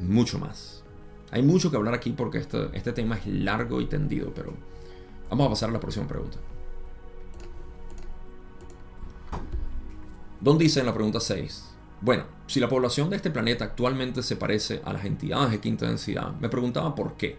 mucho 0.00 0.38
más. 0.38 0.84
Hay 1.30 1.42
mucho 1.42 1.70
que 1.70 1.76
hablar 1.76 1.94
aquí 1.94 2.12
porque 2.12 2.38
este, 2.38 2.70
este 2.72 2.92
tema 2.92 3.16
es 3.16 3.26
largo 3.26 3.80
y 3.80 3.86
tendido, 3.86 4.32
pero 4.34 4.54
vamos 5.28 5.46
a 5.46 5.50
pasar 5.50 5.70
a 5.70 5.72
la 5.72 5.80
próxima 5.80 6.06
pregunta. 6.06 6.38
Don 10.40 10.56
dice 10.56 10.80
en 10.80 10.86
la 10.86 10.94
pregunta 10.94 11.20
6, 11.20 11.64
bueno, 12.00 12.24
si 12.46 12.60
la 12.60 12.68
población 12.68 13.10
de 13.10 13.16
este 13.16 13.30
planeta 13.30 13.64
actualmente 13.64 14.22
se 14.22 14.36
parece 14.36 14.80
a 14.84 14.92
las 14.92 15.04
entidades 15.04 15.50
de 15.50 15.60
quinta 15.60 15.86
densidad, 15.86 16.32
me 16.40 16.48
preguntaba 16.48 16.94
por 16.94 17.16
qué. 17.16 17.38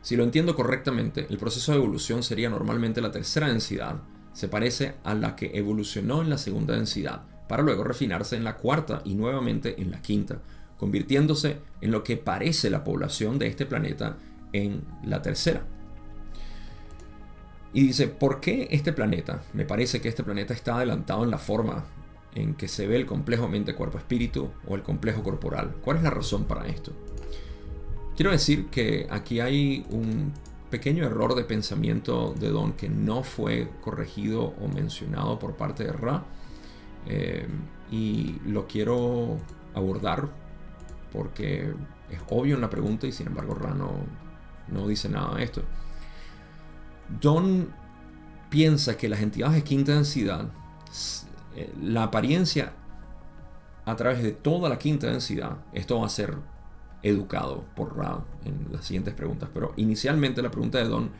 Si 0.00 0.16
lo 0.16 0.24
entiendo 0.24 0.56
correctamente, 0.56 1.26
el 1.28 1.36
proceso 1.36 1.72
de 1.72 1.78
evolución 1.78 2.22
sería 2.22 2.48
normalmente 2.48 3.02
la 3.02 3.12
tercera 3.12 3.48
densidad, 3.48 3.96
se 4.32 4.48
parece 4.48 4.94
a 5.04 5.14
la 5.14 5.36
que 5.36 5.52
evolucionó 5.54 6.22
en 6.22 6.30
la 6.30 6.38
segunda 6.38 6.74
densidad, 6.74 7.22
para 7.48 7.62
luego 7.62 7.84
refinarse 7.84 8.36
en 8.36 8.44
la 8.44 8.56
cuarta 8.56 9.02
y 9.04 9.14
nuevamente 9.14 9.80
en 9.80 9.90
la 9.90 10.00
quinta, 10.00 10.40
convirtiéndose 10.78 11.58
en 11.80 11.90
lo 11.90 12.02
que 12.02 12.16
parece 12.16 12.70
la 12.70 12.84
población 12.84 13.38
de 13.38 13.46
este 13.46 13.66
planeta 13.66 14.16
en 14.52 14.82
la 15.04 15.22
tercera. 15.22 15.64
Y 17.72 17.86
dice, 17.86 18.08
¿por 18.08 18.40
qué 18.40 18.68
este 18.70 18.92
planeta? 18.92 19.42
Me 19.54 19.64
parece 19.64 20.00
que 20.00 20.08
este 20.08 20.22
planeta 20.22 20.52
está 20.52 20.76
adelantado 20.76 21.24
en 21.24 21.30
la 21.30 21.38
forma 21.38 21.84
en 22.34 22.54
que 22.54 22.68
se 22.68 22.86
ve 22.86 22.96
el 22.96 23.06
complejo 23.06 23.48
mente-cuerpo-espíritu 23.48 24.50
o 24.66 24.74
el 24.74 24.82
complejo 24.82 25.22
corporal. 25.22 25.76
¿Cuál 25.82 25.98
es 25.98 26.02
la 26.02 26.10
razón 26.10 26.44
para 26.44 26.66
esto? 26.66 26.92
Quiero 28.16 28.30
decir 28.30 28.66
que 28.66 29.06
aquí 29.10 29.40
hay 29.40 29.86
un 29.90 30.32
pequeño 30.70 31.04
error 31.04 31.34
de 31.34 31.44
pensamiento 31.44 32.34
de 32.38 32.48
Don 32.48 32.72
que 32.72 32.88
no 32.88 33.22
fue 33.22 33.68
corregido 33.80 34.54
o 34.60 34.68
mencionado 34.68 35.38
por 35.38 35.56
parte 35.56 35.84
de 35.84 35.92
Ra. 35.92 36.24
Eh, 37.06 37.48
y 37.90 38.40
lo 38.46 38.66
quiero 38.66 39.38
abordar 39.74 40.28
porque 41.12 41.74
es 42.10 42.20
obvio 42.30 42.54
en 42.54 42.60
la 42.60 42.70
pregunta 42.70 43.06
y 43.06 43.12
sin 43.12 43.26
embargo 43.26 43.54
Ra 43.54 43.74
no, 43.74 44.88
dice 44.88 45.08
nada 45.08 45.36
de 45.36 45.44
esto. 45.44 45.62
Don 47.20 47.68
piensa 48.48 48.96
que 48.96 49.08
las 49.08 49.20
entidades 49.20 49.56
de 49.56 49.64
quinta 49.64 49.92
densidad, 49.92 50.48
eh, 51.56 51.72
la 51.82 52.04
apariencia 52.04 52.72
a 53.84 53.96
través 53.96 54.22
de 54.22 54.32
toda 54.32 54.68
la 54.68 54.78
quinta 54.78 55.08
densidad, 55.08 55.58
esto 55.72 56.00
va 56.00 56.06
a 56.06 56.10
ser 56.10 56.36
educado 57.02 57.64
por 57.74 57.96
Ra 57.96 58.24
en 58.44 58.68
las 58.72 58.86
siguientes 58.86 59.12
preguntas, 59.12 59.50
pero 59.52 59.72
inicialmente 59.76 60.40
la 60.40 60.50
pregunta 60.50 60.78
de 60.78 60.84
Don 60.84 61.10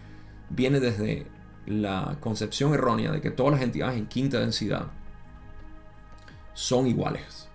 viene 0.48 0.80
desde 0.80 1.26
la 1.66 2.16
concepción 2.20 2.72
errónea 2.72 3.12
de 3.12 3.20
que 3.20 3.30
todas 3.30 3.52
las 3.52 3.62
entidades 3.62 3.98
en 3.98 4.06
quinta 4.06 4.40
densidad 4.40 4.88
son 6.54 6.86
iguales. 6.86 7.48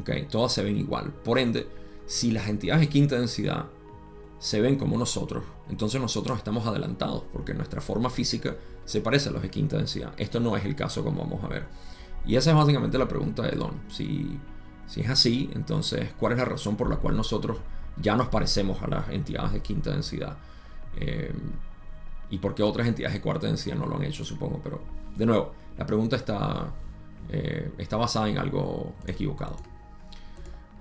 ¿okay? 0.00 0.26
Todas 0.26 0.52
se 0.52 0.62
ven 0.62 0.76
igual. 0.76 1.12
Por 1.12 1.38
ende, 1.38 1.66
si 2.06 2.30
las 2.30 2.48
entidades 2.48 2.80
de 2.80 2.88
quinta 2.88 3.16
densidad 3.16 3.66
se 4.38 4.60
ven 4.60 4.76
como 4.76 4.98
nosotros, 4.98 5.44
entonces 5.68 6.00
nosotros 6.00 6.38
estamos 6.38 6.66
adelantados 6.66 7.24
porque 7.32 7.54
nuestra 7.54 7.80
forma 7.80 8.10
física 8.10 8.56
se 8.84 9.00
parece 9.00 9.28
a 9.28 9.32
los 9.32 9.42
de 9.42 9.50
quinta 9.50 9.76
densidad. 9.76 10.12
Esto 10.16 10.40
no 10.40 10.56
es 10.56 10.64
el 10.64 10.76
caso 10.76 11.02
como 11.02 11.22
vamos 11.22 11.42
a 11.44 11.48
ver. 11.48 11.66
Y 12.24 12.36
esa 12.36 12.50
es 12.50 12.56
básicamente 12.56 12.98
la 12.98 13.08
pregunta 13.08 13.42
de 13.42 13.56
Don. 13.56 13.72
Si, 13.88 14.38
si 14.86 15.00
es 15.00 15.10
así, 15.10 15.50
entonces, 15.54 16.12
¿cuál 16.18 16.32
es 16.32 16.38
la 16.38 16.44
razón 16.44 16.76
por 16.76 16.88
la 16.90 16.96
cual 16.96 17.16
nosotros 17.16 17.58
ya 18.00 18.16
nos 18.16 18.28
parecemos 18.28 18.82
a 18.82 18.88
las 18.88 19.10
entidades 19.10 19.52
de 19.52 19.60
quinta 19.60 19.90
densidad? 19.90 20.36
Eh, 20.96 21.32
y 22.30 22.38
por 22.38 22.54
qué 22.54 22.62
otras 22.62 22.88
entidades 22.88 23.14
de 23.14 23.20
cuarta 23.20 23.46
densidad 23.46 23.76
no 23.76 23.86
lo 23.86 23.96
han 23.96 24.04
hecho, 24.04 24.24
supongo. 24.24 24.60
Pero, 24.62 24.80
de 25.16 25.26
nuevo, 25.26 25.52
la 25.78 25.86
pregunta 25.86 26.16
está, 26.16 26.72
eh, 27.28 27.72
está 27.78 27.96
basada 27.96 28.28
en 28.28 28.38
algo 28.38 28.94
equivocado. 29.06 29.56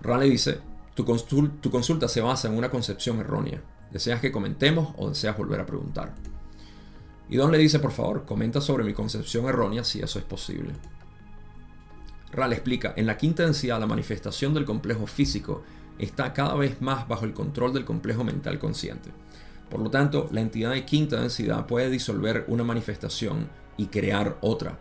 Raleigh 0.02 0.32
dice, 0.32 0.60
tu, 0.94 1.06
consulta 1.06 2.08
se 2.08 2.22
basa 2.22 2.48
en 2.48 2.58
una 2.58 2.70
concepción 2.70 3.20
errónea. 3.20 3.62
¿Deseas 3.92 4.22
que 4.22 4.32
comentemos 4.32 4.94
o 4.98 5.10
deseas 5.10 5.38
volver 5.38 5.60
a 5.60 5.66
preguntar? 5.66 6.14
Y 7.30 7.38
Don 7.38 7.52
le 7.52 7.58
dice, 7.58 7.80
por 7.80 7.92
favor, 7.92 8.26
comenta 8.26 8.62
sobre 8.62 8.84
mi 8.84 8.94
concepción 8.94 9.46
errónea 9.46 9.84
si 9.84 10.00
eso 10.00 10.20
es 10.20 10.26
posible. 10.26 10.74
Ral 12.32 12.54
explica, 12.54 12.94
en 12.98 13.08
la 13.08 13.18
quinta 13.18 13.44
densidad 13.44 13.80
la 13.80 13.88
manifestación 13.88 14.54
del 14.54 14.66
complejo 14.66 15.08
físico 15.08 15.64
está 15.98 16.34
cada 16.34 16.56
vez 16.56 16.82
más 16.82 17.08
bajo 17.08 17.26
el 17.26 17.34
control 17.34 17.74
del 17.74 17.86
complejo 17.86 18.24
mental 18.24 18.60
consciente. 18.60 19.12
Por 19.70 19.80
lo 19.80 19.90
tanto, 19.90 20.30
la 20.32 20.42
entidad 20.42 20.72
de 20.72 20.86
quinta 20.86 21.20
densidad 21.20 21.66
puede 21.66 21.90
disolver 21.90 22.46
una 22.48 22.64
manifestación 22.64 23.50
y 23.78 23.88
crear 23.88 24.38
otra. 24.42 24.80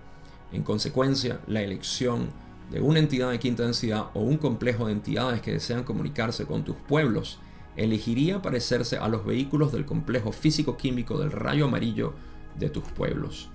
En 0.55 0.63
consecuencia, 0.63 1.41
la 1.49 1.63
elección 1.63 2.29
de 2.71 2.81
una 2.81 3.01
entidad 3.01 3.31
de 3.33 3.41
quinta 3.41 3.65
densidad 3.65 4.11
o 4.15 4.21
un 4.21 4.39
complejo 4.39 4.87
de 4.87 4.93
entidades 4.93 5.41
que 5.41 5.53
desean 5.53 5.83
comunicarse 5.83 6.47
con 6.47 6.65
tus 6.65 6.77
pueblos 6.77 7.41
elegiría 7.77 8.41
parecerse 8.41 8.97
a 8.97 9.09
los 9.09 9.27
vehículos 9.27 9.73
del 9.73 9.85
complejo 9.85 10.31
físico-químico 10.31 11.19
del 11.19 11.33
rayo 11.33 11.65
amarillo 11.65 12.15
de 12.57 12.71
tus 12.71 12.85
pueblos. 12.85 13.51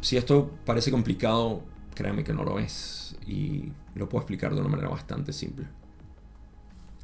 si 0.00 0.16
esto 0.16 0.52
parece 0.64 0.92
complicado, 0.92 1.62
créanme 1.94 2.22
que 2.22 2.32
no 2.32 2.44
lo 2.44 2.60
es 2.60 3.16
y 3.26 3.72
lo 3.96 4.08
puedo 4.08 4.22
explicar 4.22 4.54
de 4.54 4.60
una 4.60 4.70
manera 4.70 4.88
bastante 4.88 5.32
simple. 5.32 5.66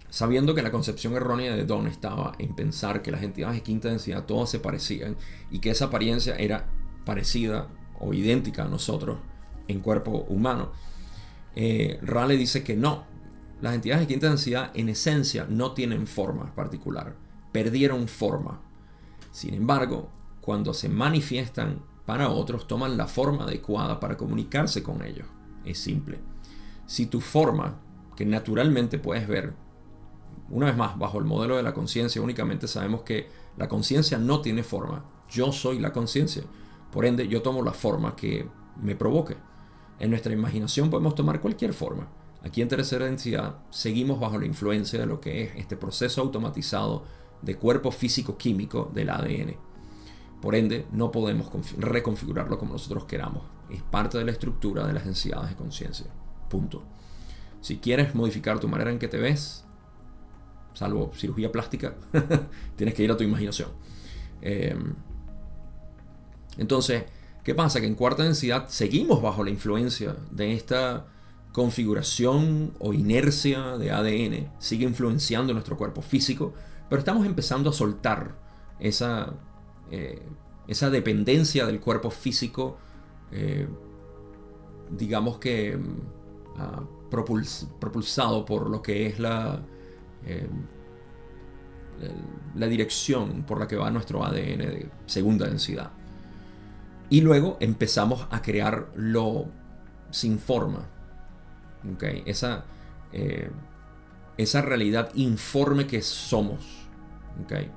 Sabiendo 0.08 0.54
que 0.54 0.62
la 0.62 0.70
concepción 0.70 1.14
errónea 1.14 1.56
de 1.56 1.64
Don 1.64 1.88
estaba 1.88 2.32
en 2.38 2.54
pensar 2.54 3.02
que 3.02 3.10
las 3.10 3.22
entidades 3.22 3.56
de 3.56 3.62
quinta 3.62 3.88
densidad 3.88 4.24
todas 4.24 4.50
se 4.50 4.60
parecían 4.60 5.16
y 5.50 5.58
que 5.58 5.70
esa 5.70 5.86
apariencia 5.86 6.36
era 6.36 6.68
parecida 7.04 7.68
o 7.98 8.14
idéntica 8.14 8.64
a 8.64 8.68
nosotros 8.68 9.18
en 9.68 9.80
cuerpo 9.80 10.26
humano, 10.28 10.72
eh, 11.54 11.98
Raleigh 12.02 12.38
dice 12.38 12.64
que 12.64 12.76
no, 12.76 13.04
las 13.60 13.74
entidades 13.74 14.02
de 14.02 14.12
quinta 14.12 14.28
densidad 14.28 14.70
en 14.74 14.88
esencia 14.88 15.46
no 15.48 15.72
tienen 15.72 16.06
forma 16.06 16.54
particular, 16.54 17.14
perdieron 17.52 18.08
forma. 18.08 18.60
Sin 19.30 19.54
embargo, 19.54 20.10
cuando 20.40 20.74
se 20.74 20.88
manifiestan 20.88 21.82
para 22.04 22.28
otros, 22.28 22.66
toman 22.66 22.96
la 22.96 23.06
forma 23.06 23.44
adecuada 23.44 24.00
para 24.00 24.16
comunicarse 24.16 24.82
con 24.82 25.02
ellos. 25.04 25.26
Es 25.64 25.78
simple. 25.78 26.18
Si 26.86 27.06
tu 27.06 27.20
forma, 27.20 27.78
que 28.16 28.26
naturalmente 28.26 28.98
puedes 28.98 29.28
ver, 29.28 29.54
una 30.50 30.66
vez 30.66 30.76
más, 30.76 30.98
bajo 30.98 31.18
el 31.18 31.24
modelo 31.24 31.56
de 31.56 31.62
la 31.62 31.72
conciencia, 31.72 32.20
únicamente 32.20 32.66
sabemos 32.66 33.02
que 33.02 33.28
la 33.56 33.68
conciencia 33.68 34.18
no 34.18 34.40
tiene 34.40 34.62
forma. 34.62 35.04
Yo 35.30 35.52
soy 35.52 35.78
la 35.78 35.92
conciencia. 35.92 36.42
Por 36.92 37.06
ende, 37.06 37.26
yo 37.26 37.42
tomo 37.42 37.62
la 37.62 37.72
forma 37.72 38.14
que 38.14 38.46
me 38.80 38.94
provoque. 38.94 39.36
En 39.98 40.10
nuestra 40.10 40.32
imaginación 40.32 40.90
podemos 40.90 41.14
tomar 41.14 41.40
cualquier 41.40 41.72
forma. 41.72 42.08
Aquí 42.44 42.60
en 42.60 42.68
tercera 42.68 43.06
densidad 43.06 43.56
seguimos 43.70 44.20
bajo 44.20 44.38
la 44.38 44.46
influencia 44.46 45.00
de 45.00 45.06
lo 45.06 45.20
que 45.20 45.42
es 45.42 45.56
este 45.56 45.76
proceso 45.76 46.20
automatizado 46.20 47.04
de 47.40 47.56
cuerpo 47.56 47.90
físico-químico 47.90 48.90
del 48.92 49.10
ADN. 49.10 49.56
Por 50.40 50.54
ende, 50.54 50.86
no 50.92 51.12
podemos 51.12 51.48
reconfigurarlo 51.78 52.58
como 52.58 52.72
nosotros 52.72 53.04
queramos. 53.04 53.44
Es 53.70 53.82
parte 53.82 54.18
de 54.18 54.24
la 54.24 54.32
estructura 54.32 54.86
de 54.86 54.92
las 54.92 55.04
densidades 55.04 55.50
de 55.50 55.56
conciencia. 55.56 56.06
Punto. 56.48 56.82
Si 57.60 57.78
quieres 57.78 58.14
modificar 58.14 58.58
tu 58.58 58.68
manera 58.68 58.90
en 58.90 58.98
que 58.98 59.06
te 59.06 59.18
ves, 59.18 59.64
salvo 60.74 61.12
cirugía 61.14 61.52
plástica, 61.52 61.94
tienes 62.76 62.94
que 62.94 63.04
ir 63.04 63.12
a 63.12 63.16
tu 63.16 63.22
imaginación. 63.22 63.68
Em, 64.40 64.94
entonces, 66.58 67.04
¿qué 67.44 67.54
pasa? 67.54 67.80
Que 67.80 67.86
en 67.86 67.94
cuarta 67.94 68.22
densidad 68.22 68.68
seguimos 68.68 69.22
bajo 69.22 69.44
la 69.44 69.50
influencia 69.50 70.16
de 70.30 70.54
esta 70.54 71.06
configuración 71.52 72.72
o 72.78 72.92
inercia 72.92 73.76
de 73.76 73.90
ADN, 73.90 74.52
sigue 74.58 74.84
influenciando 74.86 75.52
nuestro 75.52 75.76
cuerpo 75.76 76.00
físico, 76.02 76.54
pero 76.88 77.00
estamos 77.00 77.26
empezando 77.26 77.70
a 77.70 77.72
soltar 77.72 78.36
esa 78.80 79.34
eh, 79.90 80.22
esa 80.66 80.90
dependencia 80.90 81.66
del 81.66 81.80
cuerpo 81.80 82.10
físico, 82.10 82.78
eh, 83.30 83.66
digamos 84.90 85.38
que 85.38 85.76
mm, 85.76 86.58
ah, 86.58 86.82
propulsado 87.10 88.44
por 88.44 88.70
lo 88.70 88.82
que 88.82 89.06
es 89.06 89.18
la, 89.18 89.60
eh, 90.24 90.48
la 92.54 92.66
dirección 92.68 93.42
por 93.42 93.60
la 93.60 93.68
que 93.68 93.76
va 93.76 93.90
nuestro 93.90 94.24
ADN 94.24 94.58
de 94.58 94.90
segunda 95.06 95.46
densidad. 95.46 95.92
Y 97.12 97.20
luego 97.20 97.58
empezamos 97.60 98.26
a 98.30 98.40
crear 98.40 98.88
lo 98.94 99.44
sin 100.10 100.38
forma. 100.38 100.88
Esa, 102.24 102.64
esa 104.38 104.62
realidad 104.62 105.10
informe 105.12 105.86
que 105.86 106.00
somos. 106.00 106.64
¿okay? 107.44 107.70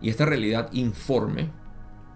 Y 0.00 0.08
esta 0.08 0.24
realidad 0.24 0.70
informe, 0.72 1.50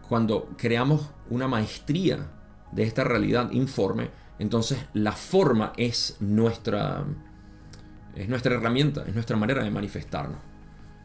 cuando 0.09 0.49
creamos 0.57 1.11
una 1.29 1.49
maestría 1.49 2.31
de 2.73 2.85
esta 2.85 3.05
realidad 3.05 3.51
informe, 3.51 4.09
entonces 4.39 4.79
la 4.95 5.13
forma 5.13 5.75
es 5.77 6.17
nuestra, 6.21 7.05
es 8.15 8.27
nuestra 8.27 8.55
herramienta, 8.55 9.05
es 9.07 9.13
nuestra 9.13 9.37
manera 9.37 9.63
de 9.63 9.71
manifestarnos. 9.71 10.39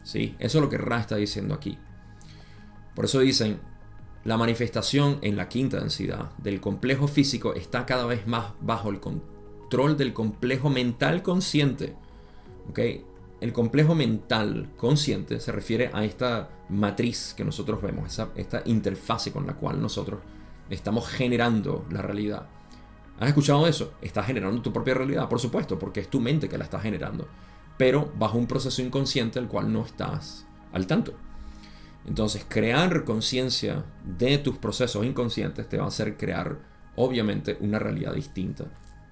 ¿sí? 0.04 0.36
Eso 0.38 0.56
es 0.56 0.64
lo 0.64 0.70
que 0.70 0.78
Ra 0.78 1.00
está 1.00 1.16
diciendo 1.16 1.52
aquí. 1.52 1.76
Por 2.94 3.04
eso 3.04 3.20
dicen, 3.20 3.60
la 4.24 4.36
manifestación 4.36 5.18
en 5.22 5.36
la 5.36 5.48
quinta 5.48 5.80
densidad 5.80 6.30
del 6.38 6.60
complejo 6.60 7.08
físico 7.08 7.54
está 7.54 7.86
cada 7.86 8.06
vez 8.06 8.26
más 8.26 8.52
bajo 8.60 8.90
el 8.90 9.00
control 9.00 9.96
del 9.96 10.12
complejo 10.12 10.70
mental 10.70 11.22
consciente. 11.22 11.96
¿okay? 12.70 13.04
el 13.42 13.52
complejo 13.52 13.96
mental 13.96 14.68
consciente 14.76 15.40
se 15.40 15.50
refiere 15.50 15.90
a 15.92 16.04
esta 16.04 16.48
matriz 16.68 17.34
que 17.36 17.44
nosotros 17.44 17.82
vemos, 17.82 18.16
esta 18.36 18.62
interfase 18.66 19.32
con 19.32 19.48
la 19.48 19.54
cual 19.54 19.82
nosotros 19.82 20.20
estamos 20.70 21.08
generando 21.08 21.84
la 21.90 22.02
realidad. 22.02 22.46
¿Has 23.18 23.28
escuchado 23.28 23.66
eso? 23.66 23.94
Estás 24.00 24.26
generando 24.26 24.62
tu 24.62 24.72
propia 24.72 24.94
realidad, 24.94 25.28
por 25.28 25.40
supuesto, 25.40 25.76
porque 25.76 25.98
es 25.98 26.08
tu 26.08 26.20
mente 26.20 26.48
que 26.48 26.56
la 26.56 26.62
está 26.62 26.78
generando, 26.78 27.26
pero 27.76 28.12
bajo 28.16 28.38
un 28.38 28.46
proceso 28.46 28.80
inconsciente 28.80 29.40
al 29.40 29.48
cual 29.48 29.72
no 29.72 29.84
estás 29.84 30.46
al 30.72 30.86
tanto. 30.86 31.12
Entonces, 32.06 32.44
crear 32.48 33.04
conciencia 33.04 33.84
de 34.04 34.38
tus 34.38 34.58
procesos 34.58 35.04
inconscientes 35.04 35.68
te 35.68 35.76
va 35.76 35.84
a 35.84 35.88
hacer 35.88 36.16
crear, 36.16 36.58
obviamente, 36.96 37.56
una 37.60 37.78
realidad 37.78 38.14
distinta. 38.14 38.64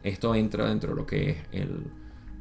Esto 0.03 0.34
entra 0.34 0.68
dentro 0.68 0.91
de 0.91 0.97
lo 0.97 1.07
que 1.07 1.30
es 1.30 1.36
el, 1.53 1.84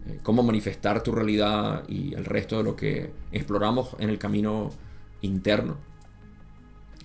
eh, 0.07 0.19
cómo 0.23 0.43
manifestar 0.43 1.03
tu 1.03 1.11
realidad 1.11 1.87
y 1.87 2.13
el 2.15 2.25
resto 2.25 2.57
de 2.57 2.63
lo 2.63 2.75
que 2.75 3.11
exploramos 3.31 3.95
en 3.99 4.09
el 4.09 4.17
camino 4.17 4.71
interno. 5.21 5.77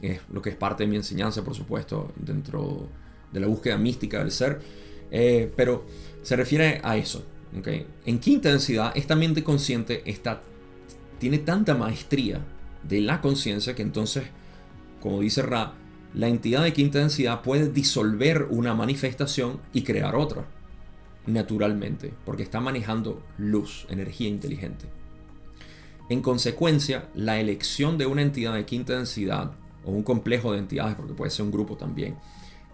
Es 0.00 0.20
lo 0.32 0.40
que 0.40 0.50
es 0.50 0.56
parte 0.56 0.84
de 0.84 0.90
mi 0.90 0.96
enseñanza, 0.96 1.42
por 1.44 1.54
supuesto, 1.54 2.12
dentro 2.16 2.88
de 3.32 3.40
la 3.40 3.46
búsqueda 3.46 3.76
mística 3.76 4.20
del 4.20 4.30
ser. 4.30 4.60
Eh, 5.10 5.52
pero 5.54 5.84
se 6.22 6.36
refiere 6.36 6.80
a 6.82 6.96
eso. 6.96 7.24
En 8.04 8.18
quinta 8.18 8.48
densidad, 8.48 8.92
esta 8.96 9.14
mente 9.14 9.44
consciente 9.44 10.02
está, 10.10 10.42
tiene 11.20 11.38
tanta 11.38 11.74
maestría 11.74 12.40
de 12.88 13.00
la 13.00 13.20
conciencia 13.20 13.74
que 13.74 13.82
entonces, 13.82 14.24
como 15.00 15.20
dice 15.20 15.42
Ra, 15.42 15.74
la 16.14 16.28
entidad 16.28 16.62
de 16.62 16.72
quinta 16.72 17.00
densidad 17.00 17.42
puede 17.42 17.68
disolver 17.68 18.46
una 18.50 18.74
manifestación 18.74 19.60
y 19.72 19.82
crear 19.82 20.14
otra, 20.14 20.46
naturalmente, 21.26 22.14
porque 22.24 22.44
está 22.44 22.60
manejando 22.60 23.22
luz, 23.36 23.86
energía 23.88 24.28
inteligente. 24.28 24.86
En 26.08 26.20
consecuencia, 26.20 27.08
la 27.14 27.40
elección 27.40 27.98
de 27.98 28.06
una 28.06 28.22
entidad 28.22 28.54
de 28.54 28.66
quinta 28.66 28.92
densidad, 28.92 29.52
o 29.84 29.90
un 29.90 30.02
complejo 30.02 30.52
de 30.52 30.58
entidades, 30.58 30.94
porque 30.94 31.14
puede 31.14 31.30
ser 31.30 31.46
un 31.46 31.50
grupo 31.50 31.76
también, 31.76 32.16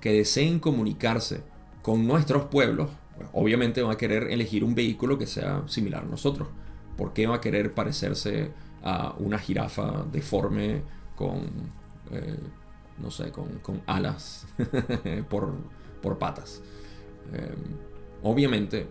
que 0.00 0.12
deseen 0.12 0.58
comunicarse 0.58 1.42
con 1.82 2.06
nuestros 2.06 2.44
pueblos, 2.44 2.90
obviamente 3.32 3.82
va 3.82 3.92
a 3.92 3.98
querer 3.98 4.30
elegir 4.30 4.64
un 4.64 4.74
vehículo 4.74 5.16
que 5.16 5.26
sea 5.26 5.62
similar 5.66 6.02
a 6.04 6.08
nosotros. 6.08 6.48
¿Por 6.96 7.12
qué 7.12 7.26
va 7.26 7.36
a 7.36 7.40
querer 7.40 7.72
parecerse 7.72 8.50
a 8.83 9.14
una 9.18 9.39
jirafa 9.39 10.05
deforme 10.11 10.83
con, 11.16 11.41
eh, 12.11 12.39
no 12.99 13.11
sé, 13.11 13.31
con, 13.31 13.83
alas 13.87 14.47
por, 15.28 15.53
por, 16.03 16.18
patas? 16.18 16.62
Eh, 17.33 17.55
obviamente, 18.22 18.89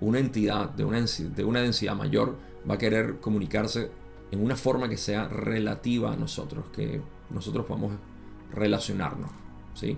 una 0.00 0.18
entidad 0.18 0.70
de 0.70 0.84
una, 0.84 1.00
de 1.00 1.44
una 1.44 1.60
densidad 1.60 1.94
mayor 1.94 2.36
va 2.68 2.74
a 2.74 2.78
querer 2.78 3.20
comunicarse 3.20 3.90
en 4.30 4.42
una 4.42 4.56
forma 4.56 4.88
que 4.88 4.96
sea 4.96 5.28
relativa 5.28 6.12
a 6.12 6.16
nosotros, 6.16 6.66
que 6.72 7.00
nosotros 7.30 7.66
podamos 7.66 7.92
relacionarnos. 8.52 9.30
¿sí? 9.74 9.96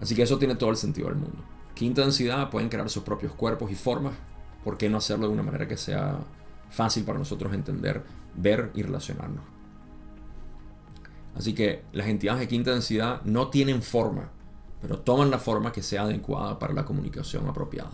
Así 0.00 0.14
que 0.14 0.22
eso 0.22 0.38
tiene 0.38 0.56
todo 0.56 0.70
el 0.70 0.76
sentido 0.76 1.08
del 1.08 1.16
mundo. 1.16 1.38
Quinta 1.74 2.02
densidad 2.02 2.50
pueden 2.50 2.68
crear 2.68 2.88
sus 2.90 3.02
propios 3.02 3.32
cuerpos 3.32 3.70
y 3.70 3.74
formas. 3.74 4.14
¿Por 4.64 4.76
qué 4.76 4.88
no 4.88 4.98
hacerlo 4.98 5.26
de 5.26 5.32
una 5.32 5.42
manera 5.42 5.66
que 5.66 5.76
sea 5.76 6.18
fácil 6.70 7.04
para 7.04 7.18
nosotros 7.18 7.52
entender, 7.52 8.02
ver 8.36 8.70
y 8.74 8.82
relacionarnos? 8.82 9.44
Así 11.34 11.54
que 11.54 11.82
las 11.92 12.08
entidades 12.08 12.40
de 12.40 12.48
quinta 12.48 12.72
densidad 12.72 13.22
no 13.22 13.48
tienen 13.48 13.82
forma, 13.82 14.30
pero 14.80 14.98
toman 14.98 15.30
la 15.30 15.38
forma 15.38 15.72
que 15.72 15.82
sea 15.82 16.02
adecuada 16.02 16.58
para 16.58 16.74
la 16.74 16.84
comunicación 16.84 17.48
apropiada. 17.48 17.92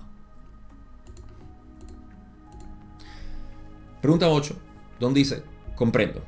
Pregunta 4.01 4.29
8, 4.29 4.57
donde 4.99 5.19
dice, 5.19 5.43
comprendo. 5.75 6.23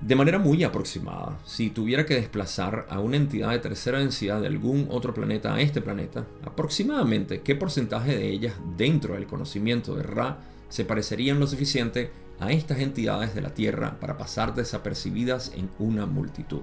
De 0.00 0.16
manera 0.16 0.38
muy 0.38 0.64
aproximada, 0.64 1.38
si 1.44 1.70
tuviera 1.70 2.04
que 2.04 2.14
desplazar 2.14 2.86
a 2.90 3.00
una 3.00 3.16
entidad 3.16 3.50
de 3.52 3.58
tercera 3.58 4.00
densidad 4.00 4.40
de 4.40 4.48
algún 4.48 4.88
otro 4.90 5.14
planeta 5.14 5.54
a 5.54 5.60
este 5.60 5.80
planeta, 5.80 6.26
aproximadamente 6.44 7.40
qué 7.40 7.54
porcentaje 7.54 8.16
de 8.16 8.28
ellas 8.28 8.54
dentro 8.76 9.14
del 9.14 9.26
conocimiento 9.26 9.94
de 9.94 10.02
Ra 10.02 10.38
se 10.68 10.84
parecerían 10.84 11.40
lo 11.40 11.46
suficiente 11.46 12.10
a 12.44 12.52
estas 12.52 12.80
entidades 12.80 13.34
de 13.34 13.40
la 13.40 13.54
Tierra 13.54 13.98
para 14.00 14.18
pasar 14.18 14.54
desapercibidas 14.54 15.52
en 15.54 15.70
una 15.78 16.04
multitud. 16.06 16.60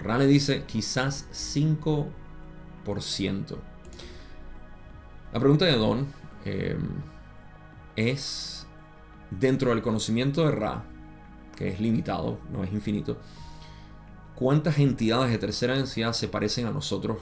Ra 0.00 0.18
le 0.18 0.26
dice 0.26 0.64
quizás 0.64 1.28
5%. 1.32 2.08
La 5.32 5.40
pregunta 5.40 5.66
de 5.66 5.76
Don 5.76 6.06
eh, 6.44 6.76
es, 7.96 8.66
dentro 9.30 9.70
del 9.70 9.82
conocimiento 9.82 10.46
de 10.46 10.52
Ra, 10.52 10.84
que 11.56 11.68
es 11.68 11.80
limitado, 11.80 12.38
no 12.50 12.64
es 12.64 12.72
infinito, 12.72 13.18
¿cuántas 14.34 14.78
entidades 14.78 15.30
de 15.30 15.38
tercera 15.38 15.74
densidad 15.74 16.12
se 16.12 16.28
parecen 16.28 16.66
a 16.66 16.70
nosotros 16.70 17.18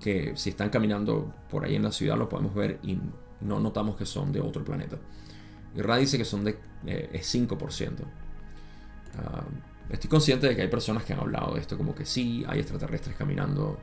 que 0.00 0.36
si 0.36 0.50
están 0.50 0.70
caminando 0.70 1.32
por 1.50 1.64
ahí 1.64 1.74
en 1.74 1.82
la 1.82 1.92
ciudad 1.92 2.16
lo 2.16 2.28
podemos 2.28 2.54
ver 2.54 2.78
y 2.82 2.98
no 3.40 3.60
notamos 3.60 3.96
que 3.96 4.06
son 4.06 4.32
de 4.32 4.40
otro 4.40 4.64
planeta? 4.64 4.96
Y 5.74 5.82
Ra 5.82 5.96
dice 5.96 6.18
que 6.18 6.24
son 6.24 6.44
de 6.44 6.58
eh, 6.86 7.10
es 7.12 7.34
5%. 7.34 7.92
Ah, 9.18 9.44
estoy 9.90 10.10
consciente 10.10 10.46
de 10.46 10.56
que 10.56 10.62
hay 10.62 10.68
personas 10.68 11.04
que 11.04 11.12
han 11.12 11.20
hablado 11.20 11.54
de 11.54 11.60
esto 11.60 11.76
como 11.76 11.94
que 11.94 12.04
sí, 12.04 12.44
hay 12.46 12.60
extraterrestres 12.60 13.16
caminando 13.16 13.78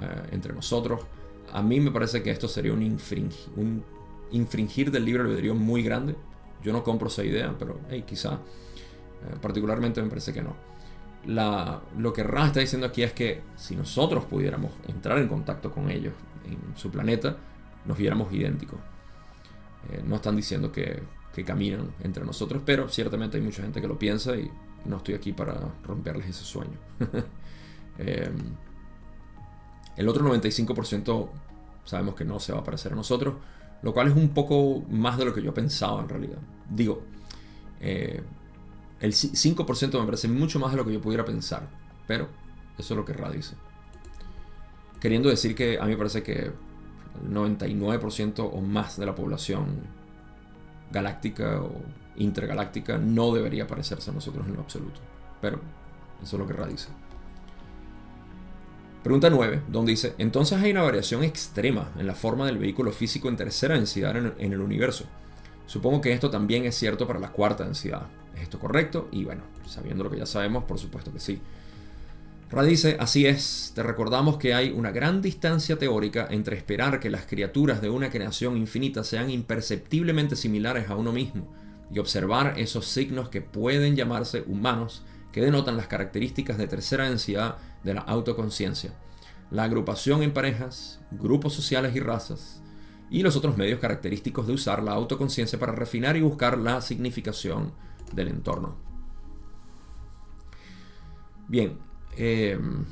eh, 0.00 0.28
entre 0.32 0.52
nosotros. 0.52 1.00
A 1.52 1.62
mí 1.62 1.80
me 1.80 1.90
parece 1.90 2.22
que 2.22 2.30
esto 2.30 2.48
sería 2.48 2.72
un, 2.72 3.84
infringir 4.30 4.90
del 4.90 5.04
libre 5.04 5.22
albedrío 5.22 5.54
muy 5.54 5.82
grande. 5.82 6.16
Yo 6.62 6.72
no 6.72 6.82
compro 6.82 7.08
esa 7.08 7.24
idea, 7.24 7.54
pero 7.58 7.80
hey, 7.90 8.04
quizá 8.06 8.34
eh, 8.34 9.36
particularmente 9.40 10.02
me 10.02 10.08
parece 10.08 10.32
que 10.32 10.42
no. 10.42 10.54
lo 11.98 12.12
que 12.12 12.22
Ra 12.22 12.46
está 12.46 12.60
diciendo 12.60 12.86
aquí 12.86 13.02
es 13.02 13.12
que 13.12 13.42
si 13.56 13.74
nosotros 13.76 14.24
pudiéramos 14.24 14.72
entrar 14.88 15.18
en 15.18 15.28
contacto 15.28 15.70
con 15.70 15.90
ellos 15.90 16.14
en 16.46 16.76
su 16.76 16.90
planeta, 16.90 17.36
nos 17.84 17.98
viéramos 17.98 18.32
idénticos. 18.32 18.78
No 20.06 20.16
están 20.16 20.34
diciendo 20.34 20.72
que, 20.72 21.02
caminan 21.42 21.90
entre 22.02 22.24
nosotros, 22.24 22.62
pero 22.64 22.88
ciertamente 22.88 23.38
hay 23.38 23.42
mucha 23.42 23.62
gente 23.62 23.80
que 23.80 23.88
lo 23.88 23.98
piensa 23.98 24.36
y 24.36 24.50
no 24.84 24.98
estoy 24.98 25.14
aquí 25.14 25.32
para 25.32 25.58
romperles 25.82 26.28
ese 26.28 26.44
sueño. 26.44 26.78
Eh, 27.96 28.28
el 29.96 30.08
otro 30.08 30.24
95% 30.28 31.28
sabemos 31.84 32.16
que 32.16 32.24
no 32.24 32.40
se 32.40 32.52
va 32.52 32.58
a 32.58 32.64
parecer 32.64 32.92
a 32.92 32.96
nosotros, 32.96 33.36
lo 33.82 33.94
cual 33.94 34.08
es 34.08 34.16
un 34.16 34.30
poco 34.30 34.82
más 34.90 35.16
de 35.16 35.24
lo 35.24 35.32
que 35.32 35.40
yo 35.40 35.54
pensaba 35.54 36.02
en 36.02 36.08
realidad. 36.08 36.38
Digo, 36.68 37.04
el 37.80 39.12
5% 39.12 40.00
me 40.00 40.04
parece 40.06 40.26
mucho 40.26 40.58
más 40.58 40.72
de 40.72 40.78
lo 40.78 40.84
que 40.84 40.92
yo 40.92 41.00
pudiera 41.00 41.24
pensar, 41.24 41.68
pero 42.08 42.26
eso 42.78 42.94
es 42.94 42.98
lo 42.98 43.04
que 43.04 43.12
Ra 43.12 43.30
dice. 43.30 43.54
Queriendo 45.00 45.28
decir 45.28 45.54
que 45.54 45.78
a 45.78 45.84
mí 45.84 45.90
me 45.90 45.96
parece 45.96 46.22
que 46.22 46.32
el 46.32 46.54
99% 47.30 48.50
o 48.52 48.60
más 48.60 48.98
de 48.98 49.06
la 49.06 49.14
población 49.14 49.82
galáctica 50.94 51.60
o 51.60 51.82
intergaláctica 52.16 52.96
no 52.96 53.34
debería 53.34 53.66
parecerse 53.66 54.10
a 54.10 54.14
nosotros 54.14 54.46
en 54.46 54.54
lo 54.54 54.60
absoluto. 54.60 55.00
Pero 55.40 55.60
eso 56.22 56.36
es 56.36 56.40
lo 56.40 56.46
que 56.46 56.54
Ra 56.54 56.66
dice. 56.66 56.88
Pregunta 59.02 59.28
9, 59.28 59.64
donde 59.68 59.90
dice, 59.90 60.14
entonces 60.16 60.62
hay 60.62 60.70
una 60.70 60.82
variación 60.82 61.24
extrema 61.24 61.90
en 61.98 62.06
la 62.06 62.14
forma 62.14 62.46
del 62.46 62.56
vehículo 62.56 62.90
físico 62.90 63.28
en 63.28 63.36
tercera 63.36 63.74
densidad 63.74 64.16
en 64.16 64.52
el 64.52 64.60
universo. 64.60 65.04
Supongo 65.66 66.00
que 66.00 66.12
esto 66.12 66.30
también 66.30 66.64
es 66.64 66.74
cierto 66.74 67.06
para 67.06 67.18
la 67.18 67.30
cuarta 67.30 67.64
densidad. 67.64 68.06
¿Es 68.34 68.42
esto 68.42 68.58
correcto? 68.58 69.08
Y 69.12 69.24
bueno, 69.24 69.42
sabiendo 69.66 70.04
lo 70.04 70.10
que 70.10 70.18
ya 70.18 70.26
sabemos, 70.26 70.64
por 70.64 70.78
supuesto 70.78 71.12
que 71.12 71.20
sí. 71.20 71.40
Ra 72.54 72.62
dice, 72.62 72.96
así 73.00 73.26
es, 73.26 73.72
te 73.74 73.82
recordamos 73.82 74.36
que 74.36 74.54
hay 74.54 74.70
una 74.70 74.92
gran 74.92 75.20
distancia 75.20 75.76
teórica 75.76 76.28
entre 76.30 76.56
esperar 76.56 77.00
que 77.00 77.10
las 77.10 77.26
criaturas 77.26 77.82
de 77.82 77.90
una 77.90 78.10
creación 78.10 78.56
infinita 78.56 79.02
sean 79.02 79.28
imperceptiblemente 79.28 80.36
similares 80.36 80.88
a 80.88 80.94
uno 80.94 81.10
mismo 81.10 81.52
y 81.90 81.98
observar 81.98 82.54
esos 82.56 82.86
signos 82.86 83.28
que 83.28 83.40
pueden 83.40 83.96
llamarse 83.96 84.44
humanos 84.46 85.02
que 85.32 85.40
denotan 85.40 85.76
las 85.76 85.88
características 85.88 86.56
de 86.56 86.68
tercera 86.68 87.08
densidad 87.08 87.56
de 87.82 87.94
la 87.94 88.02
autoconciencia, 88.02 88.92
la 89.50 89.64
agrupación 89.64 90.22
en 90.22 90.32
parejas, 90.32 91.00
grupos 91.10 91.54
sociales 91.54 91.96
y 91.96 91.98
razas, 91.98 92.62
y 93.10 93.24
los 93.24 93.34
otros 93.34 93.56
medios 93.56 93.80
característicos 93.80 94.46
de 94.46 94.52
usar 94.52 94.80
la 94.80 94.92
autoconciencia 94.92 95.58
para 95.58 95.72
refinar 95.72 96.16
y 96.16 96.20
buscar 96.20 96.56
la 96.56 96.80
significación 96.82 97.72
del 98.12 98.28
entorno. 98.28 98.76
Bien. 101.48 101.93
Em, 102.16 102.84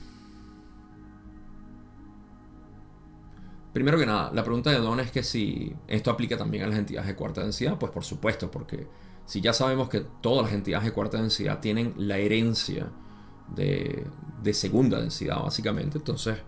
primero 3.72 3.98
que 3.98 4.06
nada, 4.06 4.30
la 4.32 4.42
pregunta 4.42 4.70
de 4.70 4.78
Don 4.78 5.00
es 5.00 5.10
que 5.10 5.22
si 5.22 5.74
esto 5.88 6.10
aplica 6.10 6.36
también 6.36 6.64
a 6.64 6.66
las 6.66 6.78
entidades 6.78 7.08
de 7.08 7.14
cuarta 7.14 7.42
densidad, 7.42 7.78
pues 7.78 7.92
por 7.92 8.04
supuesto, 8.04 8.50
porque 8.50 8.86
si 9.26 9.40
ya 9.40 9.52
sabemos 9.52 9.88
que 9.88 10.00
todas 10.20 10.44
las 10.44 10.54
entidades 10.54 10.86
de 10.86 10.92
cuarta 10.92 11.20
densidad 11.20 11.60
tienen 11.60 11.94
la 11.96 12.18
herencia 12.18 12.90
de, 13.54 14.06
de 14.42 14.54
segunda 14.54 15.00
densidad, 15.00 15.42
básicamente, 15.42 15.98
entonces 15.98 16.38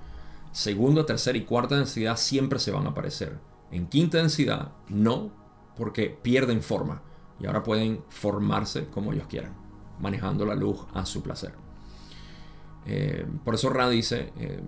segunda, 0.52 1.04
tercera 1.04 1.36
y 1.36 1.44
cuarta 1.44 1.76
densidad 1.76 2.16
siempre 2.16 2.58
se 2.58 2.70
van 2.70 2.86
a 2.86 2.90
aparecer. 2.90 3.38
En 3.70 3.88
quinta 3.88 4.18
densidad, 4.18 4.72
no, 4.88 5.32
porque 5.76 6.08
pierden 6.10 6.62
forma 6.62 7.02
y 7.40 7.46
ahora 7.46 7.62
pueden 7.62 8.04
formarse 8.08 8.86
como 8.86 9.12
ellos 9.12 9.26
quieran, 9.26 9.54
manejando 9.98 10.46
la 10.46 10.54
luz 10.54 10.86
a 10.94 11.04
su 11.04 11.22
placer. 11.22 11.63
Eh, 12.86 13.26
por 13.44 13.54
eso 13.54 13.70
Ra 13.70 13.88
dice, 13.88 14.32
eh, 14.38 14.60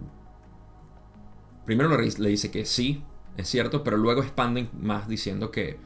primero 1.64 1.96
le 1.96 2.28
dice 2.28 2.50
que 2.50 2.64
sí, 2.64 3.02
es 3.36 3.48
cierto, 3.48 3.84
pero 3.84 3.96
luego 3.96 4.22
expanden 4.22 4.70
más 4.80 5.08
diciendo 5.08 5.50
que 5.50 5.78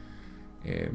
eh, 0.63 0.91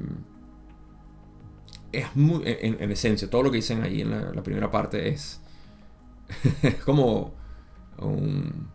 es 1.93 2.17
muy, 2.17 2.43
en, 2.45 2.91
esencia, 2.91 3.29
todo 3.29 3.45
lo 3.45 3.51
que 3.51 3.57
dicen 3.57 3.83
ahí 3.83 4.01
en 4.01 4.11
la, 4.11 4.43
primera 4.43 4.71
parte 4.71 5.09
es, 5.09 5.41
es 6.63 6.77
como 6.77 7.35
un, 7.99 8.69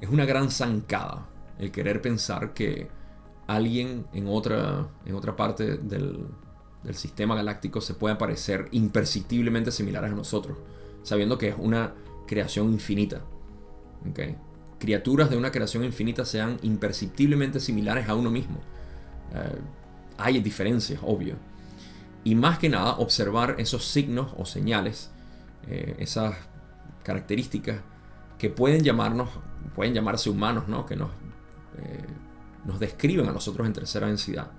es 0.00 0.08
una 0.08 0.24
gran 0.24 0.50
zancada 0.50 1.26
el 1.58 1.70
querer 1.70 2.02
pensar 2.02 2.52
que 2.52 2.88
alguien 3.46 4.06
en 4.12 4.26
otra, 4.28 4.88
en 5.04 5.14
otra 5.14 5.36
parte 5.36 5.76
del, 5.76 6.26
del 6.84 6.94
sistema 6.94 7.34
galáctico 7.34 7.80
se 7.80 7.94
puede 7.94 8.16
parecer 8.16 8.68
imperceptiblemente 8.72 9.72
similares 9.72 10.12
a 10.12 10.14
nosotros, 10.14 10.58
sabiendo 11.02 11.38
que 11.38 11.48
es 11.48 11.54
una 11.58 11.94
creación 12.26 12.70
infinita. 12.72 13.22
¿okay? 14.08 14.36
Criaturas 14.78 15.30
de 15.30 15.36
una 15.36 15.50
creación 15.50 15.82
infinita 15.82 16.24
sean 16.24 16.58
imperceptiblemente 16.62 17.58
similares 17.58 18.08
a 18.08 18.14
uno 18.14 18.30
mismo. 18.30 18.58
Eh, 19.34 19.58
hay 20.18 20.40
diferencias, 20.40 21.00
obvio. 21.02 21.36
Y 22.22 22.34
más 22.34 22.58
que 22.58 22.68
nada, 22.68 22.96
observar 22.98 23.56
esos 23.58 23.86
signos 23.86 24.32
o 24.36 24.44
señales, 24.44 25.10
eh, 25.66 25.96
esas 25.98 26.36
características 27.02 27.80
que 28.38 28.50
pueden 28.50 28.82
llamarnos, 28.82 29.30
pueden 29.74 29.94
llamarse 29.94 30.28
humanos, 30.28 30.68
¿no? 30.68 30.84
que 30.84 30.96
nos, 30.96 31.10
eh, 31.78 32.04
nos 32.64 32.78
describen 32.78 33.28
a 33.28 33.32
nosotros 33.32 33.66
en 33.66 33.72
tercera 33.72 34.06
densidad. 34.06 34.50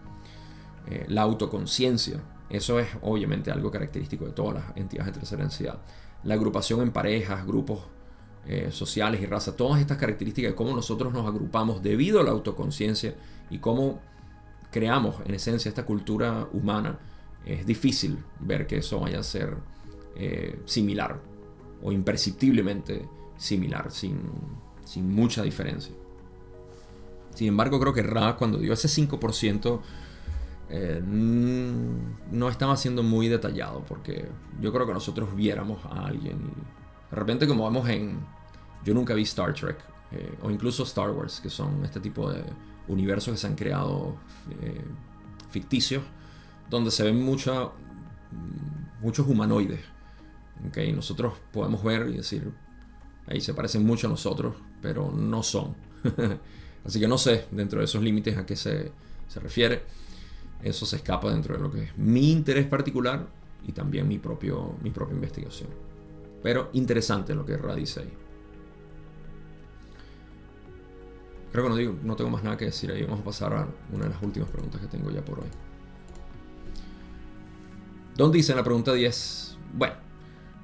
Eh, 0.87 1.05
la 1.09 1.23
autoconciencia, 1.23 2.21
eso 2.49 2.79
es 2.79 2.87
obviamente 3.01 3.51
algo 3.51 3.71
característico 3.71 4.25
de 4.25 4.31
todas 4.31 4.55
las 4.55 4.77
entidades 4.77 5.13
de 5.13 5.19
tercera 5.19 5.41
densidad. 5.41 5.79
La 6.23 6.35
agrupación 6.35 6.81
en 6.81 6.91
parejas, 6.91 7.45
grupos 7.45 7.79
eh, 8.47 8.69
sociales 8.71 9.21
y 9.21 9.25
raza, 9.25 9.55
todas 9.55 9.79
estas 9.79 9.97
características 9.97 10.51
de 10.51 10.55
cómo 10.55 10.75
nosotros 10.75 11.13
nos 11.13 11.27
agrupamos 11.27 11.81
debido 11.81 12.19
a 12.19 12.23
la 12.23 12.31
autoconciencia 12.31 13.15
y 13.49 13.59
cómo 13.59 13.99
creamos 14.71 15.15
en 15.25 15.33
esencia 15.33 15.69
esta 15.69 15.85
cultura 15.85 16.47
humana, 16.53 16.99
es 17.45 17.65
difícil 17.65 18.23
ver 18.39 18.67
que 18.67 18.77
eso 18.77 18.99
vaya 18.99 19.19
a 19.19 19.23
ser 19.23 19.55
similar 20.65 21.19
o 21.83 21.91
imperceptiblemente 21.91 23.07
similar, 23.37 23.91
sin, 23.91 24.19
sin 24.85 25.13
mucha 25.13 25.43
diferencia. 25.43 25.93
Sin 27.33 27.49
embargo, 27.49 27.79
creo 27.79 27.93
que 27.93 28.01
Ra, 28.01 28.37
cuando 28.37 28.57
dio 28.57 28.73
ese 28.73 28.87
5%, 28.87 29.81
eh, 30.69 31.01
no 31.05 32.49
estaba 32.49 32.75
siendo 32.77 33.03
muy 33.03 33.27
detallado, 33.27 33.83
porque 33.87 34.27
yo 34.59 34.73
creo 34.73 34.85
que 34.85 34.93
nosotros 34.93 35.35
viéramos 35.35 35.85
a 35.85 36.05
alguien 36.05 36.37
y 36.37 37.11
de 37.11 37.15
repente 37.15 37.47
como 37.47 37.63
vamos 37.63 37.87
en... 37.89 38.19
Yo 38.83 38.93
nunca 38.93 39.13
vi 39.13 39.23
Star 39.23 39.53
Trek, 39.53 39.77
eh, 40.11 40.37
o 40.43 40.51
incluso 40.51 40.83
Star 40.83 41.09
Wars, 41.09 41.39
que 41.41 41.49
son 41.49 41.83
este 41.83 41.99
tipo 41.99 42.31
de 42.31 42.43
universos 42.87 43.33
que 43.33 43.37
se 43.37 43.47
han 43.47 43.55
creado 43.55 44.15
eh, 44.61 44.83
ficticios, 45.49 46.03
donde 46.69 46.91
se 46.91 47.03
ven 47.03 47.23
muchos 47.23 47.71
humanoides. 49.27 49.81
¿okay? 50.67 50.91
Nosotros 50.93 51.33
podemos 51.51 51.83
ver 51.83 52.09
y 52.09 52.17
decir, 52.17 52.51
ahí 53.27 53.41
se 53.41 53.53
parecen 53.53 53.85
mucho 53.85 54.07
a 54.07 54.09
nosotros, 54.09 54.55
pero 54.81 55.11
no 55.11 55.43
son. 55.43 55.75
Así 56.85 56.99
que 56.99 57.07
no 57.07 57.17
sé 57.17 57.45
dentro 57.51 57.79
de 57.79 57.85
esos 57.85 58.03
límites 58.03 58.37
a 58.37 58.45
qué 58.45 58.55
se, 58.55 58.91
refiere. 59.35 59.83
Eso 60.65 60.83
se 60.87 60.95
escapa 60.95 61.29
dentro 61.29 61.55
de 61.55 61.61
lo 61.61 61.69
que 61.69 61.83
es 61.83 61.95
mi 61.95 62.31
interés 62.31 62.65
particular 62.65 63.27
y 63.67 63.71
también 63.71 64.07
mi, 64.07 64.17
propio, 64.17 64.75
mi 64.81 64.89
propia 64.89 65.13
investigación. 65.13 65.69
Pero 66.41 66.71
interesante 66.73 67.35
lo 67.35 67.45
que 67.45 67.55
Ra 67.55 67.75
dice 67.75 67.99
ahí. 67.99 68.13
Creo 71.51 71.65
que 71.65 71.69
no, 71.69 71.75
digo, 71.75 71.95
no 72.01 72.15
tengo 72.15 72.31
más 72.31 72.43
nada 72.43 72.57
que 72.57 72.65
decir 72.65 72.91
ahí. 72.91 73.03
Vamos 73.03 73.19
a 73.19 73.23
pasar 73.23 73.53
a 73.53 73.67
una 73.93 74.05
de 74.05 74.09
las 74.09 74.23
últimas 74.23 74.49
preguntas 74.49 74.81
que 74.81 74.87
tengo 74.87 75.11
ya 75.11 75.23
por 75.23 75.39
hoy. 75.39 75.49
Don 78.15 78.31
dice 78.31 78.51
en 78.51 78.57
la 78.57 78.63
pregunta 78.63 78.91
10, 78.91 79.59
bueno, 79.71 79.93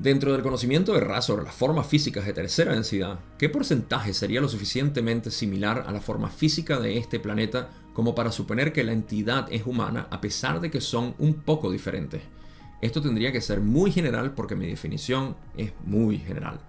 Dentro 0.02 0.34
del 0.34 0.42
conocimiento 0.42 0.94
de 0.94 1.00
Ra 1.00 1.22
sobre 1.22 1.44
las 1.44 1.54
formas 1.54 1.86
físicas 1.86 2.26
de 2.26 2.34
tercera 2.34 2.74
densidad, 2.74 3.20
¿qué 3.38 3.50
porcentaje 3.50 4.16
sería 4.16 4.42
lo 4.42 4.50
suficientemente 4.50 5.30
similar 5.30 5.84
a 5.86 5.92
la 5.92 6.02
forma 6.02 6.32
física 6.32 6.80
de 6.80 6.98
este 6.98 7.20
planeta 7.20 7.70
como 7.94 8.16
para 8.16 8.32
suponer 8.32 8.74
que 8.74 8.84
la 8.84 8.94
entidad 8.94 9.46
es 9.52 9.68
humana 9.68 10.08
a 10.10 10.20
pesar 10.20 10.60
de 10.60 10.72
que 10.72 10.82
son 10.82 11.14
un 11.20 11.36
poco 11.36 11.72
diferentes? 11.72 12.24
Esto 12.82 13.00
tendría 13.00 13.32
que 13.32 13.42
ser 13.42 13.62
muy 13.62 13.92
general 13.92 14.34
porque 14.34 14.56
mi 14.56 14.66
definición 14.66 15.36
es 15.56 15.72
muy 15.86 16.18
general. 16.18 16.60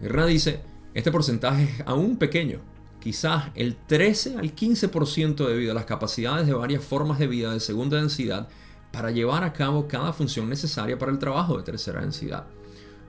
Ra 0.00 0.24
dice, 0.24 0.60
este 0.94 1.12
porcentaje 1.12 1.64
es 1.64 1.82
aún 1.84 2.16
pequeño, 2.16 2.60
quizás 3.00 3.50
el 3.54 3.76
13 3.76 4.38
al 4.38 4.54
15% 4.54 5.46
debido 5.46 5.72
a 5.72 5.74
las 5.74 5.84
capacidades 5.84 6.46
de 6.46 6.54
varias 6.54 6.82
formas 6.82 7.18
de 7.18 7.26
vida 7.26 7.52
de 7.52 7.60
segunda 7.60 7.98
densidad 7.98 8.48
para 8.92 9.10
llevar 9.10 9.44
a 9.44 9.52
cabo 9.52 9.86
cada 9.86 10.12
función 10.12 10.48
necesaria 10.48 10.98
para 10.98 11.12
el 11.12 11.18
trabajo 11.18 11.56
de 11.56 11.62
tercera 11.62 12.00
densidad. 12.00 12.46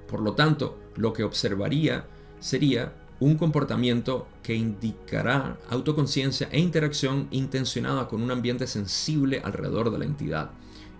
Por 0.07 0.21
lo 0.21 0.33
tanto, 0.33 0.77
lo 0.95 1.13
que 1.13 1.23
observaría 1.23 2.05
sería 2.39 2.93
un 3.19 3.37
comportamiento 3.37 4.27
que 4.41 4.55
indicará 4.55 5.57
autoconciencia 5.69 6.49
e 6.51 6.59
interacción 6.59 7.27
intencionada 7.31 8.07
con 8.07 8.21
un 8.21 8.31
ambiente 8.31 8.65
sensible 8.67 9.41
alrededor 9.43 9.91
de 9.91 9.99
la 9.99 10.05
entidad, 10.05 10.51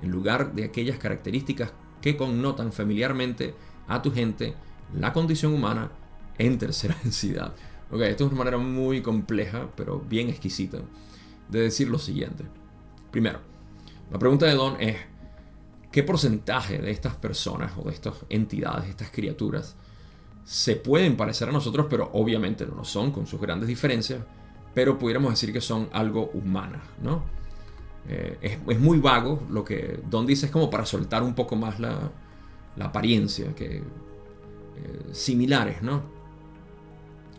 en 0.01 0.11
lugar 0.11 0.53
de 0.53 0.65
aquellas 0.65 0.97
características 0.97 1.73
que 1.99 2.17
connotan 2.17 2.71
familiarmente 2.71 3.55
a 3.87 4.01
tu 4.01 4.11
gente 4.11 4.55
la 4.93 5.13
condición 5.13 5.53
humana 5.53 5.91
en 6.37 6.57
tercera 6.57 6.95
densidad. 7.03 7.53
Ok, 7.91 8.01
esto 8.01 8.25
es 8.25 8.31
una 8.31 8.39
manera 8.39 8.57
muy 8.57 9.01
compleja, 9.01 9.69
pero 9.75 9.99
bien 9.99 10.29
exquisita, 10.29 10.77
de 11.49 11.59
decir 11.59 11.89
lo 11.89 11.99
siguiente. 11.99 12.45
Primero, 13.11 13.39
la 14.11 14.19
pregunta 14.19 14.45
de 14.45 14.53
Don 14.53 14.79
es, 14.79 14.97
¿qué 15.91 16.03
porcentaje 16.03 16.79
de 16.79 16.91
estas 16.91 17.15
personas 17.15 17.71
o 17.77 17.83
de 17.83 17.93
estas 17.93 18.13
entidades, 18.29 18.89
estas 18.89 19.09
criaturas, 19.09 19.75
se 20.43 20.75
pueden 20.75 21.15
parecer 21.15 21.47
a 21.47 21.51
nosotros, 21.51 21.87
pero 21.89 22.09
obviamente 22.13 22.65
no 22.65 22.75
lo 22.75 22.83
son, 22.83 23.11
con 23.11 23.25
sus 23.25 23.39
grandes 23.39 23.69
diferencias, 23.69 24.21
pero 24.73 24.97
pudiéramos 24.99 25.31
decir 25.31 25.53
que 25.53 25.61
son 25.61 25.87
algo 25.93 26.29
humanas, 26.33 26.81
¿no? 27.01 27.23
Eh, 28.09 28.59
es, 28.67 28.79
muy 28.79 28.99
vago 28.99 29.43
lo 29.49 29.63
que 29.63 30.01
Don 30.09 30.25
dice, 30.25 30.47
es 30.47 30.51
como 30.51 30.69
para 30.69 30.85
soltar 30.85 31.23
un 31.23 31.35
poco 31.35 31.55
más 31.55 31.79
la, 31.79 32.11
apariencia, 32.79 33.55
que 33.55 33.77
eh, 33.77 33.83
similares, 35.11 35.81
¿no? 35.81 36.03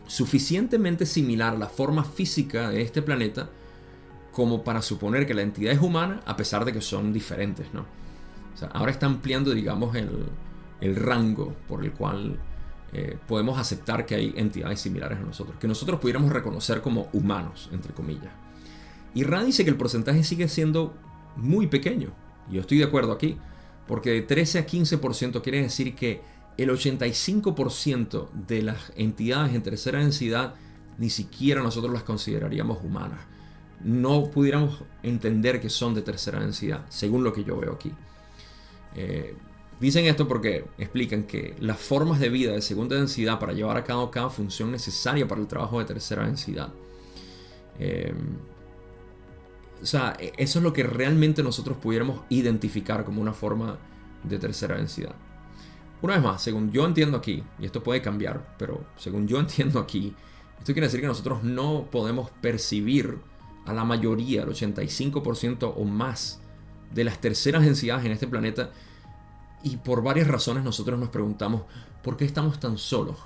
Suficientemente 0.07 1.05
similar 1.05 1.55
a 1.55 1.59
la 1.59 1.69
forma 1.69 2.05
física 2.05 2.71
de 2.71 2.81
este 2.81 3.03
planeta 3.03 3.51
como 4.33 4.65
para 4.65 4.83
suponer 4.83 5.27
que 5.27 5.35
la 5.35 5.43
entidad 5.43 5.73
es 5.73 5.81
humana 5.81 6.21
a 6.25 6.37
pesar 6.37 6.65
de 6.65 6.73
que 6.73 6.81
son 6.81 7.13
diferentes, 7.13 7.73
¿no? 7.73 7.85
ahora 8.73 8.93
está 8.93 9.07
ampliando, 9.07 9.53
digamos, 9.53 9.95
el, 9.97 10.97
rango 10.97 11.55
por 11.69 11.85
el 11.85 11.93
cual 11.93 12.39
eh, 12.93 13.17
podemos 13.29 13.59
aceptar 13.59 14.05
que 14.05 14.17
hay 14.17 14.35
entidades 14.37 14.81
similares 14.81 15.19
a 15.19 15.23
nosotros, 15.23 15.57
que 15.59 15.69
nosotros 15.69 16.01
pudiéramos 16.01 16.33
reconocer 16.33 16.81
como 16.81 17.09
humanos, 17.13 17.69
entre 17.73 17.93
comillas. 17.93 18.33
Y 19.15 19.25
Rand 19.25 19.47
dice 19.47 19.65
que 19.65 19.71
el 19.71 19.77
porcentaje 19.77 20.25
sigue 20.25 20.49
siendo 20.49 20.95
muy 21.37 21.69
pequeño, 21.69 22.11
y 22.51 22.55
yo 22.55 22.63
estoy 22.63 22.79
de 22.79 22.85
acuerdo 22.85 23.13
aquí, 23.13 23.37
porque 23.87 24.11
de 24.11 24.23
13 24.23 24.59
a 24.61 24.67
15% 24.67 25.43
quiere 25.43 25.63
decir 25.63 25.95
que 25.95 26.23
el 26.57 26.71
85% 26.71 28.31
de 28.31 28.63
las 28.63 28.93
entidades 28.97 29.55
en 29.55 29.63
tercera 29.63 30.01
densidad 30.01 30.55
ni 30.99 31.11
siquiera 31.11 31.63
nosotros 31.63 31.93
las 31.93 32.03
consideraríamos 32.03 32.79
humanas 32.85 33.21
no 33.85 34.31
pudiéramos 34.31 34.83
entender 35.03 35.61
que 35.61 35.71
son 35.71 35.95
de 35.95 36.03
tercera 36.03 36.41
densidad, 36.41 36.85
según 36.89 37.25
lo 37.25 37.33
que 37.33 37.45
yo 37.45 37.59
veo 37.59 37.73
aquí. 37.73 37.93
Eh, 38.95 39.35
dicen 39.81 40.05
esto 40.07 40.29
porque 40.29 40.65
explican 40.79 41.25
que 41.25 41.57
las 41.61 41.79
formas 41.79 42.21
de 42.21 42.29
vida 42.29 42.53
de 42.53 42.63
segunda 42.63 42.97
densidad 42.97 43.39
para 43.39 43.53
llevar 43.53 43.77
a 43.77 43.85
cabo 43.85 44.11
cada 44.11 44.31
función 44.31 44.71
necesaria 44.71 45.27
para 45.27 45.41
el 45.41 45.47
trabajo 45.47 45.79
de 45.79 45.85
tercera 45.85 46.25
densidad. 46.25 46.73
Eh, 47.79 48.15
o 49.83 49.87
sea, 49.87 50.17
e, 50.19 50.33
eso 50.37 50.59
es 50.59 50.63
lo 50.63 50.73
que 50.73 50.85
realmente 50.85 51.43
nosotros 51.43 51.77
pudiéramos 51.79 52.23
identificar 52.29 53.05
como 53.05 53.21
una 53.21 53.33
forma 53.33 53.79
de 54.23 54.39
tercera 54.39 54.77
densidad. 54.77 55.15
Una 56.03 56.15
vez 56.15 56.23
más, 56.23 56.43
según 56.43 56.71
yo 56.73 56.85
entiendo 56.87 57.17
aquí, 57.17 57.43
y 57.59 57.67
esto 57.67 57.83
puede 57.83 58.03
cambiar, 58.03 58.55
pero 58.59 58.85
según 58.97 59.27
yo 59.27 59.39
entiendo 59.41 59.79
aquí, 59.79 60.15
esto 60.59 60.73
quiere 60.73 60.87
decir 60.87 61.01
que 61.01 61.07
nosotros 61.09 61.43
no 61.43 61.89
podemos 61.91 62.31
percibir 62.41 63.19
a 63.67 63.73
la 63.73 63.85
mayoría, 63.85 64.43
el 64.43 64.49
85% 64.49 65.75
o 65.77 65.85
más 65.85 66.41
de 66.93 67.05
las 67.05 67.21
terceras 67.21 67.63
densidades 67.63 68.05
en 68.05 68.13
este 68.13 68.27
planeta. 68.27 68.71
Y 69.63 69.77
por 69.77 70.03
varias 70.03 70.29
razones 70.29 70.65
nosotros 70.65 70.99
nos 70.99 71.09
preguntamos, 71.09 71.63
¿por 72.03 72.17
qué 72.17 72.25
estamos 72.25 72.59
tan 72.59 72.79
solos? 72.79 73.17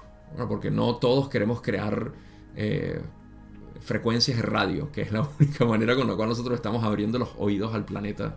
Porque 0.48 0.70
no 0.70 0.96
todos 0.96 1.28
queremos 1.28 1.62
crear 1.62 2.12
eh, 2.54 3.00
frecuencias 3.80 4.36
de 4.36 4.42
radio, 4.42 4.90
que 4.92 5.02
es 5.02 5.12
la 5.12 5.26
única 5.40 5.64
manera 5.64 5.96
con 5.96 6.06
la 6.06 6.14
cual 6.14 6.28
nosotros 6.28 6.56
estamos 6.56 6.84
abriendo 6.84 7.18
los 7.18 7.30
oídos 7.38 7.74
al 7.74 7.84
planeta, 7.84 8.36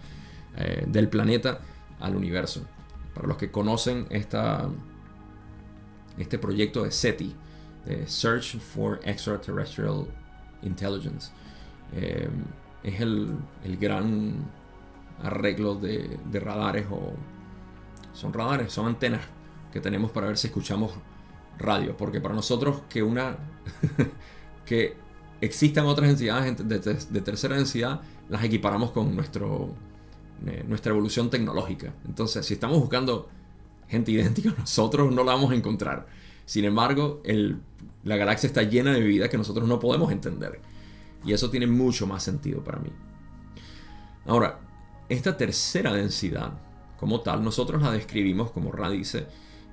eh, 0.58 0.86
del 0.88 1.10
planeta 1.10 1.62
al 2.00 2.16
universo. 2.16 2.66
Para 3.14 3.28
los 3.28 3.38
que 3.38 3.52
conocen 3.52 4.08
esta, 4.10 4.70
este 6.18 6.40
proyecto 6.40 6.84
de 6.84 6.92
SETI, 6.92 7.36
de 7.86 8.08
Search 8.08 8.60
for 8.60 9.00
Extraterrestrial 9.04 10.08
Intelligence, 10.62 11.32
eh, 11.94 12.30
es 12.84 13.02
el, 13.02 13.38
gran 13.80 14.34
arreglo 15.22 15.76
de, 15.76 16.18
radares 16.34 16.88
o 16.90 17.14
son 18.14 18.34
radares, 18.34 18.72
son 18.72 18.88
antenas 18.88 19.22
que 19.72 19.80
tenemos 19.80 20.12
para 20.12 20.28
ver 20.28 20.38
si 20.38 20.48
escuchamos 20.48 20.94
radio. 21.58 21.96
Porque 21.98 22.22
para 22.22 22.36
nosotros 22.36 22.82
que 22.90 23.04
una 23.04 23.38
que 24.66 24.96
existan 25.42 25.86
otras 25.86 26.10
densidades 26.10 26.68
de, 26.68 27.22
tercera 27.22 27.56
densidad, 27.56 28.02
las 28.30 28.44
equiparamos 28.44 28.92
con 28.92 29.16
nuestro, 29.16 29.74
eh, 30.46 30.64
nuestra 30.68 30.92
evolución 30.92 31.30
tecnológica. 31.30 31.94
Entonces, 32.08 32.46
si 32.46 32.54
estamos 32.54 32.80
buscando 32.80 33.30
gente 33.88 34.12
idéntica 34.14 34.52
a 34.52 34.60
nosotros, 34.60 35.14
no 35.14 35.24
la 35.24 35.34
vamos 35.34 35.52
a 35.52 35.56
encontrar. 35.56 36.08
Sin 36.46 36.66
embargo, 36.66 37.22
la 38.04 38.16
galaxia 38.16 38.48
está 38.48 38.64
llena 38.64 38.92
de 38.92 39.02
vida 39.02 39.30
que 39.30 39.38
nosotros 39.38 39.68
no 39.68 39.80
podemos 39.80 40.12
entender. 40.12 40.60
Y 41.26 41.34
eso 41.34 41.50
tiene 41.50 41.68
mucho 41.68 42.08
más 42.08 42.24
sentido 42.24 42.64
para 42.64 42.80
mí. 42.80 42.90
Ahora, 44.26 44.60
esta 45.10 45.38
tercera 45.38 45.94
densidad, 45.94 46.54
como 47.00 47.22
tal, 47.22 47.44
nosotros 47.44 47.82
la 47.82 47.92
describimos, 47.92 48.52
como 48.52 48.72
Ra 48.72 48.90
dice, 48.90 49.28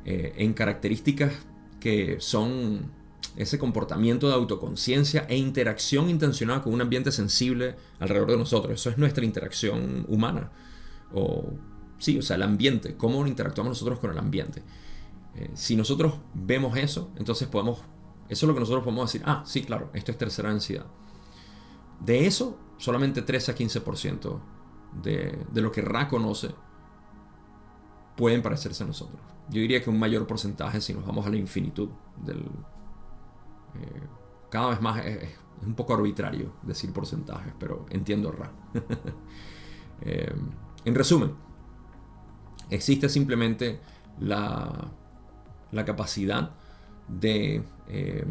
eh, 0.05 0.35
en 0.37 0.55
características 0.55 1.33
que 1.81 2.17
son 2.21 2.91
ese 3.37 3.59
comportamiento 3.59 4.29
de 4.29 4.35
autoconciencia 4.35 5.27
e 5.29 5.37
interacción 5.37 6.09
intencionada 6.09 6.63
con 6.63 6.73
un 6.73 6.81
ambiente 6.81 7.13
sensible 7.13 7.77
alrededor 7.99 8.31
de 8.31 8.37
nosotros. 8.39 8.73
Eso 8.73 8.91
es 8.91 8.99
nuestra 8.99 9.25
interacción 9.25 10.07
humana. 10.09 10.51
O 11.13 11.53
sí, 11.99 12.19
o 12.19 12.23
sea, 12.23 12.37
el 12.37 12.43
ambiente, 12.43 12.97
cómo 12.97 13.27
interactuamos 13.27 13.73
nosotros 13.73 13.99
con 13.99 14.11
el 14.11 14.19
ambiente. 14.19 14.63
Eh, 15.35 15.51
si 15.55 15.77
nosotros 15.77 16.15
vemos 16.35 16.77
eso, 16.79 17.11
entonces 17.17 17.49
podemos, 17.49 17.81
eso 18.29 18.47
es 18.47 18.49
lo 18.49 18.55
que 18.55 18.61
nosotros 18.61 18.85
podemos 18.85 19.13
decir, 19.13 19.27
ah, 19.27 19.43
sí, 19.47 19.63
claro, 19.63 19.91
esto 19.93 20.13
es 20.13 20.19
tercera 20.19 20.51
densidad. 20.51 20.87
De 22.01 22.27
eso, 22.27 22.59
solamente 22.79 23.23
13 23.23 23.53
a 23.53 23.55
15% 23.55 24.41
de, 25.03 25.47
de 25.51 25.61
lo 25.61 25.73
que 25.73 25.81
Ra 25.81 26.09
conoce 26.09 26.55
pueden 28.17 28.43
parecerse 28.43 28.85
a 28.85 28.87
nosotros. 28.87 29.21
Yo 29.49 29.61
diría 29.61 29.83
que 29.83 29.91
un 29.91 29.99
mayor 29.99 30.27
porcentaje 30.27 30.81
si 30.81 30.93
nos 30.93 31.07
vamos 31.07 31.27
a 31.27 31.31
la 31.31 31.37
infinitud 31.37 31.91
del... 32.25 32.39
Eh, 32.39 34.03
cada 34.51 34.71
vez 34.71 34.81
más 34.81 35.05
es, 35.05 35.31
un 35.65 35.75
poco 35.75 35.95
arbitrario 35.95 36.53
decir 36.63 36.93
porcentajes, 36.93 37.53
pero 37.59 37.87
entiendo 37.91 38.33
Ra. 38.33 38.53
Eh, 40.03 40.31
en 40.85 40.95
resumen, 40.95 41.33
existe 42.69 43.09
simplemente 43.09 43.81
la, 44.21 44.91
la 45.73 45.85
capacidad 45.87 46.51
de, 47.09 47.65
eh, 47.89 48.27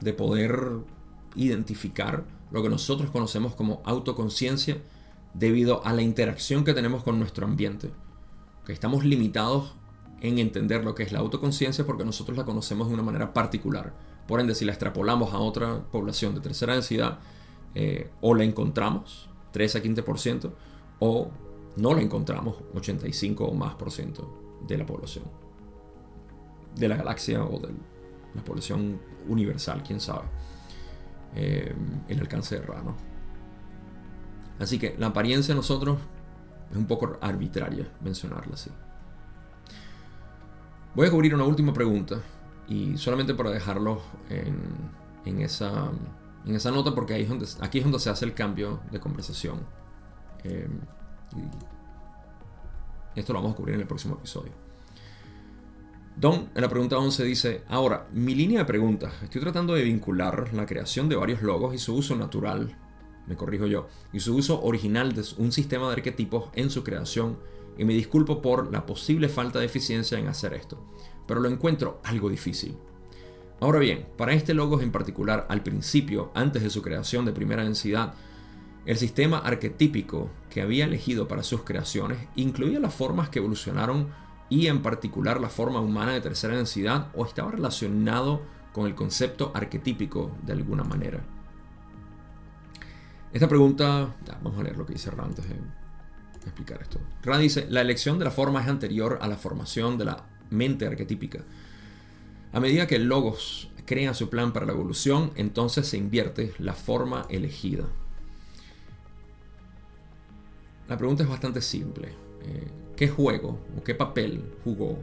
de 0.00 0.12
poder 0.12 0.84
identificar 1.34 2.24
lo 2.50 2.62
que 2.62 2.68
nosotros 2.68 3.10
conocemos 3.10 3.54
como 3.54 3.82
autoconciencia 3.84 4.78
debido 5.34 5.84
a 5.84 5.92
la 5.92 6.02
interacción 6.02 6.64
que 6.64 6.74
tenemos 6.74 7.02
con 7.02 7.18
nuestro 7.18 7.46
ambiente. 7.46 7.90
Que 8.64 8.72
estamos 8.72 9.04
limitados 9.04 9.74
en 10.20 10.38
entender 10.38 10.84
lo 10.84 10.94
que 10.94 11.02
es 11.02 11.12
la 11.12 11.18
autoconciencia 11.18 11.84
porque 11.84 12.04
nosotros 12.04 12.36
la 12.38 12.44
conocemos 12.44 12.88
de 12.88 12.94
una 12.94 13.02
manera 13.02 13.34
particular. 13.34 13.92
Por 14.26 14.40
ende, 14.40 14.54
si 14.54 14.64
la 14.64 14.72
extrapolamos 14.72 15.34
a 15.34 15.38
otra 15.38 15.82
población 15.90 16.34
de 16.34 16.40
tercera 16.40 16.72
densidad, 16.72 17.18
eh, 17.74 18.10
o 18.20 18.34
la 18.34 18.44
encontramos, 18.44 19.28
3 19.52 19.76
a 19.76 19.82
15%, 19.82 20.50
o 21.00 21.30
no 21.76 21.92
la 21.92 22.00
encontramos, 22.00 22.56
85 22.74 23.44
o 23.44 23.54
más 23.54 23.74
por 23.74 23.90
ciento 23.90 24.60
de 24.66 24.78
la 24.78 24.86
población. 24.86 25.24
De 26.76 26.88
la 26.88 26.96
galaxia 26.96 27.44
o 27.44 27.58
de 27.58 27.68
la 28.34 28.44
población 28.44 29.00
universal, 29.28 29.82
quién 29.86 30.00
sabe. 30.00 30.24
Eh, 31.34 31.74
el 32.08 32.20
alcance 32.20 32.60
de 32.60 32.66
Ra, 32.66 32.82
Así 34.60 34.78
que 34.78 34.94
la 34.98 35.08
apariencia 35.08 35.52
de 35.52 35.56
nosotros 35.56 35.98
es 36.70 36.76
un 36.76 36.86
poco 36.86 37.18
arbitraria 37.20 37.88
mencionarla 38.00 38.54
así. 38.54 38.70
Voy 40.94 41.08
a 41.08 41.10
cubrir 41.10 41.34
una 41.34 41.44
última 41.44 41.72
pregunta 41.72 42.20
y 42.68 42.96
solamente 42.96 43.34
para 43.34 43.50
dejarlo 43.50 44.00
en, 44.30 45.40
esa, 45.40 45.90
nota 46.70 46.94
porque 46.94 47.14
aquí 47.60 47.78
es 47.78 47.84
donde 47.84 47.98
se 47.98 48.10
hace 48.10 48.24
el 48.24 48.34
cambio 48.34 48.80
de 48.92 49.00
conversación. 49.00 49.60
Eh, 50.44 50.68
esto 53.16 53.32
lo 53.32 53.40
vamos 53.40 53.54
a 53.54 53.56
cubrir 53.56 53.74
en 53.74 53.80
el 53.80 53.86
próximo 53.88 54.14
episodio. 54.14 54.63
Don, 56.16 56.48
en 56.54 56.62
la 56.62 56.68
pregunta 56.68 56.96
11 56.96 57.24
dice, 57.24 57.62
ahora, 57.68 58.06
mi 58.12 58.36
línea 58.36 58.60
de 58.60 58.64
preguntas, 58.64 59.12
estoy 59.24 59.40
tratando 59.40 59.74
de 59.74 59.82
vincular 59.82 60.54
la 60.54 60.64
creación 60.64 61.08
de 61.08 61.16
varios 61.16 61.42
logos 61.42 61.74
y 61.74 61.78
su 61.78 61.92
uso 61.92 62.14
natural, 62.14 62.76
me 63.26 63.34
corrijo 63.34 63.66
yo, 63.66 63.88
y 64.12 64.20
su 64.20 64.36
uso 64.36 64.62
original 64.62 65.12
de 65.12 65.24
un 65.38 65.50
sistema 65.50 65.88
de 65.88 65.94
arquetipos 65.94 66.50
en 66.54 66.70
su 66.70 66.84
creación, 66.84 67.36
y 67.76 67.84
me 67.84 67.94
disculpo 67.94 68.40
por 68.40 68.70
la 68.72 68.86
posible 68.86 69.28
falta 69.28 69.58
de 69.58 69.66
eficiencia 69.66 70.16
en 70.16 70.28
hacer 70.28 70.54
esto, 70.54 70.78
pero 71.26 71.40
lo 71.40 71.48
encuentro 71.48 72.00
algo 72.04 72.30
difícil. 72.30 72.76
Ahora 73.58 73.80
bien, 73.80 74.06
para 74.16 74.34
este 74.34 74.54
logo 74.54 74.80
en 74.80 74.92
particular, 74.92 75.46
al 75.50 75.64
principio, 75.64 76.30
antes 76.34 76.62
de 76.62 76.70
su 76.70 76.80
creación 76.80 77.24
de 77.24 77.32
primera 77.32 77.64
densidad, 77.64 78.14
el 78.86 78.98
sistema 78.98 79.38
arquetípico 79.38 80.30
que 80.48 80.62
había 80.62 80.84
elegido 80.84 81.26
para 81.26 81.42
sus 81.42 81.64
creaciones 81.64 82.18
incluía 82.36 82.78
las 82.78 82.94
formas 82.94 83.30
que 83.30 83.40
evolucionaron 83.40 84.08
y 84.48 84.66
en 84.66 84.82
particular 84.82 85.40
la 85.40 85.48
forma 85.48 85.80
humana 85.80 86.12
de 86.12 86.20
tercera 86.20 86.56
densidad 86.56 87.08
o 87.14 87.24
estaba 87.24 87.50
relacionado 87.50 88.42
con 88.72 88.86
el 88.86 88.94
concepto 88.94 89.52
arquetípico 89.54 90.32
de 90.42 90.52
alguna 90.52 90.84
manera. 90.84 91.20
Esta 93.32 93.48
pregunta, 93.48 94.14
vamos 94.42 94.58
a 94.58 94.62
leer 94.62 94.76
lo 94.76 94.86
que 94.86 94.92
dice 94.92 95.10
Ra 95.10 95.24
antes 95.24 95.48
de 95.48 95.56
explicar 96.44 96.80
esto. 96.82 97.00
Ra 97.22 97.38
dice, 97.38 97.66
la 97.68 97.80
elección 97.80 98.18
de 98.18 98.24
la 98.24 98.30
forma 98.30 98.60
es 98.60 98.68
anterior 98.68 99.18
a 99.20 99.28
la 99.28 99.36
formación 99.36 99.98
de 99.98 100.04
la 100.04 100.24
mente 100.50 100.86
arquetípica. 100.86 101.40
A 102.52 102.60
medida 102.60 102.86
que 102.86 102.96
el 102.96 103.06
logos 103.06 103.70
crea 103.86 104.14
su 104.14 104.30
plan 104.30 104.52
para 104.52 104.66
la 104.66 104.72
evolución, 104.72 105.32
entonces 105.34 105.88
se 105.88 105.96
invierte 105.96 106.54
la 106.58 106.74
forma 106.74 107.26
elegida. 107.28 107.84
La 110.88 110.96
pregunta 110.96 111.22
es 111.22 111.28
bastante 111.28 111.60
simple. 111.60 112.08
Eh, 112.42 112.83
¿Qué 112.96 113.08
juego 113.08 113.58
o 113.76 113.82
qué 113.82 113.94
papel 113.94 114.44
jugó 114.62 114.98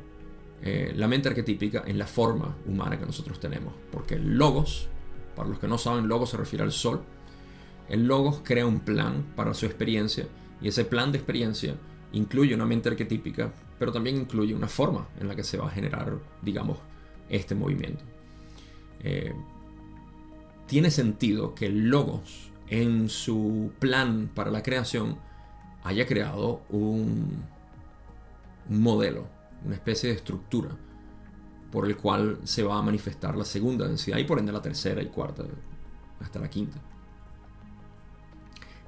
eh, 0.62 0.94
la 0.96 1.08
mente 1.08 1.30
arquetípica 1.30 1.84
en 1.86 1.98
la 1.98 2.08
forma 2.08 2.56
humana 2.66 2.98
que 2.98 3.06
nosotros 3.06 3.40
tenemos? 3.40 3.74
Porque 3.92 4.16
el 4.16 4.38
logos, 4.38 4.88
para 5.36 5.50
los 5.50 5.60
que 5.60 5.68
no 5.68 5.78
saben, 5.78 6.08
logos 6.08 6.30
se 6.30 6.38
refiere 6.38 6.64
al 6.64 6.72
sol. 6.72 7.02
El 7.90 8.08
logos 8.08 8.42
crea 8.44 8.66
un 8.66 8.80
plan 8.80 9.34
para 9.36 9.54
su 9.54 9.66
experiencia 9.66 10.28
y 10.62 10.70
ese 10.70 10.86
plan 10.86 11.12
de 11.12 11.18
experiencia 11.18 11.76
incluye 12.14 12.56
una 12.56 12.66
mente 12.66 12.90
arquetípica, 12.90 13.52
pero 13.78 13.92
también 13.92 14.16
incluye 14.16 14.54
una 14.56 14.68
forma 14.68 15.08
en 15.20 15.28
la 15.28 15.36
que 15.36 15.44
se 15.44 15.58
va 15.58 15.68
a 15.68 15.72
generar, 15.72 16.18
digamos, 16.42 16.78
este 17.30 17.56
movimiento. 17.56 18.04
Eh, 19.02 19.34
tiene 20.68 20.92
sentido 20.92 21.54
que 21.56 21.66
el 21.66 21.90
logos 21.90 22.52
en 22.70 23.10
su 23.10 23.72
plan 23.80 24.30
para 24.34 24.52
la 24.52 24.64
creación 24.64 25.18
haya 25.84 26.06
creado 26.06 26.62
un, 26.70 27.44
modelo, 28.70 29.28
una 29.66 29.76
especie 29.76 30.10
de 30.10 30.16
estructura 30.16 30.78
por 31.72 31.86
el 31.86 31.96
cual 31.96 32.40
se 32.44 32.64
va 32.64 32.78
a 32.78 32.82
manifestar 32.82 33.36
la 33.36 33.46
segunda 33.46 33.88
densidad 33.88 34.18
y 34.18 34.26
por 34.26 34.38
ende 34.40 34.52
la 34.52 34.62
tercera 34.62 35.02
y 35.02 35.08
cuarta 35.08 35.44
hasta 36.20 36.40
la 36.40 36.50
quinta. 36.50 36.78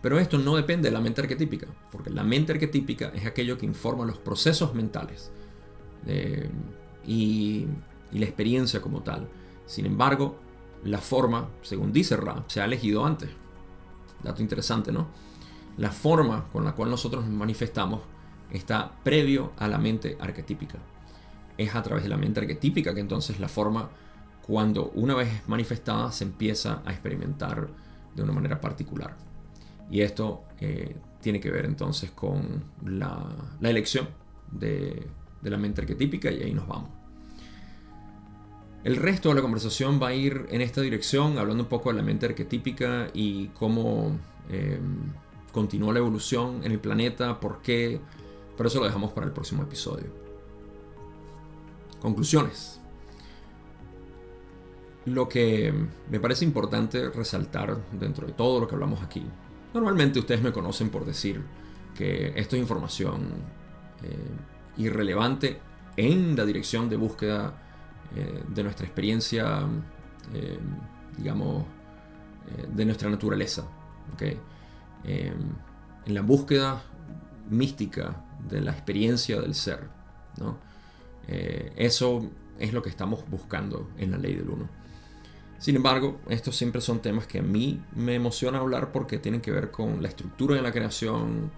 Pero 0.01 0.19
esto 0.19 0.37
no 0.37 0.57
depende 0.57 0.89
de 0.89 0.93
la 0.93 0.99
mente 0.99 1.21
arquetípica, 1.21 1.67
porque 1.89 2.09
la 2.09 2.23
mente 2.23 2.51
arquetípica 2.51 3.09
es 3.15 3.25
aquello 3.25 3.57
que 3.57 3.65
informa 3.65 4.05
los 4.05 4.17
procesos 4.17 4.75
mentales 4.75 5.31
eh, 6.05 6.49
y, 7.07 7.65
y, 8.11 8.19
la 8.19 8.25
experiencia 8.25 8.81
como 8.81 9.01
tal. 9.01 9.29
Sin 9.65 9.85
embargo, 9.85 10.37
la 10.83 10.97
forma, 10.97 11.47
según 11.61 11.93
dice 11.93 12.17
Ra, 12.17 12.43
se 12.47 12.59
ha 12.59 12.65
elegido 12.65 13.05
antes. 13.05 13.29
Dato 14.21 14.41
interesante, 14.41 14.91
¿no? 14.91 15.07
La 15.77 15.91
forma 15.91 16.49
con 16.51 16.65
la 16.65 16.73
cual 16.73 16.89
nosotros 16.89 17.23
nos 17.23 17.33
manifestamos 17.33 18.01
está 18.53 18.91
previo 19.03 19.51
a 19.57 19.67
la 19.67 19.77
mente 19.77 20.17
arquetípica. 20.19 20.79
Es 21.57 21.75
a 21.75 21.83
través 21.83 22.03
de 22.03 22.09
la 22.09 22.17
mente 22.17 22.39
arquetípica 22.39 22.93
que 22.93 23.01
entonces 23.01 23.39
la 23.39 23.47
forma, 23.47 23.89
cuando 24.45 24.91
una 24.95 25.15
vez 25.15 25.47
manifestada, 25.47 26.11
se 26.11 26.23
empieza 26.23 26.81
a 26.85 26.91
experimentar 26.91 27.67
de 28.15 28.23
una 28.23 28.31
manera 28.31 28.61
particular. 28.61 29.15
Y 29.89 30.01
esto 30.01 30.43
eh, 30.59 30.95
tiene 31.21 31.39
que 31.39 31.51
ver 31.51 31.65
entonces 31.65 32.11
con 32.11 32.63
la, 32.85 33.27
elección 33.61 34.07
de, 34.51 35.07
de 35.41 35.49
la 35.49 35.57
mente 35.57 35.81
arquetípica 35.81 36.31
y 36.31 36.41
ahí 36.43 36.53
nos 36.53 36.67
vamos. 36.67 36.89
El 38.83 38.97
resto 38.97 39.29
de 39.29 39.35
la 39.35 39.41
conversación 39.41 39.99
va 40.01 40.09
a 40.09 40.13
ir 40.13 40.45
en 40.49 40.61
esta 40.61 40.81
dirección, 40.81 41.37
hablando 41.37 41.63
un 41.63 41.69
poco 41.69 41.89
de 41.89 41.95
la 41.95 42.03
mente 42.03 42.25
arquetípica 42.25 43.07
y 43.13 43.47
cómo 43.47 44.17
eh, 44.49 44.77
continúa 45.53 45.93
la 45.93 45.99
evolución 45.99 46.61
en 46.65 46.73
el 46.73 46.79
planeta, 46.79 47.39
por 47.39 47.61
qué, 47.61 48.01
pero 48.57 48.67
eso 48.67 48.79
lo 48.79 48.85
dejamos 48.85 49.11
para 49.11 49.25
el 49.25 49.33
próximo 49.33 49.63
episodio. 49.63 50.07
Conclusiones. 52.01 52.79
Lo 55.05 55.27
que 55.27 55.73
me 56.09 56.19
parece 56.19 56.45
importante 56.45 57.09
resaltar 57.09 57.77
dentro 57.91 58.27
de 58.27 58.33
todo 58.33 58.59
lo 58.59 58.67
que 58.67 58.75
hablamos 58.75 59.01
aquí. 59.01 59.25
Normalmente 59.73 60.19
ustedes 60.19 60.41
me 60.41 60.53
conocen 60.53 60.89
por 60.89 61.05
decir 61.05 61.41
que 61.95 62.33
esto 62.35 62.55
es 62.55 62.61
información 62.61 63.29
eh, 64.03 64.17
irrelevante 64.77 65.59
en 65.95 66.35
la 66.35 66.45
dirección 66.45 66.89
de 66.89 66.95
búsqueda 66.95 67.61
eh, 68.15 68.43
de 68.47 68.63
nuestra 68.63 68.85
experiencia, 68.85 69.61
eh, 70.33 70.59
digamos, 71.17 71.65
de 72.75 72.85
nuestra 72.85 73.09
naturaleza. 73.09 73.63
En 75.05 75.55
la 76.05 76.21
búsqueda 76.21 76.83
mística 77.49 78.21
de 78.49 78.61
la 78.61 78.71
experiencia 78.71 79.39
del 79.39 79.55
ser. 79.55 79.87
Eh, 81.27 81.71
eso 81.75 82.29
es 82.59 82.73
lo 82.73 82.81
que 82.81 82.89
estamos 82.89 83.23
buscando 83.29 83.89
en 83.97 84.11
la 84.11 84.17
ley 84.17 84.33
del 84.35 84.49
uno. 84.49 84.69
Sin 85.59 85.75
embargo, 85.75 86.19
estos 86.27 86.57
siempre 86.57 86.81
son 86.81 87.01
temas 87.01 87.25
que 87.25 87.39
a 87.39 87.41
mí 87.41 87.81
me 87.95 88.15
emociona 88.15 88.59
hablar 88.59 88.91
porque 88.91 89.17
tienen 89.17 89.39
que 89.39 89.51
ver 89.51 89.71
con 89.71 90.01
la 90.01 90.09
estructura 90.09 90.55
de 90.55 90.61
la 90.61 90.73
creación, 90.73 91.51